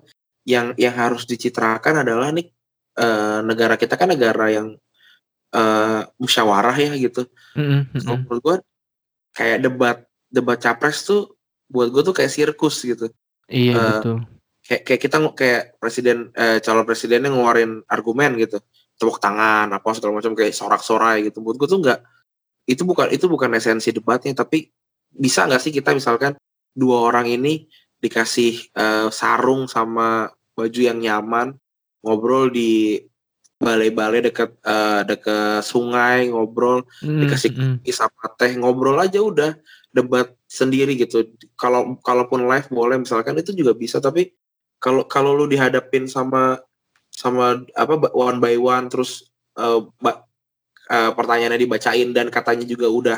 yang 0.44 0.76
yang 0.76 0.92
harus 0.92 1.24
dicitrakan 1.24 2.04
adalah 2.04 2.36
nih 2.36 2.52
uh, 3.00 3.40
negara 3.48 3.80
kita 3.80 3.96
kan 3.96 4.12
negara 4.12 4.52
yang 4.52 4.76
uh, 5.56 6.02
musyawarah 6.20 6.76
ya 6.76 6.92
gitu. 7.00 7.28
Mm-hmm. 7.56 8.00
So, 8.04 8.20
menurut 8.20 8.42
gue 8.44 8.58
kayak 9.36 9.60
debat 9.64 9.98
debat 10.32 10.60
capres 10.60 11.04
tuh 11.08 11.35
buat 11.76 11.92
gue 11.92 12.02
tuh 12.08 12.16
kayak 12.16 12.32
sirkus 12.32 12.80
gitu. 12.88 13.12
Iya 13.52 13.76
uh, 13.76 13.92
betul. 14.00 14.18
Kayak 14.66 14.82
kayak 14.88 15.02
kita 15.04 15.18
kayak 15.36 15.64
presiden 15.78 16.32
uh, 16.34 16.58
calon 16.64 16.88
presidennya 16.88 17.30
ngeluarin 17.30 17.84
argumen 17.92 18.40
gitu, 18.40 18.64
tepuk 18.96 19.20
tangan 19.20 19.70
apa 19.70 19.88
segala 19.94 20.24
macam 20.24 20.32
kayak 20.34 20.56
sorak-sorai 20.56 21.28
gitu. 21.28 21.44
Buat 21.44 21.60
gue 21.60 21.68
tuh 21.68 21.80
nggak 21.84 22.00
itu 22.66 22.82
bukan 22.82 23.14
itu 23.14 23.30
bukan 23.30 23.54
esensi 23.54 23.94
debatnya 23.94 24.34
tapi 24.34 24.74
bisa 25.14 25.46
nggak 25.46 25.62
sih 25.62 25.72
kita 25.72 25.94
misalkan 25.94 26.34
dua 26.74 27.08
orang 27.08 27.30
ini 27.30 27.70
dikasih 28.02 28.74
uh, 28.76 29.08
sarung 29.14 29.70
sama 29.70 30.34
baju 30.58 30.82
yang 30.82 31.00
nyaman 31.00 31.56
ngobrol 32.04 32.52
di 32.52 33.00
balai-balai 33.56 34.20
dekat 34.20 34.52
uh, 34.68 35.08
dekat 35.08 35.64
sungai 35.64 36.28
ngobrol 36.28 36.84
mm, 37.00 37.22
dikasih 37.24 37.52
mm. 37.56 37.88
sama 37.96 38.28
teh 38.36 38.52
ngobrol 38.60 39.00
aja 39.00 39.24
udah 39.24 39.56
debat 39.96 40.28
sendiri 40.52 41.00
gitu. 41.00 41.32
Kalau 41.56 41.96
kalaupun 42.04 42.44
live 42.44 42.68
boleh 42.68 43.00
misalkan 43.00 43.40
itu 43.40 43.56
juga 43.56 43.72
bisa. 43.72 44.04
Tapi 44.04 44.36
kalau 44.76 45.08
kalau 45.08 45.32
lu 45.32 45.48
dihadapin 45.48 46.12
sama 46.12 46.60
sama 47.08 47.64
apa 47.72 48.12
one 48.12 48.44
by 48.44 48.60
one 48.60 48.92
terus 48.92 49.32
uh, 49.56 49.88
ba, 50.04 50.28
uh, 50.92 51.16
pertanyaannya 51.16 51.64
dibacain 51.64 52.12
dan 52.12 52.28
katanya 52.28 52.68
juga 52.68 52.92
udah 52.92 53.18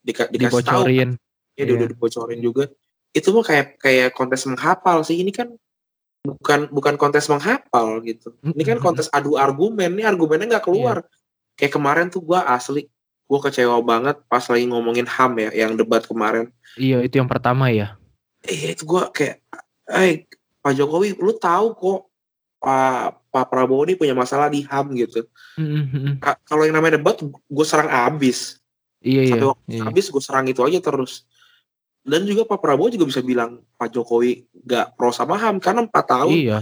di, 0.00 0.16
dikasih 0.16 0.64
dibocorin. 0.64 1.10
tahu 1.20 1.60
ya 1.60 1.62
yeah. 1.68 1.76
udah 1.76 1.88
dibocorin 1.92 2.40
juga. 2.40 2.64
Itu 3.12 3.36
mah 3.36 3.44
kayak 3.44 3.76
kayak 3.78 4.10
kontes 4.16 4.48
menghafal 4.48 5.04
sih. 5.04 5.20
Ini 5.20 5.28
kan 5.30 5.52
bukan 6.24 6.72
bukan 6.72 6.96
kontes 6.96 7.28
menghafal 7.28 8.00
gitu. 8.00 8.32
Ini 8.40 8.64
kan 8.64 8.78
kontes 8.80 9.12
adu 9.12 9.36
argumen. 9.36 9.92
Nih 9.92 10.08
argumennya 10.08 10.56
nggak 10.56 10.64
keluar. 10.64 11.04
Yeah. 11.04 11.22
kayak 11.54 11.70
kemarin 11.78 12.10
tuh 12.10 12.18
gue 12.18 12.34
asli 12.34 12.90
gue 13.24 13.38
kecewa 13.40 13.80
banget 13.80 14.20
pas 14.28 14.44
lagi 14.44 14.64
ngomongin 14.68 15.08
ham 15.08 15.32
ya 15.40 15.50
yang 15.52 15.74
debat 15.74 16.04
kemarin. 16.04 16.52
Iya 16.76 17.00
itu 17.00 17.16
yang 17.16 17.30
pertama 17.30 17.72
ya? 17.72 17.96
Iya 18.44 18.76
itu 18.76 18.84
gue 18.84 19.02
kayak 19.10 19.40
eh 19.88 20.28
Pak 20.60 20.72
Jokowi 20.76 21.16
lu 21.16 21.32
tahu 21.36 21.76
kok 21.76 22.00
Pak 22.60 23.24
Pak 23.28 23.44
Prabowo 23.50 23.84
ini 23.84 23.96
punya 23.96 24.16
masalah 24.16 24.48
di 24.48 24.64
ham 24.68 24.92
gitu. 24.96 25.24
Mm-hmm. 25.60 26.18
kalau 26.48 26.66
yang 26.66 26.76
namanya 26.76 26.98
debat 26.98 27.20
gue 27.22 27.66
serang 27.66 27.86
abis 27.86 28.58
iya, 29.04 29.30
sampai 29.30 29.46
iya, 29.46 29.50
waktu 29.52 29.70
iya. 29.70 29.82
habis 29.86 30.06
gue 30.10 30.22
serang 30.22 30.46
itu 30.48 30.60
aja 30.64 30.80
terus. 30.80 31.28
Dan 32.04 32.28
juga 32.28 32.44
Pak 32.44 32.60
Prabowo 32.60 32.92
juga 32.92 33.08
bisa 33.08 33.24
bilang 33.24 33.64
Pak 33.80 33.88
Jokowi 33.88 34.44
gak 34.68 34.96
pro 34.96 35.08
sama 35.08 35.40
HAM 35.40 35.56
karena 35.60 35.88
empat 35.88 36.04
tahun. 36.04 36.36
Iya. 36.36 36.58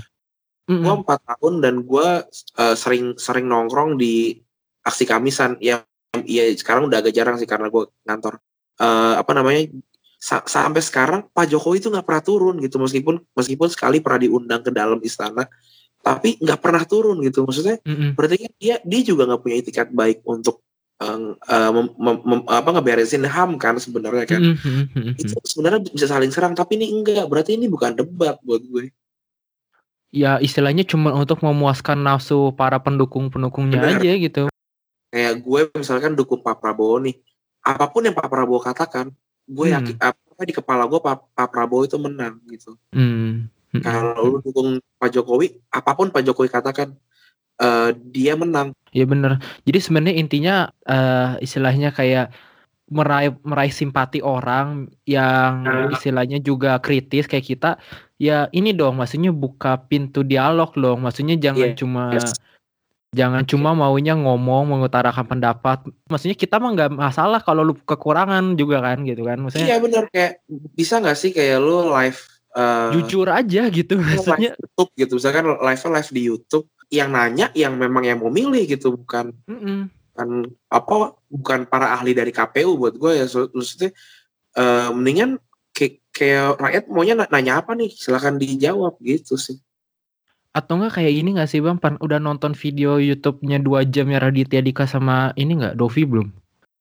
Gue 0.71 0.95
empat 1.03 1.19
tahun 1.27 1.59
dan 1.59 1.83
gue 1.83 2.09
uh, 2.63 2.75
sering 2.79 3.19
sering 3.19 3.51
nongkrong 3.51 3.99
di 3.99 4.39
aksi 4.87 5.03
kamisan. 5.03 5.59
Yang 5.59 5.83
ya 6.21 6.45
sekarang 6.53 6.93
udah 6.93 7.01
agak 7.01 7.15
jarang 7.17 7.37
sih 7.41 7.49
karena 7.49 7.73
gue 7.73 7.89
ngantor. 8.05 8.37
Uh, 8.81 9.21
apa 9.21 9.33
namanya 9.37 9.69
sa 10.17 10.41
sampai 10.45 10.81
sekarang 10.81 11.29
Pak 11.35 11.51
Jokowi 11.51 11.83
itu 11.83 11.89
nggak 11.89 12.07
pernah 12.07 12.23
turun 12.25 12.57
gitu. 12.61 12.77
Meskipun 12.77 13.21
meskipun 13.33 13.69
sekali 13.73 13.99
pernah 14.05 14.21
diundang 14.21 14.61
ke 14.61 14.71
dalam 14.71 15.01
istana 15.01 15.49
tapi 16.03 16.37
nggak 16.39 16.61
pernah 16.61 16.83
turun 16.85 17.19
gitu. 17.25 17.49
Maksudnya 17.49 17.81
mm 17.83 17.95
-hmm. 17.95 18.11
berarti 18.15 18.37
kan 18.45 18.53
dia 18.61 18.77
dia 18.85 19.01
juga 19.03 19.27
nggak 19.29 19.41
punya 19.41 19.57
etikat 19.59 19.89
baik 19.91 20.21
untuk 20.29 20.61
uh, 21.03 21.71
mem, 21.75 21.87
mem, 21.97 22.17
mem, 22.23 22.41
apa 22.47 22.69
ngeberesin 22.77 23.25
ham 23.27 23.57
kan 23.57 23.81
sebenarnya 23.81 24.25
kan. 24.29 24.41
Mm-hmm. 24.55 25.19
itu 25.19 25.35
sebenarnya 25.43 25.81
bisa 25.91 26.07
saling 26.07 26.31
serang 26.31 26.55
tapi 26.55 26.77
ini 26.77 26.93
enggak. 26.93 27.27
Berarti 27.27 27.57
ini 27.57 27.67
bukan 27.67 27.97
debat 27.97 28.37
buat 28.45 28.63
gue. 28.63 28.93
Ya 30.13 30.37
istilahnya 30.45 30.85
cuma 30.85 31.17
untuk 31.17 31.41
memuaskan 31.41 32.05
nafsu 32.05 32.53
para 32.53 32.77
pendukung 32.77 33.33
pendukungnya 33.33 33.81
Benar. 33.81 33.97
aja 33.97 34.13
gitu 34.21 34.52
kayak 35.13 35.45
gue 35.45 35.61
misalkan 35.77 36.17
dukung 36.17 36.41
Pak 36.41 36.59
Prabowo 36.59 36.97
nih 37.05 37.21
apa 37.63 37.85
pun 37.93 38.09
yang 38.09 38.17
Pak 38.17 38.27
Prabowo 38.33 38.59
katakan 38.65 39.13
gue 39.45 39.67
hmm. 39.69 39.77
yakin 39.77 39.97
apa 40.01 40.41
di 40.43 40.55
kepala 40.57 40.89
gue 40.89 40.99
Pak, 40.99 41.37
Pak 41.37 41.49
Prabowo 41.53 41.85
itu 41.85 42.01
menang 42.01 42.41
gitu 42.49 42.75
hmm. 42.97 43.47
Hmm. 43.77 43.83
kalau 43.85 44.25
lu 44.25 44.39
dukung 44.41 44.81
Pak 44.97 45.13
Jokowi 45.13 45.61
apa 45.69 45.93
pun 45.93 46.09
Pak 46.09 46.25
Jokowi 46.25 46.49
katakan 46.49 46.97
uh, 47.63 47.91
dia 47.95 48.35
menang. 48.39 48.73
Iya 48.93 49.05
bener. 49.09 49.39
Jadi 49.65 49.79
sebenarnya 49.79 50.17
intinya 50.19 50.55
uh, 50.85 51.37
istilahnya 51.43 51.95
kayak 51.95 52.35
meraih 52.93 53.33
meraih 53.41 53.73
simpati 53.73 54.21
orang 54.21 54.93
yang 55.09 55.65
uh. 55.65 55.95
istilahnya 55.95 56.43
juga 56.43 56.77
kritis 56.83 57.31
kayak 57.31 57.47
kita. 57.47 57.71
Ya 58.21 58.47
ini 58.55 58.71
dong, 58.71 59.03
maksudnya 59.03 59.35
buka 59.35 59.83
pintu 59.91 60.23
dialog 60.23 60.71
dong. 60.79 61.03
Maksudnya 61.03 61.35
jangan 61.41 61.75
yeah. 61.75 61.79
cuma 61.79 62.05
yes. 62.15 62.39
Jangan 63.13 63.45
cuma 63.45 63.77
maunya 63.77 64.17
ngomong, 64.17 64.73
mengutarakan 64.73 65.29
pendapat. 65.29 65.85
Maksudnya 66.09 66.33
kita 66.33 66.57
mah 66.57 66.73
nggak 66.73 66.91
masalah 66.97 67.45
kalau 67.45 67.61
lu 67.61 67.77
kekurangan 67.77 68.57
juga 68.57 68.81
kan 68.81 69.05
gitu 69.05 69.29
kan. 69.29 69.37
Maksudnya 69.37 69.69
Iya 69.69 69.77
bener 69.85 70.05
kayak 70.09 70.41
bisa 70.73 70.97
nggak 70.97 71.19
sih 71.21 71.31
kayak 71.37 71.61
lu 71.61 71.93
live 71.93 72.21
uh, 72.57 72.89
jujur 72.97 73.29
aja 73.29 73.69
gitu 73.69 74.01
maksudnya. 74.01 74.57
Live 74.57 74.61
YouTube 74.65 74.91
gitu. 74.97 75.13
Misalkan 75.21 75.45
live 75.45 75.85
live 75.93 76.11
di 76.11 76.23
YouTube 76.25 76.67
yang 76.93 77.09
nanya 77.09 77.49
yang 77.57 77.81
memang 77.81 78.05
yang 78.05 78.21
mau 78.21 78.29
milih 78.29 78.69
gitu 78.69 78.93
bukan 78.93 79.33
mm 79.49 79.59
-mm. 79.65 79.81
kan 80.13 80.29
apa 80.69 81.17
bukan 81.33 81.65
para 81.65 81.97
ahli 81.97 82.13
dari 82.13 82.29
KPU 82.29 82.77
buat 82.77 83.01
gue 83.01 83.17
ya 83.17 83.25
maksudnya 83.57 83.97
uh, 84.61 84.93
mendingan 84.93 85.41
kayak, 85.73 86.05
kayak 86.13 86.61
rakyat 86.61 86.85
maunya 86.93 87.17
nanya 87.17 87.65
apa 87.65 87.73
nih 87.73 87.89
silahkan 87.97 88.37
dijawab 88.37 89.01
gitu 89.01 89.41
sih 89.41 89.57
atau 90.53 90.77
enggak 90.77 91.01
kayak 91.01 91.13
ini 91.13 91.29
nggak 91.37 91.49
sih 91.49 91.61
bang? 91.65 91.81
Pan 91.81 91.97
udah 92.01 92.21
nonton 92.21 92.53
video 92.53 93.01
YouTube-nya 93.01 93.61
dua 93.61 93.89
jam 93.89 94.09
ya 94.13 94.21
Raditya 94.21 94.61
Dika 94.61 94.85
sama 94.85 95.33
ini 95.37 95.57
nggak? 95.57 95.77
Dovi 95.81 96.05
belum? 96.05 96.29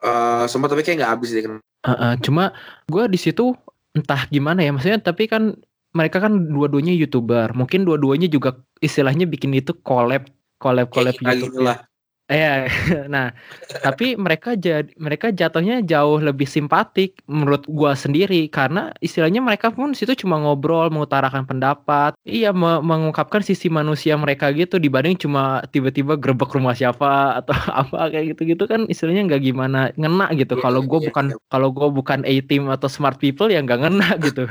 Uh, 0.02 0.44
sempat 0.50 0.74
tapi 0.74 0.82
kayak 0.82 1.06
nggak 1.06 1.14
habis 1.14 1.30
deh 1.30 1.46
uh, 1.46 1.60
uh, 1.86 2.14
cuma 2.26 2.58
gue 2.90 3.06
di 3.06 3.20
situ 3.22 3.54
entah 3.94 4.28
gimana 4.28 4.66
ya. 4.66 4.72
Maksudnya 4.76 5.00
tapi 5.00 5.30
kan 5.30 5.56
mereka 5.92 6.24
kan 6.24 6.52
dua-duanya 6.52 6.96
youtuber. 6.96 7.52
Mungkin 7.52 7.84
dua-duanya 7.84 8.28
juga 8.32 8.60
istilahnya 8.80 9.28
bikin 9.28 9.54
itu 9.56 9.76
collab 9.84 10.28
collab 10.62 10.88
collab 10.94 11.16
gitu 11.18 11.62
lah 11.62 11.91
Eh, 12.32 12.72
nah, 13.14 13.36
tapi 13.84 14.16
mereka 14.16 14.56
jadi 14.56 14.88
mereka 14.96 15.36
jatuhnya 15.36 15.84
jauh 15.84 16.24
lebih 16.24 16.48
simpatik 16.48 17.20
menurut 17.28 17.68
gua 17.68 17.92
sendiri 17.92 18.48
karena 18.48 18.96
istilahnya 19.04 19.44
mereka 19.44 19.68
pun 19.68 19.92
situ 19.92 20.16
cuma 20.24 20.40
ngobrol, 20.40 20.88
mengutarakan 20.88 21.44
pendapat, 21.44 22.16
iya 22.24 22.56
me 22.56 22.80
mengungkapkan 22.80 23.44
sisi 23.44 23.68
manusia 23.68 24.16
mereka 24.16 24.48
gitu 24.56 24.80
dibanding 24.80 25.20
cuma 25.20 25.60
tiba-tiba 25.76 26.16
gerbek 26.16 26.56
rumah 26.56 26.72
siapa 26.72 27.12
atau 27.44 27.52
apa 27.68 28.08
kayak 28.16 28.40
gitu-gitu 28.40 28.64
kan 28.64 28.88
istilahnya 28.88 29.28
nggak 29.28 29.44
gimana 29.44 29.92
ngena 30.00 30.32
gitu. 30.40 30.56
Yeah, 30.56 30.64
kalau 30.64 30.82
gue 30.88 31.00
yeah, 31.04 31.08
bukan 31.12 31.26
yeah. 31.36 31.44
kalau 31.52 31.70
gue 31.76 31.88
bukan 31.92 32.20
A 32.24 32.36
team 32.48 32.72
atau 32.72 32.88
smart 32.88 33.20
people 33.20 33.52
ya 33.52 33.60
nggak 33.60 33.80
ngena 33.84 34.08
gitu. 34.32 34.48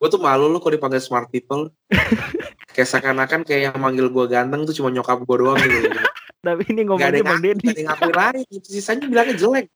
gue 0.00 0.08
tuh 0.08 0.16
malu 0.16 0.48
lu 0.48 0.64
kok 0.64 0.72
dipanggil 0.72 0.96
smart 0.96 1.28
people 1.28 1.68
kayak 2.72 2.88
seakan-akan 2.88 3.44
kayak 3.44 3.68
yang 3.68 3.76
manggil 3.76 4.08
gue 4.08 4.24
ganteng 4.32 4.64
tuh 4.64 4.72
cuma 4.72 4.88
nyokap 4.88 5.20
gue 5.22 5.36
doang 5.36 5.60
gitu 5.60 5.92
tapi 6.40 6.62
ini 6.72 6.88
ngomongnya 6.88 7.20
bang 7.20 7.40
Deddy. 7.44 7.68
gak 7.68 7.76
ada 7.76 7.82
ngapain 7.84 8.14
lain 8.16 8.60
sisanya 8.64 9.04
bilangnya 9.06 9.34
jelek. 9.36 9.66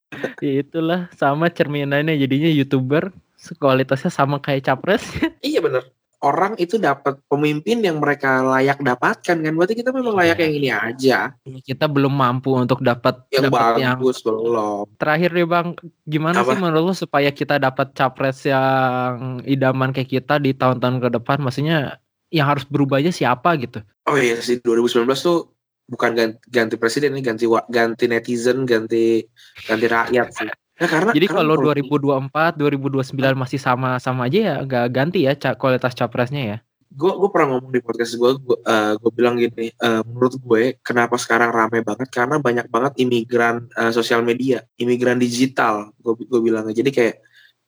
Ya 0.41 0.53
itulah 0.65 1.01
sama 1.13 1.53
cerminannya 1.53 2.17
jadinya 2.17 2.49
youtuber 2.49 3.13
kualitasnya 3.53 4.09
sama 4.09 4.41
kayak 4.41 4.65
capres. 4.65 5.05
Iya 5.45 5.61
bener. 5.61 5.85
Orang 6.25 6.57
itu 6.57 6.81
dapat 6.81 7.21
pemimpin 7.29 7.85
yang 7.85 8.01
mereka 8.01 8.41
layak 8.41 8.81
dapatkan 8.81 9.37
kan? 9.45 9.53
Berarti 9.53 9.77
kita 9.77 9.93
memang 9.93 10.17
layak 10.17 10.41
yang 10.41 10.53
ini 10.57 10.69
aja. 10.73 11.37
Iya, 11.45 11.61
kita 11.61 11.85
belum 11.85 12.17
mampu 12.17 12.57
untuk 12.57 12.81
dapat 12.81 13.29
yang 13.29 13.53
dapet 13.53 13.85
bagus 13.85 14.25
yang... 14.25 14.33
belum. 14.33 14.89
Terakhir 14.97 15.31
nih 15.37 15.45
bang. 15.45 15.69
Gimana 16.09 16.41
Apa? 16.41 16.57
sih 16.57 16.65
menurut 16.65 16.81
lo 16.89 16.95
supaya 16.97 17.29
kita 17.29 17.61
dapat 17.61 17.93
capres 17.93 18.41
yang 18.49 19.45
idaman 19.45 19.93
kayak 19.93 20.17
kita 20.17 20.41
di 20.41 20.57
tahun-tahun 20.57 21.05
ke 21.05 21.09
depan? 21.21 21.45
Maksudnya 21.45 22.01
yang 22.33 22.49
harus 22.49 22.65
berubahnya 22.65 23.13
siapa 23.13 23.61
gitu? 23.61 23.85
Oh 24.09 24.17
iya 24.17 24.41
sih. 24.41 24.65
2019 24.65 25.05
tuh 25.21 25.54
bukan 25.85 26.11
ganti, 26.17 26.37
ganti 26.49 26.75
presiden 26.77 27.13
nih 27.13 27.25
ganti 27.25 27.45
ganti 27.69 28.05
netizen 28.09 28.65
ganti 28.65 29.21
ganti 29.65 29.87
rakyat 29.87 30.29
sih. 30.33 30.49
Ya 30.75 30.87
karena 30.91 31.11
Jadi 31.15 31.27
karena 31.31 31.39
kalau 31.39 31.55
menurut- 31.55 31.87
2024, 32.27 32.59
2029 32.59 33.39
masih 33.39 33.61
sama-sama 33.63 34.27
aja 34.27 34.39
ya? 34.43 34.55
Nggak 34.65 34.87
ganti 34.91 35.19
ya 35.23 35.33
ca- 35.39 35.55
kualitas 35.55 35.95
capresnya 35.95 36.45
ya. 36.45 36.59
gue 36.95 37.11
gue 37.11 37.27
pernah 37.27 37.59
ngomong 37.59 37.75
di 37.75 37.83
podcast 37.83 38.15
gue 38.15 38.39
gue 38.39 38.55
gue 39.03 39.11
bilang 39.11 39.35
gini 39.35 39.67
eh, 39.67 40.01
menurut 40.07 40.39
gue 40.39 40.79
kenapa 40.79 41.19
sekarang 41.19 41.51
rame 41.51 41.83
banget? 41.83 42.07
Karena 42.07 42.39
banyak 42.39 42.71
banget 42.71 42.93
imigran 43.03 43.67
eh, 43.75 43.91
sosial 43.91 44.23
media 44.23 44.63
imigran 44.79 45.19
digital 45.19 45.91
gue 45.99 46.15
gue 46.23 46.39
bilangnya. 46.39 46.71
Jadi 46.71 46.91
kayak 46.95 47.17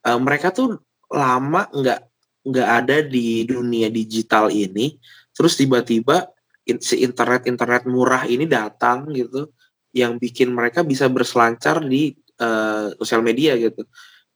eh, 0.07 0.19
mereka 0.23 0.55
tuh 0.55 0.79
lama 1.11 1.67
nggak 1.67 1.99
nggak 2.47 2.69
ada 2.71 3.03
di 3.03 3.43
dunia 3.43 3.91
digital 3.91 4.47
ini 4.47 4.95
terus 5.35 5.59
tiba-tiba 5.59 6.31
in- 6.67 6.83
si 6.83 7.01
internet 7.01 7.47
internet 7.47 7.87
murah 7.87 8.27
ini 8.27 8.45
datang 8.45 9.07
gitu 9.15 9.49
yang 9.95 10.19
bikin 10.19 10.51
mereka 10.51 10.83
bisa 10.83 11.07
berselancar 11.07 11.81
di 11.81 12.13
eh, 12.37 12.87
sosial 13.01 13.25
media 13.25 13.57
gitu 13.57 13.81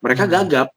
mereka 0.02 0.26
Hmm. 0.26 0.34
gagap 0.34 0.68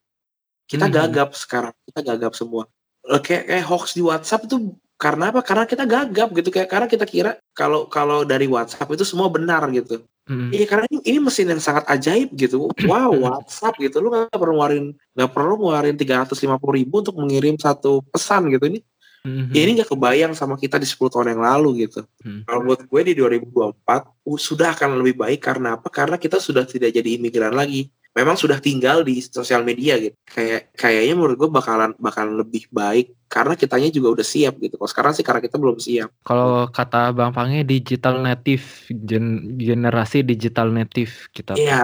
kita 0.68 0.86
Hmm. 0.90 0.94
gagap 0.94 1.28
sekarang 1.32 1.72
kita 1.88 2.00
gagap 2.04 2.32
semua 2.36 2.68
Eh, 3.04 3.20
kayak 3.20 3.44
kayak 3.52 3.66
hoax 3.68 3.92
di 3.92 4.00
WhatsApp 4.00 4.48
itu 4.48 4.56
karena 4.96 5.28
apa? 5.28 5.44
Karena 5.44 5.68
kita 5.68 5.84
gagap 5.84 6.32
gitu 6.32 6.48
kayak 6.48 6.72
karena 6.72 6.86
kita 6.88 7.04
kira 7.04 7.36
kalau 7.52 7.84
kalau 7.84 8.24
dari 8.24 8.48
WhatsApp 8.48 8.88
itu 8.96 9.04
semua 9.04 9.28
benar 9.28 9.60
gitu. 9.76 10.00
Mm. 10.24 10.48
Iya 10.56 10.64
karena 10.64 10.84
ini, 10.88 10.98
ini 11.12 11.18
mesin 11.20 11.52
yang 11.52 11.60
sangat 11.60 11.84
ajaib 11.84 12.32
gitu. 12.32 12.72
Wow 12.88 13.12
WhatsApp 13.28 13.76
gitu 13.76 14.00
lu 14.00 14.08
nggak 14.08 14.32
perlu 14.32 14.56
ngeluarin 14.56 14.96
nggak 15.12 15.30
perlu 15.36 15.60
ngeluarin 15.60 15.96
tiga 16.00 16.24
ratus 16.24 16.40
lima 16.40 16.56
puluh 16.56 16.80
ribu 16.80 17.04
untuk 17.04 17.12
mengirim 17.20 17.60
satu 17.60 18.00
pesan 18.08 18.48
gitu 18.48 18.72
ini. 18.72 18.80
Mhm. 19.24 19.56
Ya, 19.56 19.60
ini 19.64 19.80
nggak 19.80 19.88
kebayang 19.88 20.32
sama 20.36 20.60
kita 20.60 20.76
di 20.76 20.84
10 20.84 21.08
tahun 21.08 21.32
yang 21.32 21.40
lalu 21.40 21.88
gitu. 21.88 22.04
Hmm. 22.20 22.44
Kalau 22.44 22.60
buat 22.68 22.84
gue 22.84 23.00
di 23.08 23.12
2024 23.16 24.12
uh, 24.20 24.36
sudah 24.36 24.76
akan 24.76 25.00
lebih 25.00 25.16
baik 25.16 25.40
karena 25.40 25.80
apa? 25.80 25.88
Karena 25.88 26.20
kita 26.20 26.36
sudah 26.36 26.68
tidak 26.68 26.92
jadi 26.92 27.16
imigran 27.16 27.56
lagi. 27.56 27.88
Memang 28.14 28.38
sudah 28.38 28.60
tinggal 28.62 29.02
di 29.02 29.24
sosial 29.24 29.64
media 29.64 29.96
gitu. 29.98 30.14
Kayak 30.28 30.76
kayaknya 30.76 31.14
menurut 31.16 31.40
gue 31.40 31.50
bakalan 31.50 31.96
bakalan 31.98 32.36
lebih 32.36 32.68
baik 32.68 33.16
karena 33.26 33.56
kitanya 33.56 33.88
juga 33.90 34.20
udah 34.20 34.26
siap 34.28 34.60
gitu. 34.60 34.76
Kalau 34.76 34.90
sekarang 34.92 35.12
sih 35.16 35.24
karena 35.24 35.40
kita 35.40 35.56
belum 35.56 35.80
siap. 35.80 36.12
Kalau 36.22 36.68
kata 36.68 37.10
Bang 37.16 37.32
Pange 37.32 37.64
digital 37.64 38.20
native 38.20 38.62
gen- 38.92 39.56
generasi 39.56 40.20
digital 40.20 40.68
native 40.68 41.32
kita. 41.32 41.56
Iya. 41.56 41.80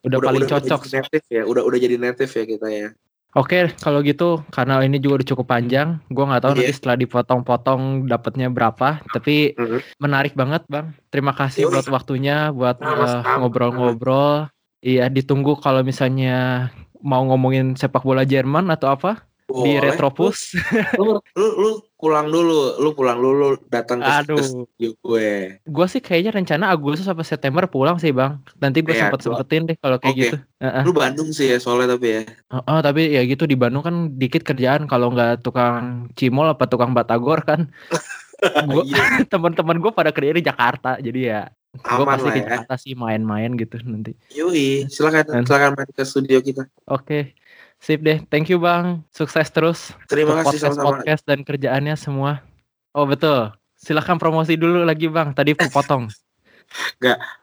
Udah, 0.00 0.18
paling 0.18 0.48
udah 0.48 0.58
cocok. 0.64 0.80
native 0.96 1.26
ya. 1.28 1.42
Udah 1.44 1.62
udah 1.62 1.78
jadi 1.78 1.96
native 2.00 2.32
ya 2.32 2.44
kita 2.48 2.68
ya. 2.72 2.88
Oke, 3.30 3.70
kalau 3.78 4.02
gitu 4.02 4.42
karena 4.50 4.82
ini 4.82 4.98
juga 4.98 5.22
udah 5.22 5.28
cukup 5.30 5.46
panjang, 5.46 6.02
gua 6.10 6.26
nggak 6.26 6.42
tahu 6.42 6.50
Iya. 6.50 6.58
nanti 6.66 6.74
setelah 6.74 6.96
dipotong-potong 6.98 8.10
dapatnya 8.10 8.50
berapa, 8.50 8.98
tapi 9.06 9.54
Mhm. 9.54 9.78
menarik 10.02 10.34
banget, 10.34 10.66
Bang. 10.66 10.98
Terima 11.14 11.30
kasih 11.30 11.70
Yoi. 11.70 11.78
buat 11.78 11.86
waktunya 11.94 12.50
buat 12.50 12.82
eh, 12.82 13.22
ngobrol-ngobrol. 13.38 14.50
Iya, 14.82 15.06
ditunggu 15.06 15.62
kalau 15.62 15.86
misalnya 15.86 16.68
mau 17.00 17.22
ngomongin 17.22 17.78
sepak 17.78 18.02
bola 18.02 18.26
Jerman 18.26 18.66
atau 18.66 18.90
apa 18.90 19.29
di 19.50 19.74
Boleh. 19.76 19.92
Retropus. 19.92 20.54
Lu, 20.96 21.18
lu, 21.34 21.46
lu 21.58 21.70
pulang 21.98 22.30
dulu, 22.30 22.80
lu 22.80 22.90
pulang 22.96 23.18
dulu 23.20 23.60
datang 23.68 24.00
ke, 24.00 24.08
ke 24.08 24.12
Aduh, 24.24 24.40
studio 24.40 24.90
gue. 25.04 25.60
gua 25.68 25.86
sih 25.90 26.00
kayaknya 26.00 26.32
rencana 26.40 26.72
Agustus 26.72 27.04
sampai 27.04 27.26
September 27.28 27.68
pulang 27.68 28.00
sih, 28.00 28.14
Bang. 28.14 28.40
Nanti 28.56 28.80
gue 28.80 28.96
Iya, 28.96 29.12
sempet 29.12 29.20
sempetin 29.20 29.68
deh 29.68 29.76
kalau 29.76 30.00
kayak 30.00 30.14
Oke. 30.14 30.22
gitu. 30.24 30.36
Heeh. 30.64 30.82
Lu 30.86 30.92
Bandung 30.96 31.28
sih 31.34 31.50
ya 31.52 31.58
soalnya 31.60 31.98
tapi 31.98 32.06
ya. 32.08 32.22
Oh, 32.64 32.80
tapi 32.80 33.12
ya 33.12 33.20
gitu 33.28 33.44
di 33.44 33.58
Bandung 33.58 33.84
kan 33.84 34.16
dikit 34.16 34.46
kerjaan 34.46 34.88
kalau 34.88 35.12
nggak 35.12 35.44
tukang 35.44 36.08
cimol 36.16 36.48
apa 36.48 36.64
tukang 36.70 36.96
batagor 36.96 37.44
kan. 37.44 37.68
Gua 38.72 38.82
Iya, 38.88 39.20
teman-teman 39.32 39.76
gue 39.84 39.92
pada 39.92 40.14
kerja 40.16 40.32
di 40.32 40.40
Jakarta 40.40 40.96
jadi 40.96 41.20
ya 41.20 41.42
gue 41.70 42.02
pasti 42.02 42.26
lah 42.26 42.34
ke 42.34 42.40
ya. 42.42 42.42
Jakarta 42.42 42.74
sih 42.82 42.98
main-main 42.98 43.54
gitu 43.54 43.78
nanti. 43.86 44.18
Yoi, 44.34 44.90
silakan 44.90 45.46
silakan 45.46 45.78
main 45.78 45.90
ke 45.94 46.02
studio 46.02 46.42
kita. 46.42 46.66
Oke, 46.90 47.38
sip 47.80 48.04
deh. 48.04 48.20
Thank 48.28 48.52
you 48.52 48.60
bang. 48.60 49.02
Sukses 49.10 49.48
terus 49.50 49.96
Terima 50.06 50.44
kasih 50.44 50.60
podcast 50.60 50.62
sama-sama. 50.76 50.88
podcast 51.00 51.22
dan 51.24 51.40
kerjaannya 51.42 51.96
semua. 51.96 52.44
Oh 52.92 53.08
betul. 53.08 53.50
Silahkan 53.80 54.20
promosi 54.20 54.54
dulu 54.60 54.84
lagi 54.84 55.08
bang. 55.08 55.32
Tadi 55.32 55.56
potong. 55.74 56.06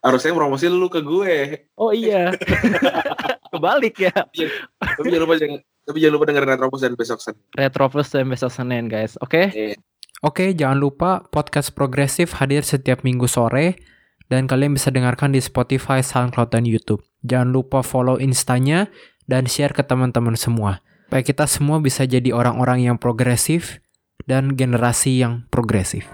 Harusnya 0.06 0.32
promosi 0.32 0.72
lu 0.72 0.88
ke 0.88 1.02
gue. 1.04 1.68
Oh 1.76 1.92
iya. 1.92 2.32
Kebalik 3.52 3.98
ya. 3.98 4.14
Tapi 4.14 5.08
jangan 5.12 5.24
lupa 5.26 5.36
jangan 5.36 5.60
tapi 5.88 6.04
jangan 6.04 6.14
lupa 6.20 6.26
dengerin 6.28 6.50
Retropus 6.52 6.82
dan 6.84 6.94
besok 7.00 7.20
Senin. 7.24 7.40
Retro 7.56 7.88
Plus 7.88 8.08
dan 8.12 8.28
besok 8.28 8.52
Senin 8.52 8.92
guys. 8.92 9.16
Oke. 9.24 9.52
Iya. 9.56 9.76
Oke, 10.26 10.52
jangan 10.52 10.82
lupa 10.82 11.24
podcast 11.30 11.72
progresif 11.78 12.36
hadir 12.42 12.66
setiap 12.66 13.06
minggu 13.06 13.30
sore 13.30 13.78
dan 14.28 14.50
kalian 14.50 14.74
bisa 14.76 14.90
dengarkan 14.92 15.32
di 15.32 15.40
Spotify, 15.40 16.02
SoundCloud, 16.02 16.52
dan 16.52 16.66
YouTube. 16.66 17.06
Jangan 17.24 17.54
lupa 17.54 17.80
follow 17.86 18.20
instanya 18.20 18.90
dan 19.28 19.46
share 19.46 19.76
ke 19.76 19.84
teman-teman 19.84 20.34
semua. 20.34 20.82
Supaya 21.08 21.24
kita 21.24 21.46
semua 21.48 21.80
bisa 21.80 22.04
jadi 22.04 22.36
orang-orang 22.36 22.88
yang 22.88 22.98
progresif 23.00 23.80
dan 24.28 24.60
generasi 24.60 25.24
yang 25.24 25.48
progresif. 25.48 26.08